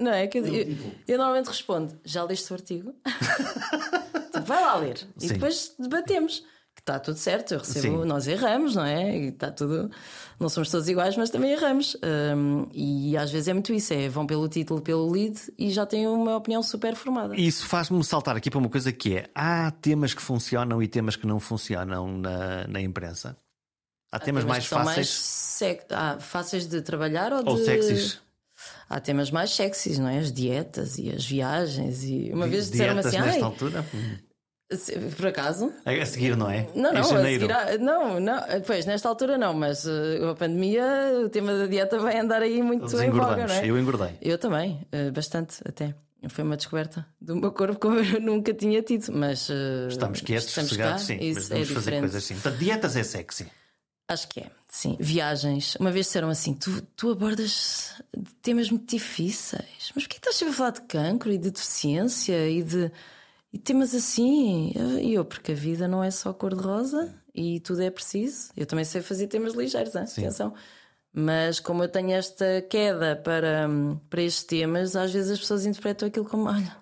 Não 0.00 0.12
é? 0.12 0.26
Quer 0.26 0.42
dizer, 0.42 0.68
eu, 0.70 0.76
eu 1.06 1.18
normalmente 1.18 1.46
respondo: 1.46 1.96
já 2.04 2.24
leste 2.24 2.50
o 2.50 2.54
artigo? 2.54 2.92
Vai 4.44 4.60
lá 4.62 4.76
ler. 4.76 5.06
E 5.20 5.28
Sim. 5.28 5.34
depois 5.34 5.74
debatemos. 5.78 6.42
Que 6.78 6.82
está 6.82 7.00
tudo 7.00 7.16
certo, 7.18 7.54
eu 7.54 7.58
recebo, 7.58 8.02
Sim. 8.02 8.08
nós 8.08 8.28
erramos, 8.28 8.76
não 8.76 8.84
é? 8.84 9.18
E 9.18 9.28
está 9.30 9.50
tudo. 9.50 9.90
Não 10.38 10.48
somos 10.48 10.70
todos 10.70 10.88
iguais, 10.88 11.16
mas 11.16 11.28
também 11.28 11.50
erramos. 11.50 11.96
Hum, 12.36 12.68
e 12.72 13.16
às 13.16 13.32
vezes 13.32 13.48
é 13.48 13.52
muito 13.52 13.72
isso: 13.72 13.92
é 13.92 14.08
vão 14.08 14.24
pelo 14.24 14.48
título, 14.48 14.80
pelo 14.80 15.10
lead 15.10 15.36
e 15.58 15.72
já 15.72 15.84
têm 15.84 16.06
uma 16.06 16.36
opinião 16.36 16.62
super 16.62 16.94
formada. 16.94 17.34
E 17.34 17.48
Isso 17.48 17.66
faz-me 17.66 18.02
saltar 18.04 18.36
aqui 18.36 18.48
para 18.48 18.60
uma 18.60 18.68
coisa 18.68 18.92
que 18.92 19.16
é: 19.16 19.28
há 19.34 19.72
temas 19.72 20.14
que 20.14 20.22
funcionam 20.22 20.80
e 20.80 20.86
temas 20.86 21.16
que 21.16 21.26
não 21.26 21.40
funcionam 21.40 22.16
na, 22.16 22.68
na 22.68 22.80
imprensa. 22.80 23.36
Há, 24.12 24.20
temas, 24.20 24.44
mais 24.44 24.62
que 24.62 24.70
são 24.70 24.78
fáceis 24.78 24.96
mais 24.96 25.08
sec- 25.08 25.86
ah, 25.90 26.18
fáceis 26.20 26.64
de 26.64 26.80
trabalhar 26.80 27.32
ou, 27.32 27.44
ou 27.44 27.56
de... 27.56 27.64
sexys. 27.64 28.20
Há 28.88 29.00
temas 29.00 29.32
mais 29.32 29.50
sexys, 29.50 29.98
não 29.98 30.08
é? 30.08 30.18
As 30.18 30.32
dietas 30.32 30.96
e 30.96 31.10
as 31.10 31.26
viagens. 31.26 32.04
E 32.04 32.30
uma 32.32 32.46
vez 32.46 32.70
disseram 32.70 32.98
assim: 33.00 33.16
Ai, 33.16 33.40
altura? 33.40 33.84
Por 35.16 35.26
acaso? 35.26 35.72
A 35.84 36.04
seguir, 36.04 36.36
não 36.36 36.50
é? 36.50 36.68
Não, 36.74 36.92
não, 36.92 36.98
em 36.98 36.98
a 36.98 37.02
janeiro. 37.02 37.46
seguir 37.46 37.78
não, 37.78 38.20
não, 38.20 38.38
pois 38.66 38.84
nesta 38.84 39.08
altura 39.08 39.38
não, 39.38 39.54
mas 39.54 39.84
uh, 39.86 40.28
a 40.30 40.34
pandemia, 40.34 40.84
o 41.24 41.28
tema 41.30 41.52
da 41.56 41.66
dieta 41.66 41.98
vai 41.98 42.18
andar 42.18 42.42
aí 42.42 42.62
muito 42.62 42.82
Todos 42.82 43.00
em 43.00 43.10
voga, 43.10 43.22
engordamos. 43.24 43.52
não 43.52 43.58
é? 43.58 43.66
Eu 43.66 43.78
engordei. 43.78 44.10
Eu 44.20 44.36
também, 44.38 44.86
uh, 44.92 45.10
bastante 45.12 45.56
até. 45.66 45.94
Foi 46.28 46.42
uma 46.42 46.56
descoberta 46.56 47.06
do 47.20 47.36
meu 47.36 47.52
corpo 47.52 47.78
como 47.78 48.00
eu 48.00 48.20
nunca 48.20 48.52
tinha 48.52 48.82
tido, 48.82 49.12
mas 49.12 49.48
uh, 49.48 49.88
Estamos 49.88 50.20
quietos, 50.20 50.48
estamos 50.48 50.70
sossegados, 50.70 51.02
sim. 51.04 51.16
Mas 51.16 51.50
é 51.50 51.54
vamos 51.54 51.68
fazer 51.68 51.68
diferente. 51.68 52.00
coisas 52.00 52.24
assim. 52.24 52.34
Portanto, 52.34 52.58
dietas 52.58 52.96
é 52.96 53.02
sexy. 53.04 53.46
Acho 54.08 54.28
que 54.28 54.40
é, 54.40 54.46
sim. 54.68 54.96
Viagens. 54.98 55.76
Uma 55.76 55.92
vez 55.92 56.06
disseram 56.06 56.28
assim: 56.28 56.54
tu, 56.54 56.82
tu 56.96 57.10
abordas 57.12 58.02
temas 58.42 58.70
muito 58.70 58.90
difíceis, 58.90 59.92
mas 59.94 60.04
porquê 60.04 60.16
estás 60.16 60.34
sempre 60.36 60.54
a 60.54 60.56
falar 60.56 60.70
de 60.70 60.80
cancro 60.82 61.30
e 61.30 61.38
de 61.38 61.50
deficiência 61.50 62.48
e 62.48 62.62
de 62.62 62.90
e 63.52 63.58
temas 63.58 63.94
assim? 63.94 64.72
E 65.02 65.14
eu, 65.14 65.24
porque 65.24 65.52
a 65.52 65.54
vida 65.54 65.86
não 65.88 66.02
é 66.04 66.10
só 66.10 66.32
cor-de-rosa 66.32 67.14
e 67.34 67.60
tudo 67.60 67.82
é 67.82 67.90
preciso. 67.90 68.50
Eu 68.56 68.66
também 68.66 68.84
sei 68.84 69.00
fazer 69.02 69.26
temas 69.26 69.54
ligeiros, 69.54 69.94
hein? 69.94 70.02
atenção. 70.02 70.54
Mas 71.12 71.58
como 71.58 71.82
eu 71.82 71.88
tenho 71.88 72.10
esta 72.12 72.62
queda 72.68 73.16
para, 73.16 73.66
para 74.10 74.22
estes 74.22 74.44
temas, 74.44 74.94
às 74.94 75.12
vezes 75.12 75.30
as 75.32 75.38
pessoas 75.40 75.64
interpretam 75.66 76.08
aquilo 76.08 76.26
como: 76.26 76.44
olha, 76.48 76.76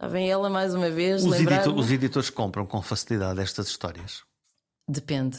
já 0.00 0.08
vem 0.08 0.28
ela 0.30 0.50
mais 0.50 0.74
uma 0.74 0.90
vez. 0.90 1.24
Os, 1.24 1.30
lembrar 1.30 1.56
edito- 1.64 1.78
os 1.78 1.90
editores 1.90 2.28
compram 2.30 2.66
com 2.66 2.82
facilidade 2.82 3.40
estas 3.40 3.68
histórias. 3.68 4.22
Depende. 4.88 5.38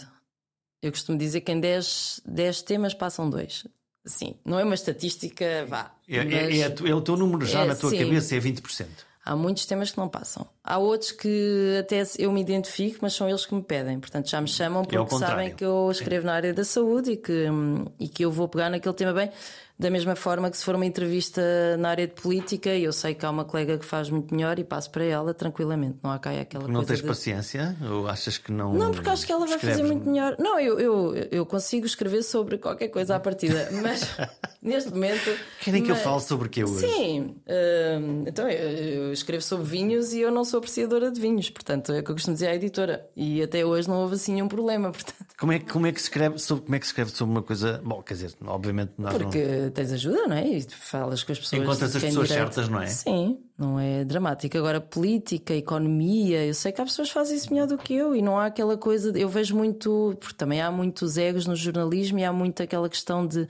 Eu 0.82 0.91
costumo 0.91 1.17
dizer 1.17 1.41
que 1.41 1.51
em 1.51 1.60
10, 1.60 2.21
10 2.25 2.62
temas 2.62 2.93
passam 2.93 3.30
dois. 3.30 3.67
Sim, 4.06 4.36
não 4.45 4.60
é 4.60 4.63
uma 4.63 4.75
estatística, 4.75 5.65
vá. 5.67 5.93
É, 6.08 6.17
é- 6.17 6.23
mas 6.23 6.60
é 6.60 6.69
tu- 6.69 6.88
é 6.88 6.93
o 6.93 7.01
teu 7.01 7.17
número 7.17 7.45
já 7.45 7.63
É, 7.63 7.65
na 7.65 7.75
tua 7.75 7.89
sim. 7.89 7.97
cabeça, 7.97 8.36
é 8.36 8.39
20%. 8.39 9.06
Há 9.25 9.35
muitos 9.35 9.65
temas 9.65 9.89
que 9.89 9.97
não 9.97 10.07
passam. 10.07 10.45
Há 10.63 10.77
outros 10.77 11.11
que 11.11 11.77
até 11.79 12.03
eu 12.19 12.31
me 12.31 12.39
identifico, 12.39 12.99
mas 13.01 13.13
são 13.13 13.27
eles 13.27 13.43
que 13.43 13.55
me 13.55 13.63
pedem. 13.63 13.99
Portanto, 13.99 14.29
já 14.29 14.39
me 14.39 14.47
chamam 14.47 14.83
É 14.83 14.85
porque 14.85 15.15
sabem 15.17 15.55
que 15.55 15.65
eu 15.65 15.89
escrevo 15.89 16.27
na 16.27 16.33
área 16.33 16.53
da 16.53 16.63
saúde 16.63 17.13
e 17.13 17.17
que, 17.17 17.49
hum, 17.49 17.85
e 17.99 18.07
que 18.07 18.23
eu 18.23 18.31
vou 18.31 18.47
pegar 18.47 18.69
naquele 18.69 18.93
tema 18.93 19.13
bem. 19.13 19.31
Da 19.77 19.89
mesma 19.89 20.15
forma 20.15 20.49
que 20.49 20.57
se 20.57 20.63
for 20.63 20.73
uma 20.75 20.85
entrevista 20.85 21.41
na 21.77 21.89
área 21.89 22.07
de 22.07 22.13
política, 22.13 22.69
eu 22.69 22.93
sei 22.93 23.13
que 23.13 23.25
há 23.25 23.29
uma 23.29 23.43
colega 23.43 23.77
que 23.77 23.83
faz 23.85 24.09
muito 24.09 24.33
melhor 24.33 24.57
e 24.57 24.63
passo 24.63 24.89
para 24.89 25.03
ela 25.03 25.33
tranquilamente. 25.33 25.97
Não 26.01 26.11
há 26.11 26.17
cá 26.17 26.31
aquela 26.31 26.65
Não 26.65 26.75
coisa 26.75 26.88
tens 26.88 27.01
de... 27.01 27.07
paciência? 27.07 27.75
Ou 27.81 28.07
achas 28.07 28.38
que 28.38 28.53
não. 28.53 28.73
Não, 28.73 28.91
porque 28.91 29.09
acho 29.09 29.25
que 29.25 29.33
ela 29.33 29.45
vai 29.45 29.59
fazer 29.59 29.71
escreves? 29.73 29.91
muito 29.91 30.09
melhor. 30.09 30.35
Não, 30.39 30.57
eu, 30.57 30.79
eu, 30.79 31.15
eu 31.29 31.45
consigo 31.45 31.85
escrever 31.85 32.23
sobre 32.23 32.57
qualquer 32.57 32.88
coisa 32.88 33.17
à 33.17 33.19
partida, 33.19 33.67
mas 33.83 34.15
neste 34.61 34.91
momento. 34.91 35.29
Querem 35.59 35.83
que 35.83 35.91
eu 35.91 35.95
mas- 35.95 36.03
fale 36.05 36.21
sobre 36.21 36.47
o 36.47 36.49
que 36.49 36.63
hoje? 36.63 36.88
Sim, 36.88 37.35
hum, 37.45 38.23
então 38.27 38.47
eu, 38.49 38.69
eu 39.07 39.11
escrevo 39.13 39.43
sobre 39.43 39.65
vinhos 39.65 40.13
e 40.13 40.21
eu 40.21 40.31
não 40.31 40.45
sou 40.45 40.59
apreciadora 40.59 41.11
de 41.11 41.19
vinhos, 41.19 41.49
portanto 41.49 41.91
é 41.91 41.99
o 41.99 42.03
que 42.03 42.11
eu 42.11 42.15
costumo 42.15 42.33
dizer 42.33 42.47
à 42.47 42.55
editora. 42.55 43.09
E 43.13 43.41
até 43.43 43.65
hoje 43.65 43.89
não 43.89 43.97
houve 44.01 44.15
assim 44.15 44.34
nenhum 44.36 44.47
problema, 44.47 44.89
portanto, 44.93 45.17
Como 45.38 45.51
é, 45.51 45.59
que- 45.59 45.69
como, 45.69 45.86
é 45.86 45.91
que 45.91 45.99
se 45.99 46.05
escreve 46.07 46.38
sobre, 46.39 46.63
como 46.63 46.76
é 46.76 46.80
que 46.80 46.86
se 46.86 46.91
escreve 46.91 47.11
sobre 47.11 47.32
uma 47.34 47.43
coisa. 47.43 47.82
Bom, 47.84 48.01
quer 48.01 48.13
dizer, 48.13 48.34
obviamente 48.45 48.93
nós 48.97 49.13
não. 49.13 49.30
Tens 49.72 49.91
ajuda, 49.91 50.28
não 50.28 50.36
é? 50.36 50.47
E 50.47 50.61
falas 50.61 51.24
com 51.24 51.32
as 51.32 51.39
pessoas. 51.39 51.61
Encontras 51.61 51.95
as 51.95 52.01
pessoas 52.01 52.28
direito. 52.28 52.53
certas, 52.53 52.70
não 52.70 52.82
é? 52.82 52.88
Sim, 52.88 53.39
não 53.57 53.80
é 53.80 54.03
dramático. 54.03 54.57
Agora, 54.57 54.82
política, 54.82 55.53
economia, 55.53 56.45
eu 56.45 56.53
sei 56.53 56.72
que 56.72 56.82
há 56.82 56.86
pessoas 56.86 57.07
que 57.07 57.13
fazem 57.13 57.38
isso 57.38 57.53
melhor 57.53 57.68
do 57.68 57.78
que 57.78 57.93
eu 57.93 58.16
e 58.16 58.22
não 58.22 58.38
há 58.38 58.47
aquela 58.47 58.78
coisa. 58.78 59.11
De, 59.11 59.22
eu 59.22 59.30
vejo 59.30 59.55
muito, 59.55 60.16
porque 60.20 60.36
também 60.36 60.61
há 60.61 60.72
muitos 60.72 61.18
egos 61.18 61.45
no 61.45 61.55
jornalismo 61.55 62.20
e 62.20 62.24
há 62.24 62.34
muito 62.34 62.61
aquela 62.61 62.89
questão 62.89 63.26
de 63.26 63.47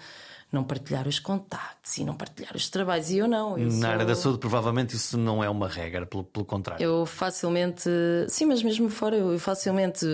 não 0.51 0.63
partilhar 0.63 1.07
os 1.07 1.19
contactos 1.19 1.97
e 1.97 2.03
não 2.03 2.15
partilhar 2.15 2.55
os 2.55 2.69
trabalhos. 2.69 3.09
E 3.09 3.17
eu 3.17 3.27
não. 3.27 3.57
Eu 3.57 3.65
Na 3.65 3.71
sou... 3.71 3.89
área 3.89 4.05
da 4.05 4.15
saúde, 4.15 4.39
provavelmente 4.39 4.95
isso 4.95 5.17
não 5.17 5.43
é 5.43 5.49
uma 5.49 5.67
regra, 5.67 6.05
pelo, 6.05 6.23
pelo 6.23 6.45
contrário. 6.45 6.83
Eu 6.83 7.05
facilmente, 7.05 7.89
sim, 8.29 8.45
mas 8.45 8.63
mesmo 8.63 8.89
fora, 8.89 9.17
eu 9.17 9.37
facilmente 9.39 10.05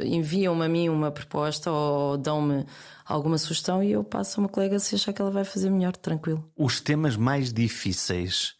enviam-me 0.00 0.64
a 0.64 0.68
mim 0.68 0.88
uma 0.88 1.10
proposta 1.10 1.70
ou 1.70 2.16
dão-me 2.16 2.66
alguma 3.04 3.38
sugestão 3.38 3.82
e 3.82 3.92
eu 3.92 4.02
passo 4.02 4.40
a 4.40 4.42
uma 4.42 4.48
colega 4.48 4.78
se 4.78 4.94
achar 4.94 5.12
que 5.12 5.22
ela 5.22 5.30
vai 5.30 5.44
fazer 5.44 5.70
melhor, 5.70 5.96
tranquilo. 5.96 6.44
Os 6.56 6.80
temas 6.80 7.16
mais 7.16 7.52
difíceis 7.52 8.54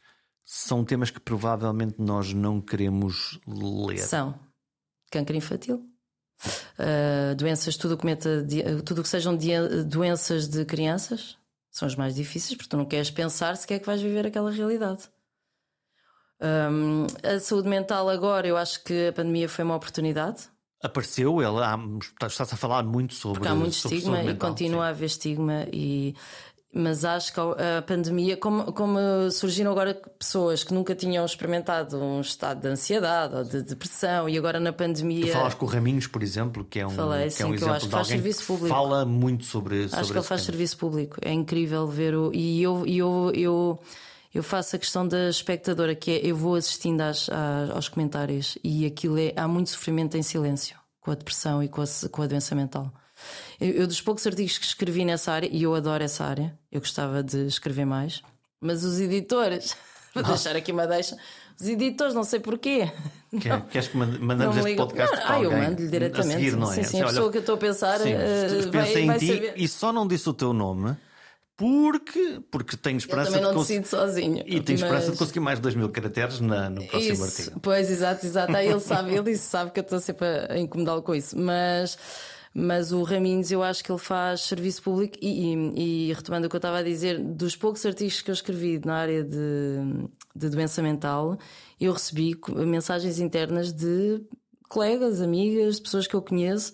são 0.45 0.85
temas 0.85 1.11
que 1.11 1.19
provavelmente 1.19 1.97
nós 1.99 2.33
não 2.33 2.61
queremos 2.61 3.41
ler. 3.47 3.99
São 3.99 4.39
câncer 5.11 5.35
infantil, 5.35 5.85
uh, 6.79 7.35
doenças, 7.35 7.77
tudo 7.77 7.97
que, 7.97 8.07
meta, 8.07 8.47
tudo 8.85 9.03
que 9.03 9.09
sejam 9.09 9.37
doenças 9.87 10.49
de 10.49 10.65
crianças 10.65 11.37
são 11.71 11.87
os 11.87 11.95
mais 11.95 12.15
difíceis, 12.15 12.57
porque 12.57 12.71
tu 12.71 12.77
não 12.77 12.87
queres 12.87 13.11
pensar 13.11 13.57
se 13.57 13.67
quer 13.67 13.79
que 13.79 13.87
vais 13.87 14.01
viver 14.01 14.27
aquela 14.27 14.51
realidade. 14.51 15.11
Um, 16.41 17.07
a 17.23 17.39
saúde 17.41 17.69
mental 17.69 18.09
agora, 18.09 18.47
eu 18.47 18.57
acho 18.57 18.83
que 18.85 19.09
a 19.09 19.13
pandemia 19.13 19.49
foi 19.49 19.65
uma 19.65 19.77
oportunidade. 19.77 20.49
Apareceu, 20.83 21.41
ela 21.41 21.79
está-se 22.27 22.55
a 22.55 22.57
falar 22.57 22.83
muito 22.83 23.15
sobre 23.15 23.39
Porque 23.39 23.49
há 23.49 23.55
muito 23.55 23.73
estigma 23.73 24.23
e 24.23 24.35
continua 24.37 24.83
sim. 24.83 24.87
a 24.87 24.89
haver 24.89 25.07
estigma 25.07 25.67
e 25.73 26.15
mas 26.79 27.05
acho 27.05 27.33
que 27.33 27.41
a 27.41 27.81
pandemia, 27.87 28.37
como, 28.37 28.73
como 28.73 28.99
surgiram 29.31 29.71
agora 29.73 29.95
pessoas 30.19 30.63
que 30.63 30.75
nunca 30.75 30.95
tinham 30.95 31.25
experimentado 31.25 31.99
um 31.99 32.21
estado 32.21 32.61
de 32.61 32.69
ansiedade 32.69 33.35
ou 33.35 33.45
de 33.45 33.63
depressão 33.63 34.29
e 34.29 34.37
agora 34.37 34.61
na 34.61 34.73
pandemia. 34.73 35.27
Tu 35.27 35.33
falas 35.33 35.55
com 35.55 35.65
o 35.65 35.69
Raminhos, 35.69 36.07
por 36.07 36.23
exemplo, 36.23 36.65
que 36.65 36.81
é 36.81 36.87
um, 36.87 36.91
Falei, 36.91 37.31
que 37.31 37.43
é 37.43 37.47
um 37.47 37.49
sim, 37.51 37.57
que 37.57 37.65
exemplo 37.65 37.73
acho 37.75 37.81
que 37.81 37.87
de 37.87 37.93
faz 37.93 38.07
alguém 38.07 38.17
serviço 38.19 38.41
que 38.41 38.47
público. 38.47 38.69
fala 38.69 39.05
muito 39.07 39.45
sobre, 39.45 39.85
Acho 39.85 39.89
sobre 39.91 40.07
que 40.07 40.13
ele 40.19 40.23
faz 40.27 40.41
tema. 40.43 40.53
serviço 40.53 40.77
público. 40.77 41.17
É 41.23 41.33
incrível 41.33 41.87
ver 41.87 42.15
o. 42.15 42.31
E 42.35 42.63
eu, 42.63 42.85
eu, 42.87 43.33
eu, 43.35 43.79
eu 44.35 44.43
faço 44.43 44.77
a 44.77 44.79
questão 44.79 45.09
da 45.09 45.29
espectadora, 45.31 45.95
que 45.95 46.11
é 46.11 46.21
eu 46.27 46.37
vou 46.37 46.57
assistindo 46.57 47.01
às, 47.01 47.29
às- 47.31 47.71
aos 47.71 47.89
comentários 47.89 48.59
e 48.63 48.85
aquilo 48.85 49.19
é. 49.19 49.33
Há 49.37 49.49
muito 49.49 49.71
sofrimento 49.71 50.17
em 50.17 50.23
silêncio 50.23 50.77
com 51.01 51.11
a 51.11 51.15
depressão 51.15 51.63
e 51.63 51.69
com 51.69 51.81
a, 51.81 51.85
com 52.11 52.23
a 52.23 52.27
doença 52.27 52.55
mental. 52.55 52.93
Eu, 53.61 53.69
eu, 53.71 53.87
dos 53.87 54.01
poucos 54.01 54.27
artigos 54.27 54.59
que 54.59 54.67
escrevi 54.67 55.05
nessa 55.05 55.33
área, 55.33 55.49
e 55.51 55.63
eu 55.63 55.75
adoro 55.75 56.03
essa 56.05 56.25
área, 56.25 56.59
eu 56.71 56.81
gostava 56.81 57.23
de 57.23 57.47
escrever 57.47 57.85
mais, 57.87 58.23
mas 58.61 58.85
os 58.85 59.01
editores, 59.01 59.77
vou 60.15 60.23
deixar 60.23 60.55
aqui 60.57 60.73
uma 60.73 60.87
deixa, 60.87 61.17
os 61.61 61.67
editores, 61.67 62.15
não 62.15 62.25
sei 62.25 62.39
porquê. 62.41 62.91
Queres 63.71 63.89
que 63.89 63.97
mand- 63.97 64.19
Não 64.19 64.27
mandamos 64.27 64.55
me 64.57 64.61
este 64.61 64.71
ligam. 64.71 64.87
podcast 64.87 65.17
Não, 65.17 65.23
para 65.27 65.35
ah, 65.35 65.41
eu 65.43 65.51
alguém 65.51 65.69
mando-lhe 65.69 65.89
diretamente. 65.89 66.35
a 66.35 66.39
seguir, 66.39 66.57
não 66.57 66.71
é? 66.73 66.75
Sim, 66.77 66.83
sim, 66.85 66.97
a 66.97 67.01
Olha, 67.01 67.09
pessoa 67.09 67.31
que 67.33 67.37
eu 67.39 67.41
estou 67.41 67.55
a 67.55 67.59
pensar 67.59 67.99
sim, 68.01 68.13
eh, 68.13 68.49
vai, 68.73 68.95
em 68.95 69.07
vai 69.07 69.19
ti 69.19 69.27
saber. 69.29 69.53
e 69.57 69.69
só 69.69 69.93
não 69.93 70.07
disse 70.07 70.29
o 70.29 70.35
teu 70.35 70.53
nome 70.53 70.97
porque, 71.57 72.41
porque 72.51 72.77
tenho 72.77 72.97
Eu 72.97 72.99
esperança 72.99 73.31
também 73.33 73.43
não 73.55 73.63
de 73.65 73.89
sozinho. 73.89 74.43
E 74.47 74.61
tenho 74.61 74.77
esperança 74.77 75.05
de 75.05 75.11
mas- 75.11 75.19
conseguir 75.19 75.41
mais 75.41 75.59
de 75.59 75.63
2 75.63 75.75
mil 75.75 75.89
caracteres 75.89 76.39
na- 76.41 76.69
no 76.69 76.85
próximo 76.87 77.13
Isso, 77.15 77.25
artigo. 77.25 77.61
pois, 77.61 77.91
exato, 77.91 78.27
exato. 78.27 78.55
Aí 78.55 78.69
ele 78.69 78.81
sabe, 78.81 79.15
ele 79.15 79.37
sabe 79.39 79.71
que 79.71 79.81
eu 79.81 79.83
estou 79.83 79.99
sempre 79.99 80.27
a 80.51 80.59
incomodá-lo 80.59 81.03
com 81.03 81.15
isso. 81.15 81.37
Mas, 81.39 81.97
mas 82.57 82.93
o 82.93 83.03
Raminhos, 83.03 83.51
eu 83.51 83.63
acho 83.63 83.85
que 83.85 83.93
ele 83.93 83.99
faz 83.99 84.43
serviço 84.43 84.83
público 84.83 85.19
e, 85.21 85.55
e- 85.55 86.09
e 86.11 86.13
retomando 86.13 86.47
o 86.47 86.51
que 86.51 86.57
eu 86.57 86.59
estava 86.59 86.79
a 86.79 86.83
dizer, 86.83 87.19
dos 87.23 87.55
poucos 87.57 87.85
artigos 87.85 88.23
que 88.23 88.31
eu 88.31 88.35
escrevi 88.35 88.81
na 88.85 88.97
área 88.97 89.23
de, 89.25 89.39
de 90.35 90.49
doença 90.49 90.83
mental, 90.83 91.39
eu 91.81 91.93
recebi 91.93 92.35
mensagens 92.67 93.19
internas 93.19 93.73
de 93.73 94.23
colegas, 94.69 95.21
amigas, 95.21 95.81
pessoas 95.81 96.07
que 96.07 96.15
eu 96.17 96.23
conheço. 96.23 96.73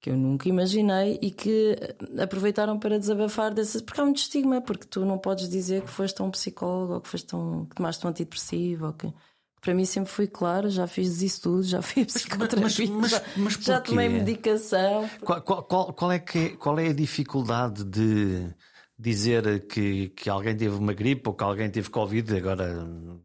Que 0.00 0.10
eu 0.10 0.16
nunca 0.16 0.48
imaginei 0.48 1.18
e 1.20 1.30
que 1.30 1.76
aproveitaram 2.18 2.78
para 2.78 2.98
desabafar 2.98 3.52
dessas. 3.52 3.82
Porque 3.82 4.00
há 4.00 4.04
muito 4.04 4.18
estigma, 4.18 4.60
porque 4.62 4.86
tu 4.86 5.04
não 5.04 5.18
podes 5.18 5.48
dizer 5.48 5.82
que 5.82 5.90
foste 5.90 6.22
um 6.22 6.30
psicólogo 6.30 6.94
ou 6.94 7.00
que, 7.02 7.08
foste 7.08 7.36
um, 7.36 7.66
que 7.66 7.74
tomaste 7.76 8.06
um 8.06 8.10
antidepressivo 8.10 8.86
ou 8.86 8.92
que. 8.94 9.12
Para 9.60 9.74
mim 9.74 9.84
sempre 9.84 10.10
fui 10.10 10.26
claro, 10.26 10.70
já 10.70 10.86
fiz 10.86 11.20
isso 11.20 11.42
tudo, 11.42 11.62
já 11.62 11.82
fiz 11.82 12.06
psicoterapia, 12.06 12.90
mas- 12.90 13.10
já, 13.10 13.22
mas 13.36 13.52
já 13.54 13.80
tomei 13.80 14.08
medicação. 14.08 15.08
Qual, 15.22 15.42
qual- 15.42 15.92
qual- 15.92 16.12
é 16.12 16.18
que 16.18 16.56
qual 16.56 16.78
é 16.78 16.88
a 16.88 16.92
dificuldade 16.94 17.84
de 17.84 18.54
dizer 18.98 19.66
que, 19.66 20.08
que 20.10 20.30
alguém 20.30 20.56
teve 20.56 20.74
uma 20.76 20.92
gripe 20.94 21.28
ou 21.28 21.34
que 21.34 21.44
alguém 21.44 21.70
teve 21.70 21.90
Covid 21.90 22.32
e 22.32 22.38
agora 22.38 22.84
hum, 22.84 23.20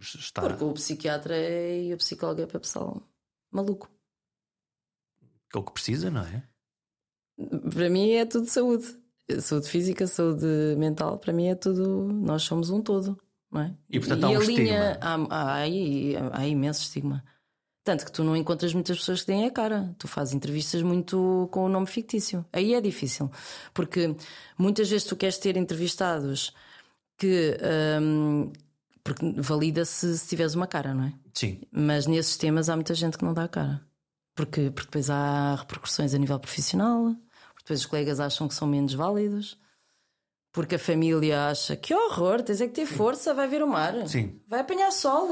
está. 0.00 0.42
Porque 0.42 0.64
o 0.64 0.72
psiquiatra 0.72 1.34
é- 1.36 1.84
e 1.84 1.94
o 1.94 1.96
psicólogo 1.96 2.42
é 2.42 2.46
para 2.46 2.60
pessoal 2.60 3.02
maluco. 3.50 3.90
É 5.54 5.58
o 5.58 5.62
que 5.62 5.72
precisa, 5.72 6.10
não 6.10 6.22
é? 6.22 6.42
Para 7.72 7.88
mim 7.88 8.10
é 8.10 8.24
tudo 8.26 8.46
saúde. 8.46 8.86
Saúde 9.40 9.68
física, 9.70 10.06
saúde 10.06 10.44
mental, 10.76 11.18
para 11.18 11.32
mim 11.32 11.46
é 11.46 11.54
tudo. 11.54 12.12
Nós 12.12 12.42
somos 12.42 12.68
um 12.70 12.82
todo, 12.82 13.18
é? 13.62 13.74
E, 13.90 13.98
portanto, 13.98 14.24
há 14.24 14.28
um 14.30 14.36
a 14.36 14.44
linha. 14.44 14.62
estigma. 14.62 14.98
Há, 15.00 15.14
há, 15.30 15.54
aí- 15.54 16.14
há 16.32 16.46
imenso 16.46 16.82
estigma. 16.82 17.24
Tanto 17.84 18.06
que 18.06 18.12
tu 18.12 18.24
não 18.24 18.34
encontras 18.34 18.72
muitas 18.72 18.96
pessoas 18.98 19.20
que 19.20 19.26
deem 19.26 19.44
a 19.46 19.50
cara. 19.50 19.94
Tu 19.98 20.08
fazes 20.08 20.32
entrevistas 20.34 20.80
muito 20.82 21.48
com 21.52 21.64
o 21.64 21.68
nome 21.68 21.86
fictício. 21.86 22.44
Aí 22.52 22.72
é 22.74 22.80
difícil. 22.80 23.30
Porque 23.74 24.16
muitas 24.56 24.88
vezes 24.88 25.06
tu 25.06 25.14
queres 25.16 25.36
ter 25.38 25.56
entrevistados 25.56 26.54
que. 27.18 27.56
hum, 28.00 28.50
porque 29.02 29.34
valida-se 29.36 30.16
se 30.18 30.26
tiveres 30.28 30.54
uma 30.54 30.66
cara, 30.66 30.94
não 30.94 31.04
é? 31.04 31.12
Sim. 31.34 31.60
Mas 31.70 32.06
nesses 32.06 32.38
temas 32.38 32.70
há 32.70 32.74
muita 32.74 32.94
gente 32.94 33.18
que 33.18 33.24
não 33.24 33.34
dá 33.34 33.44
a 33.44 33.48
cara. 33.48 33.82
Porque, 34.34 34.70
porque 34.70 34.86
depois 34.86 35.10
há 35.10 35.54
repercussões 35.56 36.14
a 36.14 36.18
nível 36.18 36.40
profissional, 36.40 37.14
porque 37.52 37.64
depois 37.64 37.80
os 37.80 37.86
colegas 37.86 38.18
acham 38.18 38.48
que 38.48 38.54
são 38.54 38.66
menos 38.66 38.94
válidos, 38.94 39.58
porque 40.54 40.76
a 40.76 40.78
família 40.78 41.48
acha 41.48 41.74
que 41.76 41.92
horror, 41.92 42.40
tens 42.40 42.60
é 42.62 42.66
que 42.68 42.72
ter 42.72 42.86
força, 42.86 43.34
vai 43.34 43.46
ver 43.48 43.62
o 43.62 43.66
mar, 43.66 43.92
Sim. 44.06 44.40
vai 44.48 44.60
apanhar 44.60 44.90
sol, 44.92 45.28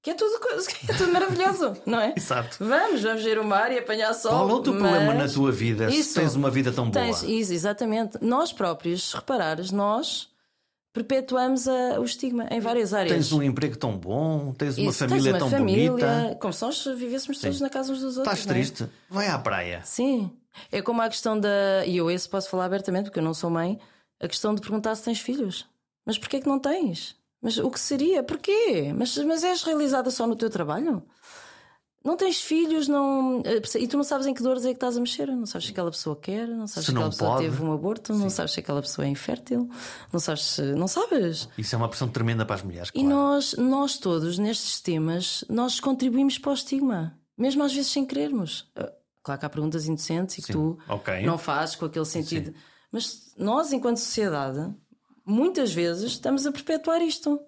que 0.00 0.10
é 0.10 0.14
tudo, 0.14 0.38
que 0.64 0.92
é 0.92 0.94
tudo 0.94 1.12
maravilhoso, 1.12 1.76
não 1.84 1.98
é? 2.00 2.14
Exato. 2.16 2.56
Vamos, 2.60 3.02
vamos 3.02 3.24
ver 3.24 3.38
o 3.40 3.44
mar 3.44 3.72
e 3.72 3.78
apanhar 3.78 4.14
sol. 4.14 4.30
Qual 4.30 4.48
é 4.48 4.52
o 4.54 4.60
teu 4.62 4.72
mas- 4.74 4.82
problema 4.82 5.14
na 5.14 5.28
tua 5.28 5.50
vida 5.50 5.90
se 5.90 5.98
Isso. 5.98 6.14
tens 6.14 6.34
uma 6.36 6.48
vida 6.48 6.70
tão 6.72 6.88
boa? 6.88 7.04
Tens, 7.04 7.22
isso, 7.24 7.52
exatamente. 7.52 8.16
Nós 8.20 8.52
próprios, 8.52 9.10
se 9.10 9.16
reparares, 9.16 9.72
nós 9.72 10.28
perpetuamos 10.92 11.66
a- 11.68 11.98
o 12.00 12.04
estigma 12.04 12.46
em 12.50 12.60
várias 12.60 12.94
áreas. 12.94 13.12
Tens 13.12 13.32
um 13.32 13.42
emprego 13.42 13.76
tão 13.76 13.98
bom, 13.98 14.54
tens 14.56 14.78
uma 14.78 14.90
Isso, 14.90 14.98
tens 15.00 15.10
família 15.10 15.32
uma 15.32 15.38
tão 15.38 15.50
família, 15.50 15.90
bonita, 15.90 16.38
Como 16.40 16.52
se 16.52 16.62
nós 16.62 16.84
vivêssemos 16.96 17.38
todos 17.40 17.60
na 17.60 17.68
casa 17.68 17.92
uns 17.92 18.00
dos 18.00 18.16
outros. 18.16 18.38
estás 18.38 18.46
é? 18.48 18.54
triste, 18.54 18.88
vai 19.10 19.26
à 19.28 19.38
praia. 19.38 19.80
Sim. 19.84 20.30
É 20.72 20.80
como 20.80 21.02
a 21.02 21.08
questão 21.08 21.38
da. 21.38 21.84
E 21.84 21.98
eu 21.98 22.10
esse 22.10 22.26
posso 22.28 22.48
falar 22.48 22.64
abertamente, 22.64 23.04
porque 23.06 23.18
eu 23.18 23.22
não 23.24 23.34
sou 23.34 23.50
mãe. 23.50 23.78
A 24.20 24.28
questão 24.28 24.54
de 24.54 24.60
perguntar 24.60 24.94
se 24.94 25.04
tens 25.04 25.20
filhos. 25.20 25.66
Mas 26.04 26.18
porquê 26.18 26.40
que 26.40 26.48
não 26.48 26.58
tens? 26.58 27.16
Mas 27.42 27.58
o 27.58 27.70
que 27.70 27.78
seria? 27.78 28.22
Porquê? 28.22 28.92
Mas, 28.96 29.16
mas 29.18 29.44
és 29.44 29.62
realizada 29.62 30.10
só 30.10 30.26
no 30.26 30.36
teu 30.36 30.48
trabalho? 30.48 31.02
Não 32.04 32.16
tens 32.16 32.40
filhos, 32.40 32.86
não. 32.86 33.42
E 33.78 33.88
tu 33.88 33.96
não 33.96 34.04
sabes 34.04 34.26
em 34.28 34.32
que 34.34 34.40
dores 34.42 34.64
é 34.64 34.68
que 34.68 34.74
estás 34.76 34.96
a 34.96 35.00
mexer. 35.00 35.26
Não 35.26 35.44
sabes 35.44 35.66
se 35.66 35.72
aquela 35.72 35.90
pessoa 35.90 36.14
quer, 36.14 36.46
não 36.46 36.68
sabes 36.68 36.84
Se 36.86 36.92
aquela 36.92 37.10
pessoa 37.10 37.30
pode. 37.32 37.42
teve 37.44 37.62
um 37.64 37.72
aborto, 37.72 38.12
não 38.14 38.30
sabes 38.30 38.52
se 38.52 38.60
aquela 38.60 38.80
pessoa 38.80 39.04
é 39.04 39.08
infértil, 39.10 39.68
não 40.12 40.20
sabes 40.20 40.44
se. 40.44 40.62
Não 40.62 40.86
sabes. 40.86 41.48
Isso 41.58 41.74
é 41.74 41.78
uma 41.78 41.88
pressão 41.88 42.08
tremenda 42.08 42.46
para 42.46 42.54
as 42.54 42.62
mulheres. 42.62 42.90
E 42.90 43.00
claro. 43.00 43.08
nós, 43.08 43.54
nós 43.54 43.98
todos, 43.98 44.38
nestes 44.38 44.80
temas, 44.80 45.44
nós 45.48 45.80
contribuímos 45.80 46.38
para 46.38 46.52
o 46.52 46.54
estigma, 46.54 47.18
mesmo 47.36 47.64
às 47.64 47.74
vezes 47.74 47.90
sem 47.90 48.06
querermos. 48.06 48.70
Ah, 48.76 48.92
Claro 49.24 49.40
que 49.40 49.46
há 49.46 49.50
perguntas 49.50 49.88
indecentes 49.88 50.38
e 50.38 50.40
que 50.40 50.46
Sim, 50.46 50.52
tu 50.52 50.78
ok. 50.88 51.26
não 51.26 51.36
fazes 51.36 51.74
com 51.74 51.86
aquele 51.86 52.04
sentido. 52.04 52.54
Mas 52.96 53.34
nós, 53.36 53.74
enquanto 53.74 53.98
sociedade, 53.98 54.74
muitas 55.22 55.70
vezes 55.70 56.12
estamos 56.12 56.46
a 56.46 56.50
perpetuar 56.50 57.02
isto. 57.02 57.38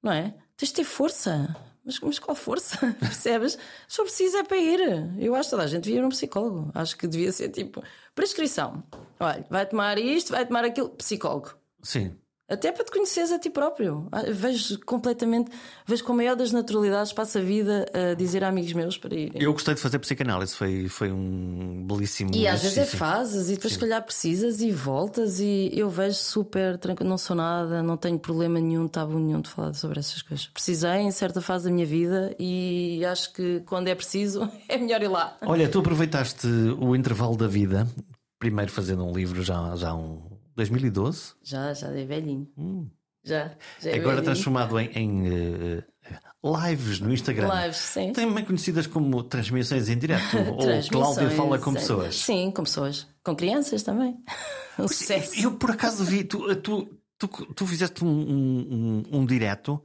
Não 0.00 0.12
é? 0.12 0.32
Tens 0.56 0.68
de 0.68 0.74
ter 0.74 0.84
força. 0.84 1.56
Mas, 1.84 1.98
mas 1.98 2.20
qual 2.20 2.36
força? 2.36 2.78
Percebes? 3.00 3.58
Só 3.88 4.04
preciso 4.04 4.36
é 4.36 4.44
para 4.44 4.56
ir. 4.58 4.78
Eu 5.18 5.34
acho 5.34 5.48
que 5.48 5.50
toda 5.50 5.64
a 5.64 5.66
gente 5.66 5.82
devia 5.82 5.98
ir 5.98 6.04
a 6.04 6.06
um 6.06 6.10
psicólogo. 6.10 6.70
Acho 6.72 6.96
que 6.96 7.08
devia 7.08 7.32
ser 7.32 7.48
tipo 7.48 7.82
prescrição. 8.14 8.84
Olha, 9.18 9.44
vai 9.50 9.66
tomar 9.66 9.98
isto, 9.98 10.30
vai 10.30 10.46
tomar 10.46 10.64
aquilo. 10.64 10.90
Psicólogo. 10.90 11.52
Sim. 11.82 12.16
Até 12.50 12.72
para 12.72 12.84
te 12.84 12.90
conheceres 12.90 13.30
a 13.30 13.38
ti 13.38 13.48
próprio. 13.48 14.08
Ah, 14.10 14.22
Vejo 14.28 14.80
completamente, 14.80 15.52
vejo 15.86 16.02
com 16.02 16.12
a 16.12 16.16
maior 16.16 16.34
das 16.34 16.50
naturalidades, 16.50 17.12
passo 17.12 17.38
a 17.38 17.40
vida 17.40 17.86
a 17.94 18.14
dizer 18.14 18.42
a 18.42 18.48
amigos 18.48 18.72
meus 18.72 18.98
para 18.98 19.14
irem. 19.14 19.40
Eu 19.40 19.52
gostei 19.52 19.74
de 19.74 19.80
fazer 19.80 20.00
psicanálise, 20.00 20.54
foi, 20.54 20.88
foi 20.88 21.12
um 21.12 21.86
belíssimo. 21.86 22.34
E 22.34 22.48
às 22.48 22.62
vezes 22.62 22.78
é 22.78 22.84
fases, 22.84 23.48
e 23.48 23.54
depois, 23.54 23.74
se 23.74 23.78
calhar, 23.78 24.02
precisas 24.02 24.60
e 24.60 24.72
voltas. 24.72 25.38
E 25.38 25.70
eu 25.72 25.88
vejo 25.88 26.16
super 26.16 26.76
tranquilo, 26.76 27.08
não 27.08 27.18
sou 27.18 27.36
nada, 27.36 27.82
não 27.84 27.96
tenho 27.96 28.18
problema 28.18 28.58
nenhum, 28.58 28.88
tabu 28.88 29.18
nenhum 29.18 29.40
de 29.40 29.48
falar 29.48 29.72
sobre 29.74 30.00
essas 30.00 30.20
coisas. 30.20 30.48
Precisei 30.48 31.02
em 31.02 31.12
certa 31.12 31.40
fase 31.40 31.66
da 31.66 31.70
minha 31.70 31.86
vida 31.86 32.34
e 32.38 33.04
acho 33.04 33.32
que 33.32 33.60
quando 33.60 33.86
é 33.86 33.94
preciso 33.94 34.50
é 34.68 34.76
melhor 34.76 35.00
ir 35.02 35.08
lá. 35.08 35.36
Olha, 35.42 35.68
tu 35.68 35.78
aproveitaste 35.78 36.48
o 36.80 36.96
intervalo 36.96 37.36
da 37.36 37.46
vida, 37.46 37.86
primeiro 38.40 38.72
fazendo 38.72 39.04
um 39.04 39.12
livro 39.12 39.42
já, 39.42 39.76
já 39.76 39.94
um 39.94 40.29
2012. 40.56 41.34
Já, 41.42 41.72
já 41.74 41.88
é 41.88 42.04
velhinho. 42.04 42.48
Hum, 42.56 42.88
Já. 43.24 43.54
já 43.80 43.90
é 43.90 43.94
Agora 43.94 44.16
velhinho. 44.16 44.24
transformado 44.24 44.78
em, 44.78 44.90
em, 44.94 45.26
eh, 45.26 45.84
lives 46.68 47.00
no 47.00 47.12
Instagram. 47.12 47.48
Lives, 47.62 47.76
sim. 47.76 48.12
Também 48.12 48.44
conhecidas 48.44 48.86
como 48.86 49.22
transmissões 49.22 49.88
em 49.88 49.98
direto. 49.98 50.36
ou 50.56 50.88
Cláudia 50.90 51.30
fala 51.30 51.58
com 51.58 51.70
sim. 51.70 51.76
pessoas. 51.76 52.16
Sim, 52.16 52.50
com 52.50 52.62
pessoas. 52.62 53.06
Com 53.22 53.34
crianças 53.36 53.82
também. 53.82 54.16
O 54.78 54.88
sucesso. 54.88 55.38
Eu 55.38 55.52
por 55.58 55.72
acaso 55.72 56.02
vi, 56.04 56.24
tu, 56.24 56.56
tu, 56.56 56.88
tu, 57.18 57.28
tu 57.28 57.66
fizeste 57.66 58.02
um, 58.02 58.08
um, 58.08 59.02
um, 59.12 59.18
um 59.18 59.26
direto 59.26 59.82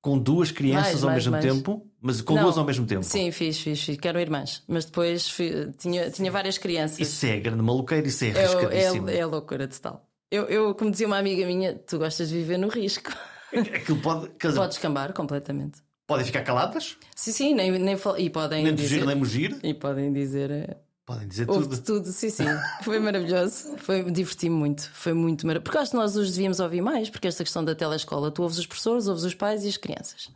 com 0.00 0.18
duas 0.18 0.50
crianças 0.50 0.94
Mais, 0.94 1.04
ao 1.04 1.10
mais, 1.10 1.24
mesmo 1.24 1.32
mais. 1.32 1.44
tempo, 1.44 1.86
mas 2.06 2.20
com 2.22 2.34
Não, 2.34 2.44
duas 2.44 2.56
ao 2.56 2.64
mesmo 2.64 2.86
tempo. 2.86 3.02
Sim, 3.02 3.30
fiz, 3.30 3.58
fiz, 3.60 3.82
fiz. 3.82 3.96
Que 3.98 4.06
eram 4.08 4.20
irmãs. 4.20 4.62
Mas 4.68 4.84
depois 4.84 5.28
fui- 5.28 5.70
tinha, 5.76 6.10
tinha 6.10 6.30
várias 6.30 6.56
crianças. 6.56 6.98
Isso 7.00 7.26
é 7.26 7.38
grande 7.40 7.62
maluqueiro, 7.62 8.06
isso 8.06 8.24
é 8.24 8.28
É, 8.28 8.32
o- 8.32 8.38
arriscadíssimo. 8.38 9.10
é, 9.10 9.16
é 9.16 9.20
a 9.22 9.26
loucura 9.26 9.66
total. 9.68 10.06
Eu, 10.30 10.44
eu, 10.44 10.74
como 10.74 10.90
dizia 10.90 11.06
uma 11.06 11.18
amiga 11.18 11.46
minha, 11.46 11.74
tu 11.74 11.98
gostas 11.98 12.28
de 12.30 12.34
viver 12.36 12.58
no 12.58 12.68
risco. 12.68 13.12
Aquilo 13.52 13.98
pode. 14.00 14.28
dizer, 14.40 14.54
Pode 14.56 14.68
descambar 14.70 15.12
completamente. 15.12 15.78
Podem 16.06 16.24
ficar 16.24 16.42
caladas, 16.42 16.96
Sim, 17.16 17.32
sim, 17.32 17.54
nem, 17.54 17.70
nem 17.72 17.96
e 18.18 18.30
podem 18.30 18.62
nem 18.62 18.74
dizer. 18.74 19.04
nem 19.04 19.16
mugir. 19.16 19.58
E 19.62 19.74
podem 19.74 20.12
dizer. 20.12 20.50
eh, 20.52 20.76
Podem 21.04 21.26
dizer 21.28 21.46
tudo. 21.46 21.68
de 21.76 21.80
tudo, 21.82 22.06
sim, 22.12 22.30
sim. 22.30 22.44
Foi 22.82 22.98
maravilhoso. 23.00 23.76
Foi, 23.78 24.08
diverti-me 24.10 24.54
muito. 24.54 24.88
Foi 24.92 25.12
muito 25.12 25.46
maravilhoso. 25.46 25.64
Porque 25.64 25.78
acho 25.78 25.90
que 25.92 25.96
nós 25.96 26.16
os 26.16 26.30
devíamos 26.32 26.60
ouvir 26.60 26.80
mais, 26.80 27.10
porque 27.10 27.26
esta 27.28 27.42
questão 27.44 27.64
da 27.64 27.74
telescola, 27.74 28.30
tu 28.30 28.42
ouves 28.42 28.58
os 28.58 28.66
professores, 28.66 29.06
ouves 29.08 29.24
os 29.24 29.34
pais 29.34 29.64
e 29.64 29.68
as 29.68 29.76
crianças. 29.76 30.28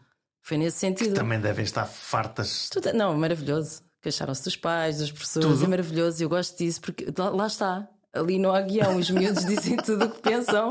Foi 0.42 0.56
nesse 0.56 0.78
sentido. 0.78 1.14
Também 1.14 1.40
devem 1.40 1.64
estar 1.64 1.84
fartas. 1.86 2.68
Tudo- 2.70 2.92
não, 2.92 3.16
maravilhoso. 3.16 3.82
Queixaram-se 4.02 4.42
dos 4.44 4.56
pais, 4.56 4.98
dos 4.98 5.12
professores, 5.12 5.48
Tudo. 5.48 5.64
é 5.64 5.68
maravilhoso. 5.68 6.22
Eu 6.22 6.28
gosto 6.28 6.56
disso 6.56 6.80
porque 6.80 7.06
lá, 7.16 7.28
lá 7.30 7.46
está. 7.46 7.86
Ali 8.12 8.38
não 8.38 8.52
há 8.52 8.60
guião, 8.62 8.96
os 8.96 9.10
miúdos 9.10 9.44
dizem 9.44 9.76
tudo 9.84 10.06
o 10.06 10.10
que 10.10 10.20
pensam, 10.22 10.68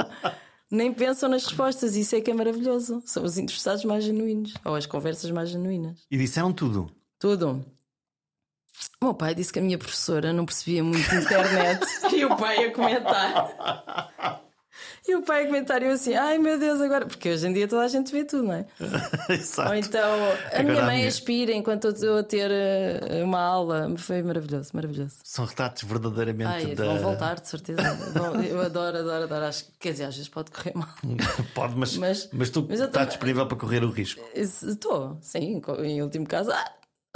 nem 0.70 0.92
pensam 0.92 1.30
nas 1.30 1.46
respostas. 1.46 1.96
Isso 1.96 2.16
é 2.16 2.22
que 2.22 2.32
é 2.32 2.34
maravilhoso. 2.34 3.02
São 3.06 3.24
os 3.24 3.38
interessados 3.38 3.86
mais 3.86 4.04
genuínos, 4.04 4.54
ou 4.66 4.76
as 4.76 4.86
conversas 4.88 5.30
mais 5.32 5.50
genuínas. 5.50 6.00
E 6.10 6.18
disseram 6.18 6.52
tudo. 6.52 6.92
Tudo. 7.20 7.64
O 9.02 9.06
meu 9.06 9.14
pai 9.14 9.36
disse 9.36 9.54
que 9.54 9.60
a 9.60 9.62
minha 9.62 9.78
professora 9.78 10.34
não 10.34 10.46
percebia 10.46 10.84
muito 10.84 11.14
internet 11.14 11.86
e 12.16 12.26
o 12.26 12.36
pai 12.36 12.66
a 12.66 12.74
comentar. 12.74 14.39
E 15.08 15.16
o 15.16 15.22
pai 15.22 15.44
a 15.44 15.46
comentar 15.48 15.82
eu 15.82 15.92
assim, 15.92 16.14
ai 16.14 16.38
meu 16.38 16.60
Deus, 16.60 16.80
agora. 16.82 17.06
Porque 17.06 17.30
hoje 17.30 17.48
em 17.48 17.54
dia 17.54 17.68
toda 17.68 17.84
a 17.84 17.88
gente 17.88 18.12
vê 18.12 18.24
tudo, 18.24 18.44
não 18.44 18.54
é? 18.54 18.66
Exato. 19.34 19.70
Ou 19.70 19.76
então 19.76 20.02
a 20.02 20.48
Agora 20.60 20.64
minha 20.64 20.82
a 20.82 20.86
mãe 20.86 20.96
minha- 20.98 21.08
aspira 21.08 21.52
enquanto 21.52 21.86
eu 21.86 21.92
estou 21.92 22.18
a 22.20 22.24
ter 22.24 22.50
eh, 22.52 23.24
uma 23.24 23.40
aula. 23.40 23.92
Foi 23.98 24.22
maravilhoso, 24.22 24.70
maravilhoso. 24.74 25.16
São 25.24 25.46
retratos 25.46 25.84
verdadeiramente 25.84 26.50
Ai, 26.50 26.76
da. 26.76 26.86
vão 26.86 26.98
voltar, 27.00 27.40
de 27.40 27.48
certeza. 27.48 27.82
Eu 28.50 28.62
adoro, 28.62 28.98
adoro, 28.98 29.24
adoro. 29.24 29.46
Acho, 29.46 29.66
que- 29.66 29.72
quer 29.80 29.92
dizer, 29.94 30.04
às 30.06 30.16
vezes 30.16 30.30
pode 30.30 30.52
correr 30.52 30.74
mal. 30.76 30.90
Pode, 31.56 31.76
mas, 31.78 31.96
mas, 31.98 32.30
Mas- 32.32 32.50
tu 32.50 32.62
mas 32.70 32.74
estás 32.80 32.92
também- 32.92 33.08
disponível 33.08 33.46
para 33.48 33.58
correr 33.58 33.84
o 33.84 33.90
risco. 33.90 34.22
Estou, 34.34 35.18
sim, 35.22 35.62
em 35.84 36.02
último 36.02 36.28
caso. 36.28 36.52
Ah, 36.52 36.72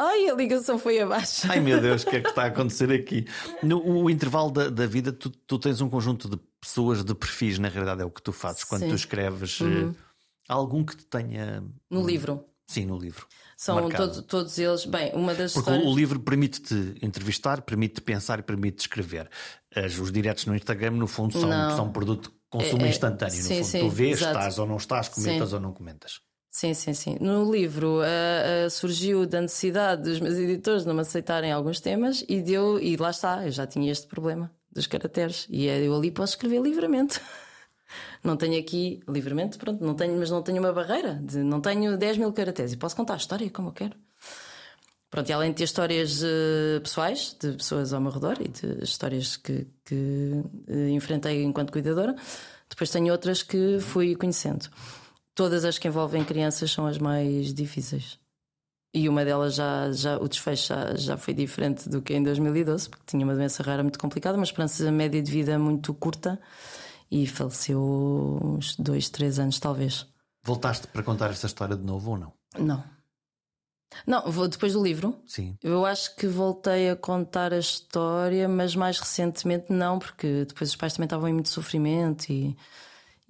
ai, 0.08 0.30
a 0.30 0.36
ligação 0.36 0.78
foi 0.78 1.00
abaixo. 1.00 1.48
Ai 1.50 1.60
meu 1.60 1.80
Deus, 1.82 2.04
o 2.04 2.10
que 2.10 2.18
é 2.18 2.22
que 2.22 2.30
está 2.30 2.44
a 2.44 2.48
acontecer 2.48 2.92
aqui? 2.92 3.26
No 3.62 4.10
intervalo 4.10 4.52
da, 4.52 4.70
da 4.70 4.86
vida, 4.86 5.12
tu, 5.12 5.30
tu 5.30 5.58
tens 5.60 5.82
um 5.82 5.90
conjunto 5.90 6.30
de 6.30 6.38
pessoas 6.60 7.04
de 7.04 7.14
perfis, 7.16 7.60
na 7.60 7.68
realidade 7.70 8.02
é 8.02 8.06
o 8.06 8.10
que 8.12 8.22
tu 8.22 8.32
fazes 8.32 8.64
quando 8.64 8.82
Sim. 8.82 8.86
Uhum. 8.88 8.92
tu 8.92 8.98
escreves. 8.98 9.60
eh, 9.62 9.92
Algum 10.48 10.84
que 10.84 10.96
te 10.98 11.06
tenha. 11.06 11.64
No 11.90 12.06
livro. 12.06 12.46
Sim, 12.68 12.86
no 12.86 12.98
livro. 12.98 13.26
São 13.58 13.76
Marcado. 13.76 14.22
todos, 14.24 14.58
eles. 14.58 14.86
Bem, 14.86 15.12
uma 15.14 15.34
das 15.34 15.54
Porque 15.54 15.70
histórias. 15.70 15.92
o 15.94 15.96
livro 15.96 16.20
permite-te 16.20 16.96
entrevistar, 17.02 17.62
permite-te 17.62 18.02
pensar 18.02 18.40
e 18.40 18.42
permite-te 18.42 18.82
escrever. 18.82 19.30
Os 20.02 20.12
diretos 20.12 20.46
no 20.46 20.56
Instagram, 20.56 20.92
no 20.92 21.08
fundo, 21.08 21.34
são, 21.40 21.50
Não. 21.50 21.76
são 21.76 21.86
um 21.86 21.92
produto 21.92 22.30
de 22.30 22.36
consumo 22.50 22.82
É, 22.84 22.88
é, 22.88 22.90
instantâneo. 22.90 23.36
No 23.38 23.42
sim, 23.44 23.56
fundo, 23.56 23.66
sim, 23.66 23.80
tu 23.80 23.90
vês, 23.90 24.18
exato. 24.22 24.38
estás 24.38 24.60
ou 24.60 24.66
não 24.68 24.78
estás, 24.78 25.08
comentas 25.10 25.54
ou 25.54 25.60
não 25.60 25.72
comentas. 25.72 26.20
Sim, 26.54 26.76
sim, 26.76 26.94
sim. 26.94 27.18
No 27.20 27.52
livro 27.52 28.02
ah, 28.02 28.66
ah, 28.68 28.70
surgiu 28.70 29.26
da 29.26 29.42
necessidade 29.42 30.04
dos 30.04 30.20
meus 30.20 30.36
editores 30.36 30.86
não 30.86 30.94
me 30.94 31.02
aceitarem 31.02 31.52
alguns 31.52 31.80
temas 31.80 32.24
e 32.30 32.42
deu, 32.44 32.80
e 32.80 32.96
lá 32.96 33.10
está, 33.10 33.44
eu 33.44 33.52
já 33.52 33.66
tinha 33.66 33.92
este 33.92 34.06
problema 34.06 34.52
dos 34.72 34.86
caracteres. 34.86 35.48
E 35.50 35.68
é, 35.68 35.82
eu 35.82 35.96
ali 35.96 36.12
posso 36.12 36.34
escrever 36.34 36.62
livremente. 36.62 37.20
Não 38.24 38.38
tenho 38.38 38.60
aqui, 38.60 39.02
livremente, 39.08 39.58
pronto, 39.58 39.84
não 39.84 39.94
tenho, 39.94 40.18
mas 40.18 40.32
não 40.32 40.42
tenho 40.42 40.58
uma 40.60 40.74
barreira, 40.74 41.20
de, 41.22 41.40
não 41.44 41.62
tenho 41.62 41.96
10 41.98 42.18
mil 42.18 42.32
caracteres 42.34 42.72
e 42.74 42.78
posso 42.78 42.96
contar 42.96 43.14
a 43.16 43.18
história 43.18 43.48
como 43.52 43.70
eu 43.70 43.74
quero. 43.74 43.96
Pronto, 45.12 45.30
e 45.30 45.34
além 45.34 45.52
de 45.52 45.58
ter 45.58 45.66
histórias 45.66 46.24
eh, 46.24 46.80
pessoais 46.80 47.36
de 47.40 47.52
pessoas 47.52 47.94
ao 47.94 48.02
meu 48.02 48.12
redor 48.12 48.38
e 48.42 48.48
de 48.48 48.84
histórias 48.84 49.38
que, 49.38 49.68
que 49.86 50.42
eh, 50.68 50.90
enfrentei 50.90 51.44
enquanto 51.44 51.72
cuidadora, 51.72 52.16
depois 52.68 52.90
tenho 52.90 53.12
outras 53.12 53.44
que 53.44 53.80
fui 53.80 54.16
conhecendo. 54.16 54.70
Todas 55.36 55.66
as 55.66 55.78
que 55.78 55.88
envolvem 55.88 56.24
crianças 56.24 56.72
são 56.72 56.86
as 56.86 56.98
mais 56.98 57.54
difíceis. 57.54 58.20
E 58.94 59.10
uma 59.10 59.26
delas 59.26 59.56
já, 59.56 59.92
já 59.92 60.18
o 60.18 60.28
desfecho 60.28 60.68
já, 60.68 60.96
já 60.96 61.18
foi 61.18 61.34
diferente 61.34 61.90
do 61.90 62.02
que 62.02 62.14
em 62.14 62.22
2012, 62.22 62.90
porque 62.90 63.06
tinha 63.08 63.26
uma 63.26 63.34
doença 63.34 63.64
rara 63.64 63.82
muito 63.82 63.98
complicada, 63.98 64.38
uma 64.38 64.44
esperança 64.44 64.92
média 64.92 65.22
de 65.22 65.32
vida 65.32 65.58
muito 65.58 65.94
curta 65.96 66.40
e 67.10 67.26
faleceu 67.26 68.40
uns 68.44 68.76
dois, 68.76 69.10
três 69.10 69.40
anos, 69.40 69.60
talvez. 69.60 70.06
Voltaste 70.44 70.88
para 70.88 71.02
contar 71.02 71.32
esta 71.32 71.48
história 71.48 71.76
de 71.76 71.84
novo 71.84 72.12
ou 72.12 72.18
não? 72.18 72.34
Não. 72.60 72.84
Não, 74.06 74.32
vou 74.32 74.48
depois 74.48 74.74
do 74.74 74.84
livro. 74.84 75.20
Sim. 75.26 75.58
Eu 75.64 75.86
acho 75.86 76.16
que 76.16 76.28
voltei 76.28 76.90
a 76.90 76.96
contar 76.96 77.54
a 77.54 77.60
história, 77.60 78.48
mas 78.48 78.76
mais 78.76 79.00
recentemente 79.00 79.72
não, 79.72 79.98
porque 79.98 80.46
depois 80.46 80.70
os 80.70 80.76
pais 80.76 80.94
também 80.94 81.06
estavam 81.06 81.28
em 81.28 81.34
muito 81.34 81.50
sofrimento 81.50 82.32
e, 82.32 82.56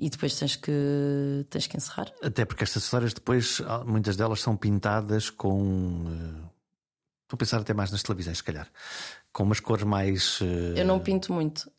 e 0.05 0.09
depois 0.09 0.35
tens 0.37 0.55
que, 0.55 1.45
tens 1.49 1.67
que 1.67 1.77
encerrar. 1.77 2.11
Até 2.21 2.45
porque 2.45 2.63
estas 2.63 2.83
histórias 2.83 3.13
depois, 3.13 3.61
ah, 3.65 3.83
muitas 3.85 4.15
delas 4.15 4.41
são 4.41 4.55
pintadas 4.57 5.29
com. 5.29 6.05
eh, 6.07 6.49
Estou 7.23 7.35
a 7.35 7.37
pensar 7.37 7.61
até 7.61 7.73
mais 7.73 7.91
nas 7.91 8.03
televisões, 8.03 8.37
se 8.37 8.43
calhar. 8.43 8.67
Com 9.31 9.43
umas 9.43 9.59
cores 9.59 9.83
mais. 9.85 10.39
eh, 10.41 10.81
Eu 10.81 10.85
não 10.85 10.99
pinto 10.99 11.31
muito. 11.33 11.71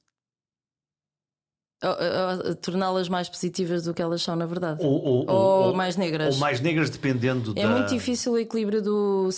Oh, 1.82 2.54
Torná-las 2.62 3.10
mais 3.10 3.28
positivas 3.28 3.82
do 3.84 3.92
que 3.92 4.00
elas 4.00 4.22
são, 4.22 4.34
na 4.34 4.46
verdade. 4.46 4.82
Ou, 4.82 5.04
ou- 5.04 5.30
Ou 5.30 5.66
ou- 5.68 5.74
mais 5.74 5.96
negras. 5.96 6.34
Ou 6.36 6.40
mais 6.40 6.60
negras, 6.60 6.88
dependendo 6.88 7.52
É 7.56 7.62
da. 7.62 7.68
muito 7.68 7.88
difícil 7.90 8.32
o 8.32 8.38
equilíbrio 8.38 8.80
do 8.80 9.28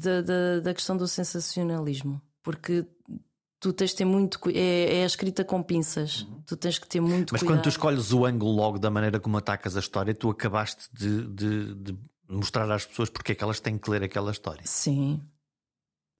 da, 0.00 0.20
da, 0.22 0.60
da 0.60 0.74
questão 0.74 0.96
do 0.96 1.06
sensacionalismo, 1.06 2.20
porque 2.42 2.84
tu 3.70 3.72
tens 3.72 3.90
de 3.90 3.96
ter 3.96 4.04
muito. 4.04 4.38
É, 4.50 4.98
é 4.98 5.02
a 5.02 5.06
escrita 5.06 5.44
com 5.44 5.62
pinças. 5.62 6.26
Tu 6.46 6.56
tens 6.56 6.78
que 6.78 6.86
ter 6.88 7.00
muito 7.00 7.32
Mas 7.32 7.40
cuidado. 7.40 7.56
quando 7.58 7.62
tu 7.64 7.68
escolhes 7.68 8.12
o 8.12 8.24
ângulo 8.24 8.52
logo 8.52 8.78
da 8.78 8.90
maneira 8.90 9.18
como 9.18 9.36
atacas 9.38 9.76
a 9.76 9.80
história, 9.80 10.14
tu 10.14 10.28
acabaste 10.30 10.84
de, 10.92 11.26
de- 11.28 11.74
de 11.74 11.96
mostrar 12.28 12.70
às 12.70 12.84
pessoas 12.86 13.08
porque 13.10 13.32
é 13.32 13.34
que 13.34 13.42
elas 13.44 13.60
têm 13.60 13.76
que 13.78 13.90
ler 13.90 14.02
aquela 14.02 14.30
história. 14.30 14.62
Sim. 14.64 15.20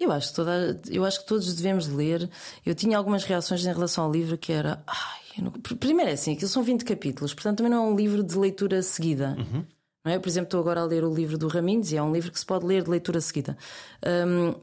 Eu 0.01 0.11
acho, 0.11 0.31
que 0.31 0.35
toda, 0.37 0.81
eu 0.91 1.05
acho 1.05 1.21
que 1.21 1.27
todos 1.27 1.55
devemos 1.55 1.87
ler. 1.87 2.29
Eu 2.67 2.75
tinha 2.75 2.99
algumas 2.99 3.23
reações 3.25 3.65
em 3.65 3.73
relação 3.73 4.05
ao 4.05 4.13
livro 4.13 4.37
que 4.37 4.53
era. 4.53 4.83
Ai, 4.87 5.43
não- 5.43 5.53
Primeiro 5.53 6.11
é 6.11 6.15
assim, 6.15 6.33
aquilo 6.33 6.49
são 6.49 6.63
20 6.63 6.85
capítulos, 6.85 7.33
portanto 7.33 7.59
também 7.59 7.71
não 7.71 7.85
é 7.87 7.91
um 7.93 7.97
livro 7.97 8.23
de 8.23 8.37
leitura 8.37 8.83
seguida. 8.83 9.37
Não 10.05 10.13
é? 10.13 10.19
Por 10.19 10.29
exemplo, 10.29 10.47
estou 10.49 10.61
agora 10.61 10.81
a 10.81 10.85
ler 10.85 11.05
o 11.05 11.15
livro 11.15 11.39
do 11.39 11.49
Raminhos 11.49 11.91
e 11.93 11.97
é 11.97 12.03
um 12.03 12.13
livro 12.13 12.31
que 12.33 12.39
se 12.39 12.45
pode 12.45 12.67
ler 12.67 12.83
de 12.83 12.91
leitura 12.91 13.21
seguida. 13.21 13.57
Aqu- 14.03 14.61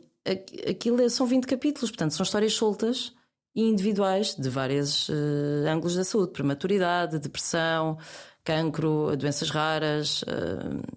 aquilo 0.69 1.01
é- 1.01 1.09
são 1.09 1.25
20 1.25 1.45
capítulos, 1.47 1.91
portanto 1.91 2.13
são 2.13 2.23
histórias 2.23 2.53
soltas 2.53 3.13
e 3.55 3.63
individuais 3.63 4.35
de 4.35 4.49
vários 4.49 5.09
eh, 5.09 5.69
ângulos 5.69 5.95
da 5.95 6.03
saúde: 6.03 6.31
prematuridade, 6.31 7.19
depressão, 7.19 7.97
cancro, 8.43 9.15
doenças 9.17 9.49
raras, 9.49 10.23
eh, 10.27 10.91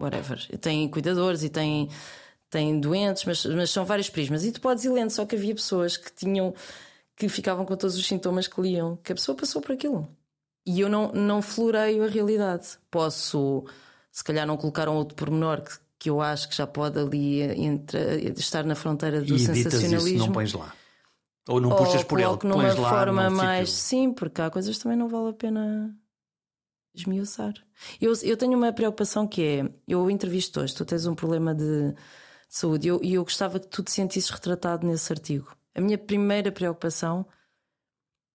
whatever. 0.00 0.38
Tem 0.58 0.88
cuidadores 0.88 1.42
e 1.42 1.48
tem, 1.48 1.88
tem 2.48 2.80
doentes, 2.80 3.24
mas, 3.24 3.44
mas 3.46 3.70
são 3.70 3.84
vários 3.84 4.08
prismas. 4.10 4.44
E 4.44 4.52
tu 4.52 4.60
podes 4.60 4.84
ir 4.84 4.90
lendo, 4.90 5.10
só 5.10 5.24
que 5.26 5.36
havia 5.36 5.54
pessoas 5.54 5.96
que 5.96 6.12
tinham 6.12 6.54
que 7.16 7.28
ficavam 7.28 7.66
com 7.66 7.76
todos 7.76 7.96
os 7.96 8.06
sintomas 8.06 8.48
que 8.48 8.60
liam, 8.62 8.96
que 9.04 9.12
a 9.12 9.14
pessoa 9.14 9.36
passou 9.36 9.60
por 9.60 9.72
aquilo. 9.72 10.08
E 10.66 10.80
eu 10.80 10.88
não, 10.88 11.12
não 11.12 11.42
floreio 11.42 12.02
a 12.04 12.08
realidade. 12.08 12.78
Posso, 12.90 13.64
se 14.10 14.24
calhar, 14.24 14.46
não 14.46 14.56
colocar 14.56 14.88
um 14.88 14.94
outro 14.94 15.14
pormenor 15.14 15.60
que, 15.62 15.72
que 16.00 16.08
eu 16.08 16.22
acho 16.22 16.48
que 16.48 16.56
já 16.56 16.66
pode 16.66 16.98
ali 16.98 17.42
entre, 17.42 18.32
estar 18.38 18.64
na 18.64 18.74
fronteira 18.74 19.20
do 19.20 19.26
e 19.26 19.34
editas 19.34 19.56
isso, 19.58 19.70
sensacionalismo. 19.70 20.18
não 20.18 20.32
pões 20.32 20.54
lá. 20.54 20.74
Ou 21.46 21.60
não 21.60 21.76
puxas 21.76 22.02
por 22.02 22.18
ele, 22.18 22.38
numa 22.42 22.54
pões 22.54 22.76
lá 22.76 22.88
forma 22.88 23.28
num 23.28 23.36
mais. 23.36 23.70
sítio. 23.70 23.84
Sim, 23.84 24.12
porque 24.14 24.40
há 24.40 24.50
coisas 24.50 24.76
que 24.76 24.82
também 24.82 24.96
não 24.96 25.08
vale 25.08 25.28
a 25.28 25.32
pena 25.34 25.94
esmiuçar. 26.94 27.52
Eu, 28.00 28.14
eu 28.22 28.34
tenho 28.34 28.56
uma 28.56 28.72
preocupação 28.72 29.26
que 29.26 29.42
é: 29.42 29.70
eu 29.86 30.10
entrevisto 30.10 30.60
hoje, 30.60 30.74
tu 30.74 30.86
tens 30.86 31.06
um 31.06 31.14
problema 31.14 31.54
de 31.54 31.94
saúde 32.48 32.86
e 32.86 32.88
eu, 32.88 33.00
eu 33.02 33.22
gostava 33.22 33.60
que 33.60 33.68
tu 33.68 33.82
te 33.82 33.90
sentisses 33.90 34.30
retratado 34.30 34.86
nesse 34.86 35.12
artigo. 35.12 35.54
A 35.74 35.82
minha 35.82 35.98
primeira 35.98 36.50
preocupação 36.50 37.26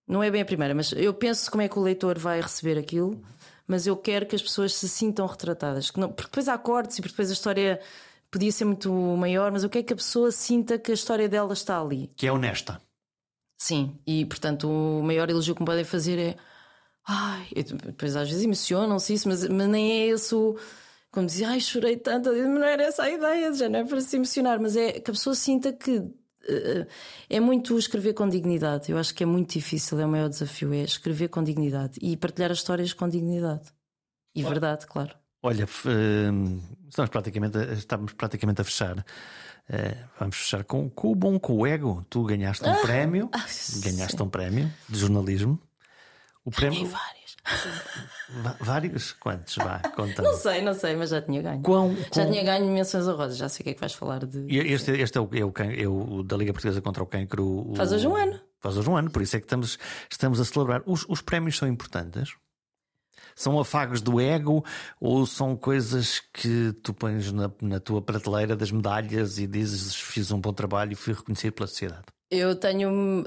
não 0.06 0.22
é 0.22 0.30
bem 0.30 0.42
a 0.42 0.46
primeira, 0.46 0.72
mas 0.72 0.92
eu 0.92 1.12
penso 1.12 1.50
como 1.50 1.62
é 1.62 1.68
que 1.68 1.76
o 1.76 1.82
leitor 1.82 2.16
vai 2.16 2.40
receber 2.40 2.78
aquilo, 2.78 3.20
mas 3.66 3.86
eu 3.86 3.96
quero 3.96 4.26
que 4.26 4.36
as 4.36 4.42
pessoas 4.42 4.74
se 4.74 4.88
sintam 4.88 5.26
retratadas. 5.26 5.90
Não, 5.96 6.08
porque 6.08 6.30
depois 6.30 6.48
há 6.48 6.56
cortes 6.58 6.98
e 6.98 7.02
depois 7.02 7.30
a 7.30 7.32
história 7.32 7.80
podia 8.30 8.52
ser 8.52 8.64
muito 8.64 8.92
maior, 8.92 9.50
mas 9.52 9.62
eu 9.62 9.70
quero 9.70 9.84
que 9.84 9.92
a 9.92 9.96
pessoa 9.96 10.30
sinta 10.30 10.78
que 10.78 10.90
a 10.90 10.94
história 10.94 11.28
dela 11.28 11.52
está 11.52 11.80
ali. 11.80 12.10
Que 12.16 12.26
é 12.26 12.32
honesta. 12.32 12.80
Sim, 13.58 13.98
e 14.06 14.24
portanto 14.26 14.68
o 14.68 15.02
maior 15.02 15.30
elogio 15.30 15.54
que 15.54 15.62
me 15.62 15.66
podem 15.66 15.84
fazer 15.84 16.18
é 16.18 16.36
Ai, 17.06 17.48
depois 17.54 18.16
às 18.16 18.28
vezes 18.28 18.44
emocionam-se 18.44 19.14
isso, 19.14 19.28
mas, 19.28 19.48
mas 19.48 19.68
nem 19.68 20.02
é 20.02 20.06
esse 20.08 20.34
o. 20.34 20.58
Como 21.12 21.26
dizia, 21.26 21.48
ai, 21.50 21.60
chorei 21.60 21.96
tanto, 21.96 22.32
não 22.32 22.64
era 22.64 22.82
essa 22.82 23.04
a 23.04 23.10
ideia, 23.10 23.52
já 23.54 23.68
não 23.68 23.78
é 23.78 23.84
para 23.84 24.00
se 24.00 24.16
emocionar, 24.16 24.60
mas 24.60 24.76
é 24.76 24.92
que 25.00 25.10
a 25.10 25.14
pessoa 25.14 25.34
sinta 25.34 25.72
que 25.72 26.02
é 27.28 27.40
muito 27.40 27.78
escrever 27.78 28.14
com 28.14 28.28
dignidade. 28.28 28.90
Eu 28.90 28.98
acho 28.98 29.14
que 29.14 29.22
é 29.22 29.26
muito 29.26 29.52
difícil, 29.52 29.98
é 30.00 30.06
o 30.06 30.08
maior 30.08 30.28
desafio, 30.28 30.72
é 30.72 30.82
escrever 30.82 31.28
com 31.28 31.42
dignidade 31.42 31.98
e 32.02 32.16
partilhar 32.16 32.50
as 32.50 32.58
histórias 32.58 32.92
com 32.92 33.08
dignidade. 33.08 33.64
E 34.34 34.40
Olha, 34.40 34.50
verdade, 34.50 34.86
claro. 34.86 35.14
Olha, 35.42 35.64
uh, 35.64 36.62
estamos 36.88 37.10
praticamente, 37.10 37.58
estamos 37.72 38.12
praticamente 38.12 38.60
a 38.60 38.64
fechar. 38.64 38.98
Uh, 38.98 40.08
vamos 40.18 40.36
fechar 40.36 40.64
com, 40.64 40.90
com 40.90 41.12
o 41.12 41.14
bom, 41.14 41.38
com 41.38 41.54
o 41.54 41.66
ego. 41.66 42.04
Tu 42.10 42.22
ganhaste 42.24 42.64
um 42.64 42.72
ah, 42.72 42.80
prémio, 42.82 43.28
ah, 43.32 43.46
ganhaste 43.82 44.22
um 44.22 44.28
prémio 44.28 44.72
de 44.88 44.98
jornalismo. 44.98 45.60
O 46.44 46.50
prémio. 46.50 46.88
Vários. 48.60 49.12
Quantos? 49.12 49.56
Vá, 49.56 49.80
conta. 49.94 50.22
Não 50.22 50.34
sei, 50.34 50.62
não 50.62 50.74
sei, 50.74 50.96
mas 50.96 51.10
já 51.10 51.22
tinha 51.22 51.42
ganho. 51.42 51.62
Quão, 51.62 51.96
já 52.14 52.26
tinha 52.26 52.42
ganho 52.42 52.66
menções 52.66 53.06
honrosas, 53.06 53.36
já 53.36 53.48
sei 53.48 53.62
o 53.62 53.64
que 53.64 53.70
é 53.70 53.74
que 53.74 53.80
vais 53.80 53.92
falar 53.92 54.24
de. 54.26 54.46
Este, 54.48 54.92
este 54.92 55.18
é, 55.18 55.20
o, 55.20 55.28
é, 55.32 55.44
o, 55.44 55.52
é 55.58 55.88
o 55.88 56.22
da 56.22 56.36
Liga 56.36 56.52
Portuguesa 56.52 56.80
contra 56.80 57.02
o 57.02 57.06
Cancro. 57.06 57.70
O... 57.70 57.74
Faz 57.74 57.92
hoje 57.92 58.06
um 58.06 58.16
ano. 58.16 58.40
Faz 58.60 58.76
hoje 58.76 58.90
um 58.90 58.96
ano, 58.96 59.10
por 59.10 59.22
isso 59.22 59.36
é 59.36 59.38
que 59.38 59.46
estamos, 59.46 59.78
estamos 60.10 60.40
a 60.40 60.44
celebrar. 60.44 60.82
Os, 60.86 61.04
os 61.08 61.20
prémios 61.20 61.56
são 61.56 61.68
importantes? 61.68 62.34
São 63.34 63.60
afagos 63.60 64.00
do 64.00 64.18
ego 64.18 64.64
ou 64.98 65.26
são 65.26 65.54
coisas 65.54 66.22
que 66.32 66.72
tu 66.82 66.94
pões 66.94 67.30
na, 67.32 67.50
na 67.60 67.78
tua 67.78 68.00
prateleira 68.00 68.56
das 68.56 68.72
medalhas 68.72 69.38
e 69.38 69.46
dizes 69.46 69.94
fiz 69.94 70.30
um 70.32 70.40
bom 70.40 70.54
trabalho 70.54 70.92
e 70.92 70.94
fui 70.94 71.12
reconhecido 71.12 71.52
pela 71.52 71.66
sociedade? 71.66 72.04
Eu 72.30 72.56
tenho. 72.56 73.24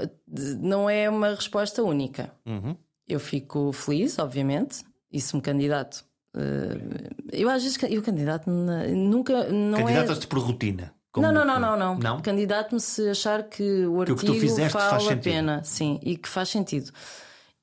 Não 0.59 0.89
é 0.89 1.09
uma 1.09 1.29
resposta 1.29 1.83
única. 1.83 2.33
Uhum. 2.45 2.75
Eu 3.09 3.19
fico 3.19 3.73
feliz, 3.73 4.19
obviamente, 4.19 4.83
e 5.11 5.19
se 5.19 5.35
me 5.35 5.41
candidato. 5.41 6.05
Uh, 6.35 7.09
eu 7.31 7.49
às 7.49 7.63
vezes 7.63 7.77
eu 7.89 8.03
candidato 8.03 8.47
nunca 8.49 9.49
não 9.49 9.79
Candidatas-te 9.79 10.25
é... 10.25 10.27
por 10.29 10.39
rotina. 10.39 10.93
Não, 11.17 11.33
não, 11.33 11.43
não, 11.43 11.59
não, 11.59 11.75
não. 11.75 11.97
não? 11.97 12.21
Candidato-me 12.21 12.79
se 12.79 13.09
achar 13.09 13.43
que 13.43 13.85
o 13.87 14.01
artigo 14.01 14.19
que 14.19 14.29
o 14.29 14.33
que 14.33 14.39
fizeste 14.39 14.77
vale 14.77 15.09
a 15.09 15.17
pena, 15.17 15.63
sim, 15.63 15.99
e 16.03 16.15
que 16.15 16.29
faz 16.29 16.49
sentido. 16.49 16.91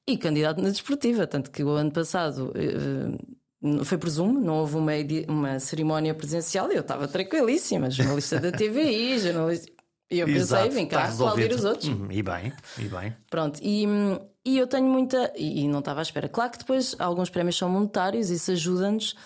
E 0.06 0.18
candidato 0.18 0.60
na 0.60 0.68
desportiva, 0.68 1.26
tanto 1.26 1.50
que 1.50 1.62
o 1.62 1.70
ano 1.70 1.92
passado 1.92 2.52
uh, 2.52 3.84
foi 3.84 3.98
por 3.98 4.08
Zoom, 4.10 4.32
não 4.32 4.58
houve 4.58 4.76
uma, 4.76 4.92
uma 5.28 5.60
cerimónia 5.60 6.14
presencial 6.14 6.70
e 6.70 6.74
eu 6.74 6.80
estava 6.80 7.08
tranquilíssima, 7.08 7.90
jornalista 7.90 8.40
da 8.40 8.50
TVI, 8.50 9.18
jornalista. 9.18 9.75
E 10.10 10.20
eu 10.20 10.28
Exato, 10.28 10.62
pensei, 10.62 10.76
vem 10.76 10.86
cá, 10.86 11.08
aplaudir 11.08 11.52
os 11.52 11.64
outros. 11.64 11.88
Uhum, 11.88 12.06
e 12.10 12.22
bem, 12.22 12.52
e 12.78 12.84
bem. 12.84 13.16
Pronto, 13.28 13.58
e, 13.60 13.84
e 14.44 14.56
eu 14.56 14.66
tenho 14.66 14.86
muita. 14.86 15.32
E, 15.36 15.64
e 15.64 15.68
não 15.68 15.80
estava 15.80 16.00
à 16.00 16.02
espera. 16.02 16.28
Claro 16.28 16.52
que 16.52 16.58
depois 16.58 16.94
alguns 16.98 17.28
prémios 17.28 17.56
são 17.58 17.68
monetários, 17.68 18.30
isso 18.30 18.52
ajuda-nos 18.52 19.16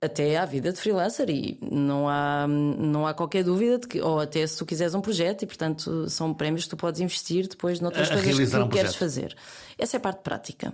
até 0.00 0.36
à 0.36 0.44
vida 0.44 0.72
de 0.72 0.80
freelancer 0.80 1.28
e 1.28 1.58
não 1.60 2.08
há, 2.08 2.46
não 2.46 3.06
há 3.06 3.12
qualquer 3.12 3.42
dúvida 3.42 3.78
de 3.78 3.88
que, 3.88 4.00
ou 4.00 4.20
até 4.20 4.46
se 4.46 4.56
tu 4.56 4.64
quiseres 4.64 4.94
um 4.94 5.00
projeto 5.00 5.42
e 5.42 5.46
portanto 5.46 6.08
são 6.08 6.32
prémios 6.32 6.64
que 6.64 6.70
tu 6.70 6.76
podes 6.76 7.00
investir 7.00 7.48
depois 7.48 7.80
noutras 7.80 8.08
a, 8.08 8.14
coisas 8.14 8.48
que 8.48 8.56
tu 8.56 8.62
um 8.62 8.68
queres 8.68 8.94
fazer. 8.94 9.36
Essa 9.76 9.96
é 9.96 9.98
a 9.98 10.00
parte 10.00 10.22
prática. 10.22 10.72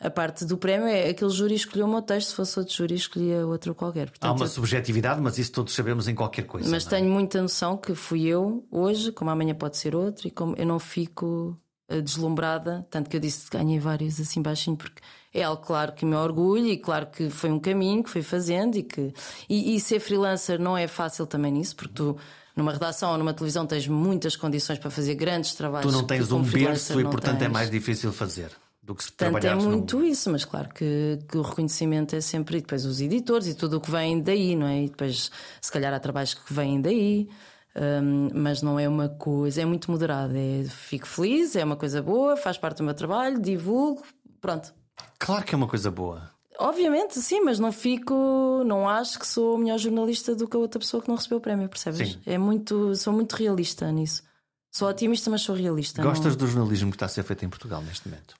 A 0.00 0.08
parte 0.08 0.46
do 0.46 0.56
prémio 0.56 0.86
é 0.88 1.10
aquele 1.10 1.30
júri 1.30 1.54
escolheu 1.54 1.86
o 1.86 1.90
meu 1.90 2.00
texto, 2.00 2.28
se 2.28 2.34
fosse 2.34 2.58
outro 2.58 2.74
júri 2.74 2.94
escolhia 2.94 3.46
outro 3.46 3.74
qualquer. 3.74 4.08
Portanto, 4.08 4.30
Há 4.30 4.32
uma 4.32 4.46
eu... 4.46 4.48
subjetividade, 4.48 5.20
mas 5.20 5.36
isso 5.36 5.52
todos 5.52 5.74
sabemos 5.74 6.08
em 6.08 6.14
qualquer 6.14 6.46
coisa. 6.46 6.70
Mas 6.70 6.86
é? 6.86 6.90
tenho 6.90 7.10
muita 7.10 7.42
noção 7.42 7.76
que 7.76 7.94
fui 7.94 8.26
eu 8.26 8.66
hoje, 8.70 9.12
como 9.12 9.30
amanhã 9.30 9.54
pode 9.54 9.76
ser 9.76 9.94
outro, 9.94 10.26
e 10.26 10.30
como 10.30 10.56
eu 10.56 10.64
não 10.64 10.78
fico 10.78 11.54
eh, 11.90 12.00
deslumbrada, 12.00 12.86
tanto 12.88 13.10
que 13.10 13.16
eu 13.16 13.20
disse 13.20 13.50
que 13.50 13.58
ganhei 13.58 13.78
vários 13.78 14.18
assim 14.18 14.40
baixinho, 14.40 14.76
porque 14.76 15.02
é 15.34 15.42
algo 15.42 15.62
claro 15.62 15.92
que 15.92 16.06
me 16.06 16.16
orgulho 16.16 16.66
e 16.66 16.78
claro 16.78 17.08
que 17.08 17.28
foi 17.28 17.50
um 17.50 17.58
caminho 17.58 18.02
que 18.02 18.08
fui 18.08 18.22
fazendo 18.22 18.76
e 18.76 18.82
que 18.82 19.12
e, 19.50 19.74
e 19.74 19.80
ser 19.80 20.00
freelancer 20.00 20.58
não 20.58 20.78
é 20.78 20.86
fácil 20.86 21.26
também 21.26 21.52
nisso, 21.52 21.76
porque 21.76 21.92
tu 21.92 22.16
numa 22.56 22.72
redação 22.72 23.12
ou 23.12 23.18
numa 23.18 23.34
televisão 23.34 23.66
tens 23.66 23.86
muitas 23.86 24.34
condições 24.34 24.78
para 24.78 24.90
fazer 24.90 25.14
grandes 25.14 25.52
trabalhos. 25.54 25.92
Tu 25.92 25.92
não 25.92 26.06
tens 26.06 26.32
um 26.32 26.42
berço 26.42 26.98
e 26.98 27.04
portanto 27.04 27.36
é 27.36 27.38
tens. 27.40 27.46
é 27.46 27.48
mais 27.48 27.70
difícil 27.70 28.12
fazer 28.12 28.50
do 28.90 28.94
que 28.94 29.04
se 29.04 29.12
Portanto, 29.12 29.44
é 29.44 29.54
muito 29.54 29.98
no... 29.98 30.04
isso, 30.04 30.30
mas 30.30 30.44
claro 30.44 30.68
que, 30.74 31.20
que, 31.28 31.38
o 31.38 31.42
reconhecimento 31.42 32.16
é 32.16 32.20
sempre. 32.20 32.58
E 32.58 32.60
depois 32.60 32.84
os 32.84 33.00
editores 33.00 33.46
e 33.46 33.54
tudo 33.54 33.76
o 33.76 33.80
que 33.80 33.90
vem 33.90 34.20
daí, 34.20 34.56
não 34.56 34.66
é? 34.66 34.82
E 34.82 34.88
depois, 34.88 35.30
se 35.60 35.72
calhar, 35.72 35.94
há 35.94 36.00
trabalhos 36.00 36.34
que 36.34 36.52
vêm 36.52 36.80
daí, 36.80 37.28
um, 37.76 38.30
mas 38.34 38.62
não 38.62 38.80
é 38.80 38.88
uma 38.88 39.08
coisa, 39.08 39.62
é 39.62 39.64
muito 39.64 39.90
moderada. 39.90 40.36
É, 40.36 40.64
fico 40.64 41.06
feliz, 41.06 41.54
é 41.54 41.64
uma 41.64 41.76
coisa 41.76 42.02
boa, 42.02 42.36
faz 42.36 42.58
parte 42.58 42.78
do 42.78 42.84
meu 42.84 42.94
trabalho, 42.94 43.40
divulgo, 43.40 44.02
pronto. 44.40 44.74
Claro 45.18 45.44
que 45.44 45.54
é 45.54 45.56
uma 45.56 45.68
coisa 45.68 45.90
boa. 45.90 46.28
Obviamente, 46.58 47.18
sim, 47.20 47.40
mas 47.40 47.58
não 47.58 47.72
fico, 47.72 48.64
não 48.66 48.88
acho 48.88 49.18
que 49.20 49.26
sou 49.26 49.56
melhor 49.56 49.78
jornalista 49.78 50.34
do 50.34 50.48
que 50.48 50.56
a 50.56 50.60
outra 50.60 50.80
pessoa 50.80 51.00
que 51.02 51.08
não 51.08 51.16
recebeu 51.16 51.38
o 51.38 51.40
prémio, 51.40 51.68
percebes? 51.68 52.12
Sim. 52.12 52.18
É 52.26 52.36
muito, 52.36 52.94
sou 52.96 53.12
muito 53.12 53.34
realista 53.34 53.90
nisso. 53.90 54.22
Sou 54.70 54.88
otimista, 54.88 55.30
mas 55.30 55.42
sou 55.42 55.54
realista. 55.54 56.02
Gostas 56.02 56.36
não... 56.36 56.40
do 56.40 56.46
jornalismo 56.46 56.90
que 56.90 56.96
está 56.96 57.06
a 57.06 57.08
ser 57.08 57.22
feito 57.22 57.44
em 57.44 57.48
Portugal 57.48 57.80
neste 57.82 58.08
momento? 58.08 58.34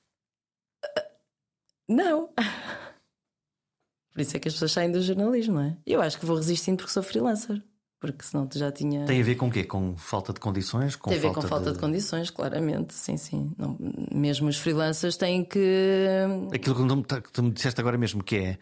Não. 1.90 2.28
Por 4.12 4.20
isso 4.20 4.36
é 4.36 4.40
que 4.40 4.48
as 4.48 4.54
pessoas 4.54 4.72
saem 4.72 4.90
do 4.90 5.02
jornalismo, 5.02 5.54
não 5.54 5.62
é? 5.62 5.76
Eu 5.86 6.00
acho 6.00 6.18
que 6.18 6.26
vou 6.26 6.36
resistindo 6.36 6.76
porque 6.76 6.92
sou 6.92 7.02
freelancer. 7.02 7.62
Porque 8.00 8.24
senão 8.24 8.46
tu 8.46 8.58
já 8.58 8.72
tinha. 8.72 9.04
Tem 9.04 9.20
a 9.20 9.24
ver 9.24 9.34
com 9.34 9.48
o 9.48 9.50
quê? 9.50 9.62
Com 9.62 9.94
falta 9.94 10.32
de 10.32 10.40
condições? 10.40 10.96
Com 10.96 11.10
Tem 11.10 11.18
a 11.18 11.20
ver 11.20 11.28
falta 11.28 11.42
com 11.42 11.48
falta 11.48 11.66
de... 11.66 11.72
de... 11.74 11.78
condições, 11.78 12.30
claramente, 12.30 12.94
sim, 12.94 13.18
sim. 13.18 13.52
Não, 13.58 13.76
mesmo 14.10 14.48
os 14.48 14.56
freelancers 14.56 15.18
têm 15.18 15.44
que. 15.44 16.26
Aquilo 16.54 16.74
que 16.76 16.88
tu, 16.88 16.96
me, 16.96 17.04
que 17.04 17.32
tu 17.32 17.42
me 17.42 17.50
disseste 17.50 17.78
agora 17.78 17.98
mesmo, 17.98 18.24
que 18.24 18.36
é 18.36 18.58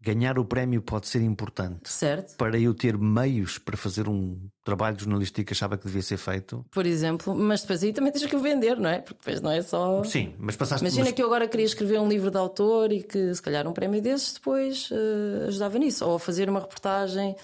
ganhar 0.00 0.38
o 0.38 0.44
prémio 0.44 0.80
pode 0.80 1.06
ser 1.06 1.20
importante 1.20 1.90
certo. 1.90 2.36
para 2.36 2.58
eu 2.58 2.72
ter 2.72 2.96
meios 2.96 3.58
para 3.58 3.76
fazer 3.76 4.08
um 4.08 4.48
trabalho 4.64 4.98
jornalístico 4.98 5.46
que 5.46 5.52
achava 5.52 5.76
que 5.76 5.86
devia 5.86 6.00
ser 6.00 6.16
feito. 6.16 6.64
Por 6.70 6.86
exemplo, 6.86 7.34
mas 7.34 7.60
depois 7.60 7.82
aí 7.82 7.92
também 7.92 8.10
tens 8.10 8.24
que 8.24 8.34
o 8.34 8.40
vender, 8.40 8.78
não 8.78 8.88
é? 8.88 9.00
Porque 9.00 9.18
depois 9.18 9.40
não 9.42 9.50
é 9.50 9.60
só. 9.60 10.02
Sim, 10.04 10.34
mas 10.38 10.56
passaste 10.56 10.84
Imagina 10.84 11.04
mas... 11.06 11.12
que 11.12 11.22
eu 11.22 11.26
agora 11.26 11.46
queria 11.46 11.66
escrever 11.66 12.00
um 12.00 12.08
livro 12.08 12.30
de 12.30 12.38
autor 12.38 12.92
e 12.92 13.02
que 13.02 13.34
se 13.34 13.42
calhar 13.42 13.66
um 13.68 13.72
prémio 13.72 14.00
desses 14.00 14.32
depois 14.32 14.90
uh, 14.90 15.48
ajudava 15.48 15.78
nisso, 15.78 16.06
ou 16.06 16.18
fazer 16.18 16.48
uma 16.48 16.60
reportagem. 16.60 17.36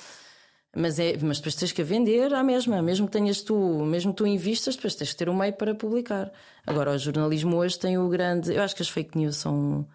Mas, 0.75 0.99
é, 0.99 1.17
mas 1.23 1.39
depois 1.39 1.55
tens 1.55 1.73
que 1.73 1.81
a 1.81 1.85
vender 1.85 2.35
à 2.35 2.43
mesma, 2.43 2.83
mesmo 2.83 3.07
que 3.07 3.13
tenhas 3.13 3.41
tu, 3.41 3.57
mesmo 3.57 4.13
que 4.13 4.19
tu 4.19 4.27
invistas, 4.27 4.77
depois 4.77 4.95
tens 4.95 5.11
que 5.11 5.17
ter 5.17 5.29
um 5.29 5.35
meio 5.35 5.55
para 5.55 5.75
publicar. 5.75 6.31
Agora, 6.67 6.93
o 6.93 6.99
jornalismo 6.99 7.57
hoje 7.57 7.79
tem 7.79 7.97
o 7.97 8.07
grande. 8.11 8.55
Eu 8.55 8.63
acho 8.63 8.77
que 8.77 8.83
as 8.83 8.89
fake 8.89 9.17
news 9.17 9.37
são 9.37 9.87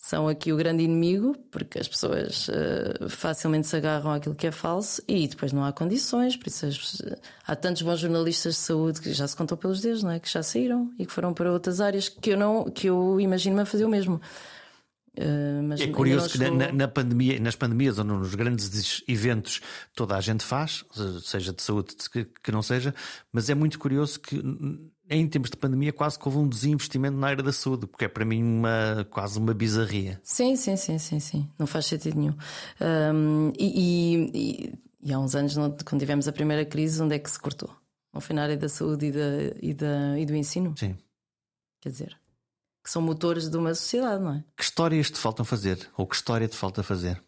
são 0.00 0.26
aqui 0.26 0.50
o 0.50 0.56
grande 0.56 0.82
inimigo, 0.82 1.36
porque 1.50 1.78
as 1.78 1.86
pessoas 1.86 2.48
uh, 2.48 3.08
facilmente 3.10 3.66
se 3.66 3.76
agarram 3.76 4.10
àquilo 4.10 4.34
que 4.34 4.46
é 4.46 4.50
falso 4.50 5.02
e 5.06 5.28
depois 5.28 5.52
não 5.52 5.62
há 5.62 5.74
condições. 5.74 6.34
Por 6.36 6.48
isso 6.48 6.64
as, 6.64 7.02
há 7.46 7.54
tantos 7.54 7.82
bons 7.82 8.00
jornalistas 8.00 8.54
de 8.54 8.60
saúde 8.60 8.98
que 8.98 9.12
já 9.12 9.28
se 9.28 9.36
contou 9.36 9.58
pelos 9.58 9.82
dedos, 9.82 10.02
não 10.02 10.10
é? 10.10 10.18
Que 10.18 10.28
já 10.28 10.42
saíram 10.42 10.90
e 10.98 11.04
que 11.04 11.12
foram 11.12 11.34
para 11.34 11.52
outras 11.52 11.82
áreas 11.82 12.08
que 12.08 12.30
eu 12.30 12.38
não, 12.38 12.64
que 12.64 12.86
eu 12.88 13.20
imagino-me 13.20 13.60
a 13.60 13.66
fazer 13.66 13.84
o 13.84 13.90
mesmo. 13.90 14.18
Uh, 15.18 15.74
é 15.78 15.88
curioso 15.88 16.30
que 16.30 16.38
na, 16.38 16.72
na, 16.72 16.88
pandemia, 16.88 17.38
nas 17.38 17.54
pandemias 17.54 17.98
ou 17.98 18.04
nos 18.04 18.34
grandes 18.34 19.02
eventos 19.06 19.60
toda 19.94 20.16
a 20.16 20.20
gente 20.20 20.42
faz, 20.42 20.82
seja 21.22 21.52
de 21.52 21.60
saúde 21.60 21.94
que, 22.10 22.24
que 22.42 22.50
não 22.50 22.62
seja, 22.62 22.94
mas 23.30 23.50
é 23.50 23.54
muito 23.54 23.78
curioso 23.78 24.18
que 24.18 24.42
em 25.10 25.26
tempos 25.26 25.50
de 25.50 25.56
pandemia 25.56 25.92
quase 25.92 26.16
que 26.16 26.26
houve 26.26 26.38
um 26.38 26.48
desinvestimento 26.48 27.16
na 27.16 27.26
área 27.26 27.42
da 27.42 27.52
saúde, 27.52 27.86
porque 27.88 28.04
é 28.04 28.08
para 28.08 28.24
mim 28.24 28.42
uma, 28.42 29.04
quase 29.10 29.38
uma 29.40 29.52
bizarria. 29.52 30.20
Sim, 30.22 30.54
sim, 30.54 30.76
sim, 30.76 30.98
sim, 30.98 31.18
sim. 31.18 31.50
Não 31.58 31.66
faz 31.66 31.86
sentido 31.86 32.16
nenhum. 32.16 32.34
Um, 32.80 33.52
e, 33.58 34.30
e, 34.32 34.72
e, 35.02 35.12
há 35.12 35.18
uns 35.18 35.34
anos, 35.34 35.54
quando 35.84 35.98
tivemos 35.98 36.28
a 36.28 36.32
primeira 36.32 36.64
crise, 36.64 37.02
onde 37.02 37.16
é 37.16 37.18
que 37.18 37.28
se 37.28 37.40
cortou? 37.40 37.74
Não 38.14 38.20
foi 38.20 38.36
na 38.36 38.44
área 38.44 38.56
da 38.56 38.68
saúde 38.68 39.06
e, 39.06 39.12
da, 39.12 39.58
e, 39.60 39.74
da, 39.74 40.18
e 40.18 40.24
do 40.24 40.34
ensino? 40.36 40.74
Sim. 40.78 40.96
Quer 41.80 41.88
dizer, 41.90 42.16
que 42.84 42.90
são 42.90 43.02
motores 43.02 43.48
de 43.48 43.56
uma 43.56 43.74
sociedade, 43.74 44.22
não 44.22 44.34
é? 44.34 44.44
Que 44.56 44.62
histórias 44.62 45.10
te 45.10 45.18
faltam 45.18 45.44
fazer? 45.44 45.90
Ou 45.96 46.06
que 46.06 46.14
história 46.14 46.46
te 46.46 46.56
falta 46.56 46.84
fazer? 46.84 47.20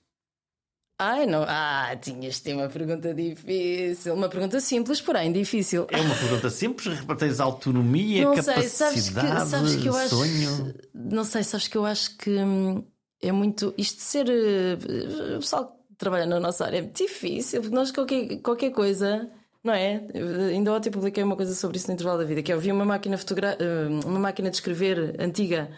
Ai, 1.02 1.26
não. 1.26 1.44
Ah, 1.48 1.96
tinhas 2.00 2.36
de 2.36 2.42
ter 2.42 2.54
uma 2.54 2.68
pergunta 2.68 3.12
difícil. 3.12 4.14
Uma 4.14 4.28
pergunta 4.28 4.60
simples, 4.60 5.00
porém 5.00 5.32
difícil. 5.32 5.86
É 5.90 6.00
uma 6.00 6.14
pergunta 6.14 6.48
simples, 6.48 6.98
tens 7.18 7.40
autonomia, 7.40 8.24
não 8.24 8.36
capacidade, 8.36 8.68
sei, 8.68 8.70
sabes 8.70 9.08
que, 9.08 9.50
sabes 9.50 9.76
que 9.76 9.88
eu 9.88 9.92
sonho. 9.92 10.52
Acho, 10.52 10.74
não 10.94 11.24
sei, 11.24 11.42
sabes 11.42 11.66
que 11.66 11.76
eu 11.76 11.84
acho 11.84 12.16
que 12.16 12.30
hum, 12.30 12.84
é 13.20 13.32
muito. 13.32 13.74
Isto 13.76 13.96
de 13.96 14.02
ser. 14.02 14.26
Uh, 14.28 15.36
o 15.36 15.40
pessoal 15.40 15.76
que 15.88 15.96
trabalha 15.96 16.24
na 16.24 16.38
nossa 16.38 16.64
área 16.64 16.78
é 16.78 16.82
muito 16.82 16.96
difícil, 16.96 17.60
porque 17.60 17.74
nós 17.74 17.90
qualquer, 17.90 18.36
qualquer 18.38 18.70
coisa. 18.70 19.28
Não 19.64 19.72
é? 19.72 20.02
Ainda 20.50 20.72
ontem 20.72 20.90
publiquei 20.90 21.22
uma 21.22 21.36
coisa 21.36 21.54
sobre 21.54 21.76
isso 21.76 21.86
no 21.86 21.94
intervalo 21.94 22.18
da 22.18 22.24
vida, 22.24 22.42
que 22.42 22.52
eu 22.52 22.58
vi 22.58 22.72
uma 22.72 22.84
máquina, 22.84 23.16
fotogra... 23.16 23.56
Uh, 23.60 24.08
uma 24.08 24.18
máquina 24.18 24.50
de 24.50 24.56
escrever 24.56 25.14
antiga 25.20 25.70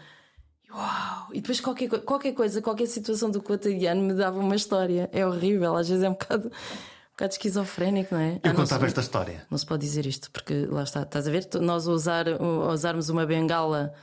Uau! 0.75 1.29
E 1.33 1.41
depois 1.41 1.61
qualquer, 1.61 1.89
qualquer 2.01 2.33
coisa, 2.33 2.61
qualquer 2.61 2.87
situação 2.87 3.31
do 3.31 3.41
cotidiano 3.41 4.03
me 4.03 4.14
dava 4.14 4.39
uma 4.39 4.57
história. 4.57 5.09
É 5.12 5.25
horrível, 5.25 5.77
às 5.77 5.89
vezes 5.89 6.03
é 6.03 6.09
um 6.09 6.12
bocado, 6.12 6.49
um 6.49 7.11
bocado 7.12 7.33
esquizofrénico, 7.33 8.14
não 8.14 8.20
é? 8.20 8.41
Eu 8.43 8.51
ah, 8.51 8.55
contava 8.55 8.87
esta 8.87 9.01
história. 9.01 9.47
Não 9.51 9.57
se 9.57 9.64
pode 9.64 9.83
dizer 9.83 10.05
isto, 10.05 10.31
porque 10.31 10.66
lá 10.66 10.83
está, 10.83 11.03
estás 11.03 11.29
a 11.29 11.31
ver? 11.31 11.47
Nós 11.61 11.87
usar, 11.87 12.27
usarmos 12.41 13.09
uma 13.09 13.25
bengala 13.25 13.95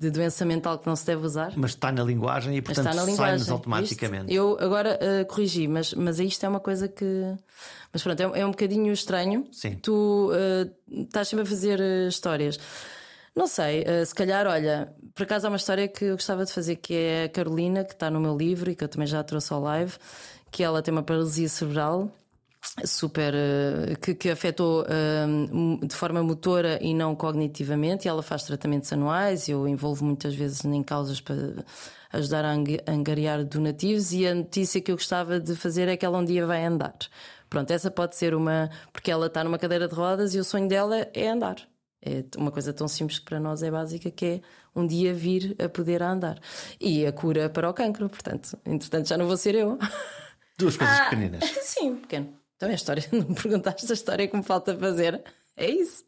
de 0.00 0.10
doença 0.10 0.46
mental 0.46 0.78
que 0.78 0.86
não 0.86 0.96
se 0.96 1.04
deve 1.04 1.26
usar. 1.26 1.52
Mas 1.56 1.72
está 1.72 1.92
na 1.92 2.02
linguagem 2.02 2.56
e, 2.56 2.62
portanto, 2.62 2.94
sai-nos 3.16 3.50
automaticamente. 3.50 4.32
Isto, 4.32 4.34
eu 4.34 4.56
agora 4.58 4.98
uh, 4.98 5.26
corrigi, 5.26 5.68
mas, 5.68 5.92
mas 5.92 6.18
isto 6.18 6.46
é 6.46 6.48
uma 6.48 6.60
coisa 6.60 6.88
que. 6.88 7.04
Mas 7.92 8.02
pronto, 8.02 8.18
é, 8.18 8.40
é 8.40 8.46
um 8.46 8.50
bocadinho 8.50 8.90
estranho. 8.92 9.46
Sim. 9.52 9.74
Tu 9.74 9.92
uh, 10.32 11.02
estás 11.02 11.28
sempre 11.28 11.42
a 11.42 11.46
fazer 11.46 11.78
uh, 11.78 12.08
histórias. 12.08 12.58
Não 13.34 13.46
sei, 13.46 13.84
se 14.04 14.14
calhar, 14.14 14.46
olha, 14.46 14.92
por 15.14 15.22
acaso 15.22 15.46
há 15.46 15.50
uma 15.50 15.56
história 15.56 15.86
que 15.86 16.04
eu 16.04 16.14
gostava 16.14 16.44
de 16.44 16.52
fazer, 16.52 16.76
que 16.76 16.94
é 16.94 17.24
a 17.24 17.28
Carolina, 17.28 17.84
que 17.84 17.92
está 17.92 18.10
no 18.10 18.20
meu 18.20 18.36
livro 18.36 18.70
e 18.70 18.74
que 18.74 18.82
eu 18.82 18.88
também 18.88 19.06
já 19.06 19.22
trouxe 19.22 19.52
ao 19.52 19.60
live, 19.60 19.94
que 20.50 20.62
ela 20.62 20.82
tem 20.82 20.92
uma 20.92 21.02
paralisia 21.02 21.48
cerebral 21.48 22.10
super 22.84 23.34
uh, 23.34 23.98
que, 24.00 24.14
que, 24.14 24.30
afetou 24.30 24.82
uh, 24.82 25.86
de 25.86 25.94
forma 25.94 26.22
motora 26.22 26.78
e 26.82 26.94
não 26.94 27.14
cognitivamente. 27.14 28.06
E 28.06 28.08
ela 28.08 28.22
faz 28.22 28.44
tratamentos 28.44 28.92
anuais. 28.92 29.48
Eu 29.48 29.66
envolvo 29.66 30.04
muitas 30.04 30.34
vezes 30.34 30.64
em 30.64 30.82
causas 30.82 31.20
para 31.20 31.64
ajudar 32.12 32.44
a 32.44 32.52
angariar 32.92 33.44
donativos. 33.44 34.12
E 34.12 34.26
a 34.26 34.34
notícia 34.34 34.80
que 34.80 34.90
eu 34.90 34.96
gostava 34.96 35.40
de 35.40 35.54
fazer 35.54 35.88
é 35.88 35.96
que 35.96 36.04
ela 36.04 36.18
um 36.18 36.24
dia 36.24 36.46
vai 36.46 36.64
andar. 36.64 36.96
Pronto, 37.48 37.70
essa 37.70 37.90
pode 37.90 38.16
ser 38.16 38.34
uma. 38.34 38.70
Porque 38.92 39.10
ela 39.10 39.26
está 39.26 39.42
numa 39.42 39.58
cadeira 39.58 39.88
de 39.88 39.94
rodas 39.94 40.34
e 40.34 40.38
o 40.38 40.44
sonho 40.44 40.68
dela 40.68 41.08
é 41.14 41.28
andar. 41.28 41.69
É 42.02 42.24
uma 42.36 42.50
coisa 42.50 42.72
tão 42.72 42.88
simples 42.88 43.18
que 43.18 43.26
para 43.26 43.38
nós 43.38 43.62
é 43.62 43.70
básica 43.70 44.10
que 44.10 44.24
é 44.24 44.40
um 44.74 44.86
dia 44.86 45.12
vir 45.12 45.54
a 45.62 45.68
poder 45.68 46.02
andar. 46.02 46.40
E 46.80 47.04
a 47.04 47.12
cura 47.12 47.50
para 47.50 47.68
o 47.68 47.74
cancro, 47.74 48.08
portanto, 48.08 48.58
entretanto 48.64 49.08
já 49.08 49.18
não 49.18 49.26
vou 49.26 49.36
ser 49.36 49.54
eu. 49.54 49.78
Duas 50.58 50.76
coisas 50.76 50.98
ah, 50.98 51.04
pequeninas. 51.04 51.44
Sim, 51.62 51.96
pequeno. 51.96 52.34
Então 52.56 52.68
é 52.68 52.72
a 52.72 52.74
história, 52.74 53.04
não 53.12 53.28
me 53.28 53.34
perguntaste 53.34 53.90
a 53.90 53.94
história 53.94 54.28
que 54.28 54.36
me 54.36 54.42
falta 54.42 54.76
fazer. 54.76 55.22
É 55.56 55.68
isso. 55.68 56.04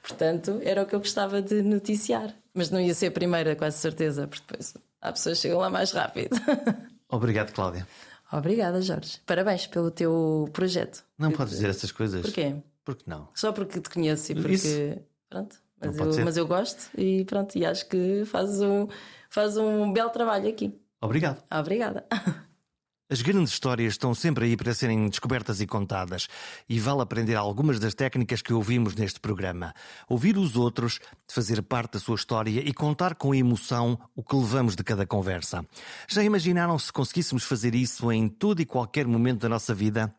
Portanto, 0.00 0.60
era 0.62 0.82
o 0.82 0.86
que 0.86 0.94
eu 0.94 1.00
gostava 1.00 1.42
de 1.42 1.62
noticiar. 1.62 2.34
Mas 2.54 2.70
não 2.70 2.80
ia 2.80 2.94
ser 2.94 3.08
a 3.08 3.10
primeira, 3.10 3.56
quase 3.56 3.78
certeza, 3.78 4.26
porque 4.26 4.44
depois 4.46 4.74
há 5.00 5.12
pessoas 5.12 5.38
que 5.38 5.42
chegam 5.42 5.58
lá 5.58 5.68
mais 5.68 5.90
rápido. 5.92 6.30
Obrigado, 7.08 7.52
Cláudia. 7.52 7.86
Obrigada, 8.32 8.80
Jorge. 8.80 9.20
Parabéns 9.26 9.66
pelo 9.66 9.90
teu 9.90 10.48
projeto. 10.52 11.04
Não 11.18 11.30
podes 11.30 11.54
dizer 11.54 11.70
essas 11.70 11.92
coisas. 11.92 12.22
Porquê? 12.22 12.56
Porque 12.86 13.02
não. 13.04 13.28
Só 13.34 13.52
porque 13.52 13.80
te 13.80 13.90
conheço 13.90 14.30
e 14.30 14.34
porque. 14.36 14.52
Isso. 14.52 15.02
Pronto. 15.28 15.56
Mas 15.78 15.98
eu, 15.98 16.24
mas 16.24 16.36
eu, 16.38 16.46
gosto 16.46 16.88
e 16.96 17.24
pronto, 17.26 17.58
e 17.58 17.66
acho 17.66 17.86
que 17.86 18.24
fazes 18.24 18.62
um, 18.62 18.88
faz 19.28 19.58
um 19.58 19.92
belo 19.92 20.08
trabalho 20.08 20.48
aqui. 20.48 20.72
Obrigado. 21.02 21.42
Obrigada. 21.52 22.06
As 23.10 23.22
grandes 23.22 23.52
histórias 23.52 23.92
estão 23.92 24.14
sempre 24.14 24.46
aí 24.46 24.56
para 24.56 24.74
serem 24.74 25.08
descobertas 25.08 25.60
e 25.60 25.66
contadas, 25.66 26.26
e 26.68 26.80
vale 26.80 27.02
aprender 27.02 27.36
algumas 27.36 27.78
das 27.78 27.94
técnicas 27.94 28.42
que 28.42 28.52
ouvimos 28.52 28.96
neste 28.96 29.20
programa. 29.20 29.72
Ouvir 30.08 30.36
os 30.36 30.56
outros, 30.56 30.98
fazer 31.28 31.62
parte 31.62 31.92
da 31.92 32.00
sua 32.00 32.16
história 32.16 32.60
e 32.60 32.72
contar 32.72 33.14
com 33.14 33.32
emoção 33.32 33.96
o 34.16 34.24
que 34.24 34.34
levamos 34.34 34.74
de 34.74 34.82
cada 34.82 35.06
conversa. 35.06 35.64
Já 36.08 36.24
imaginaram 36.24 36.76
se 36.80 36.92
conseguíssemos 36.92 37.44
fazer 37.44 37.76
isso 37.76 38.10
em 38.10 38.28
todo 38.28 38.60
e 38.60 38.66
qualquer 38.66 39.06
momento 39.06 39.42
da 39.42 39.48
nossa 39.48 39.72
vida? 39.72 40.12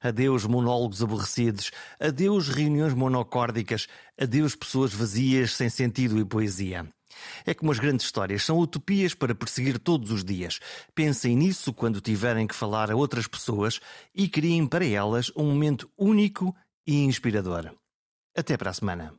Adeus 0.00 0.44
monólogos 0.44 1.02
aborrecidos, 1.02 1.70
adeus 1.98 2.48
reuniões 2.48 2.94
monocórdicas, 2.94 3.86
adeus 4.20 4.54
pessoas 4.54 4.92
vazias 4.92 5.54
sem 5.54 5.68
sentido 5.68 6.18
e 6.18 6.24
poesia. 6.24 6.86
É 7.44 7.54
como 7.54 7.72
as 7.72 7.78
grandes 7.78 8.06
histórias, 8.06 8.44
são 8.44 8.58
utopias 8.58 9.14
para 9.14 9.34
perseguir 9.34 9.78
todos 9.78 10.10
os 10.10 10.24
dias. 10.24 10.60
Pensem 10.94 11.36
nisso 11.36 11.72
quando 11.72 12.00
tiverem 12.00 12.46
que 12.46 12.54
falar 12.54 12.90
a 12.90 12.96
outras 12.96 13.26
pessoas 13.26 13.80
e 14.14 14.28
criem 14.28 14.66
para 14.66 14.86
elas 14.86 15.30
um 15.36 15.44
momento 15.44 15.90
único 15.96 16.54
e 16.86 17.04
inspirador. 17.04 17.72
Até 18.36 18.56
para 18.56 18.70
a 18.70 18.74
semana. 18.74 19.14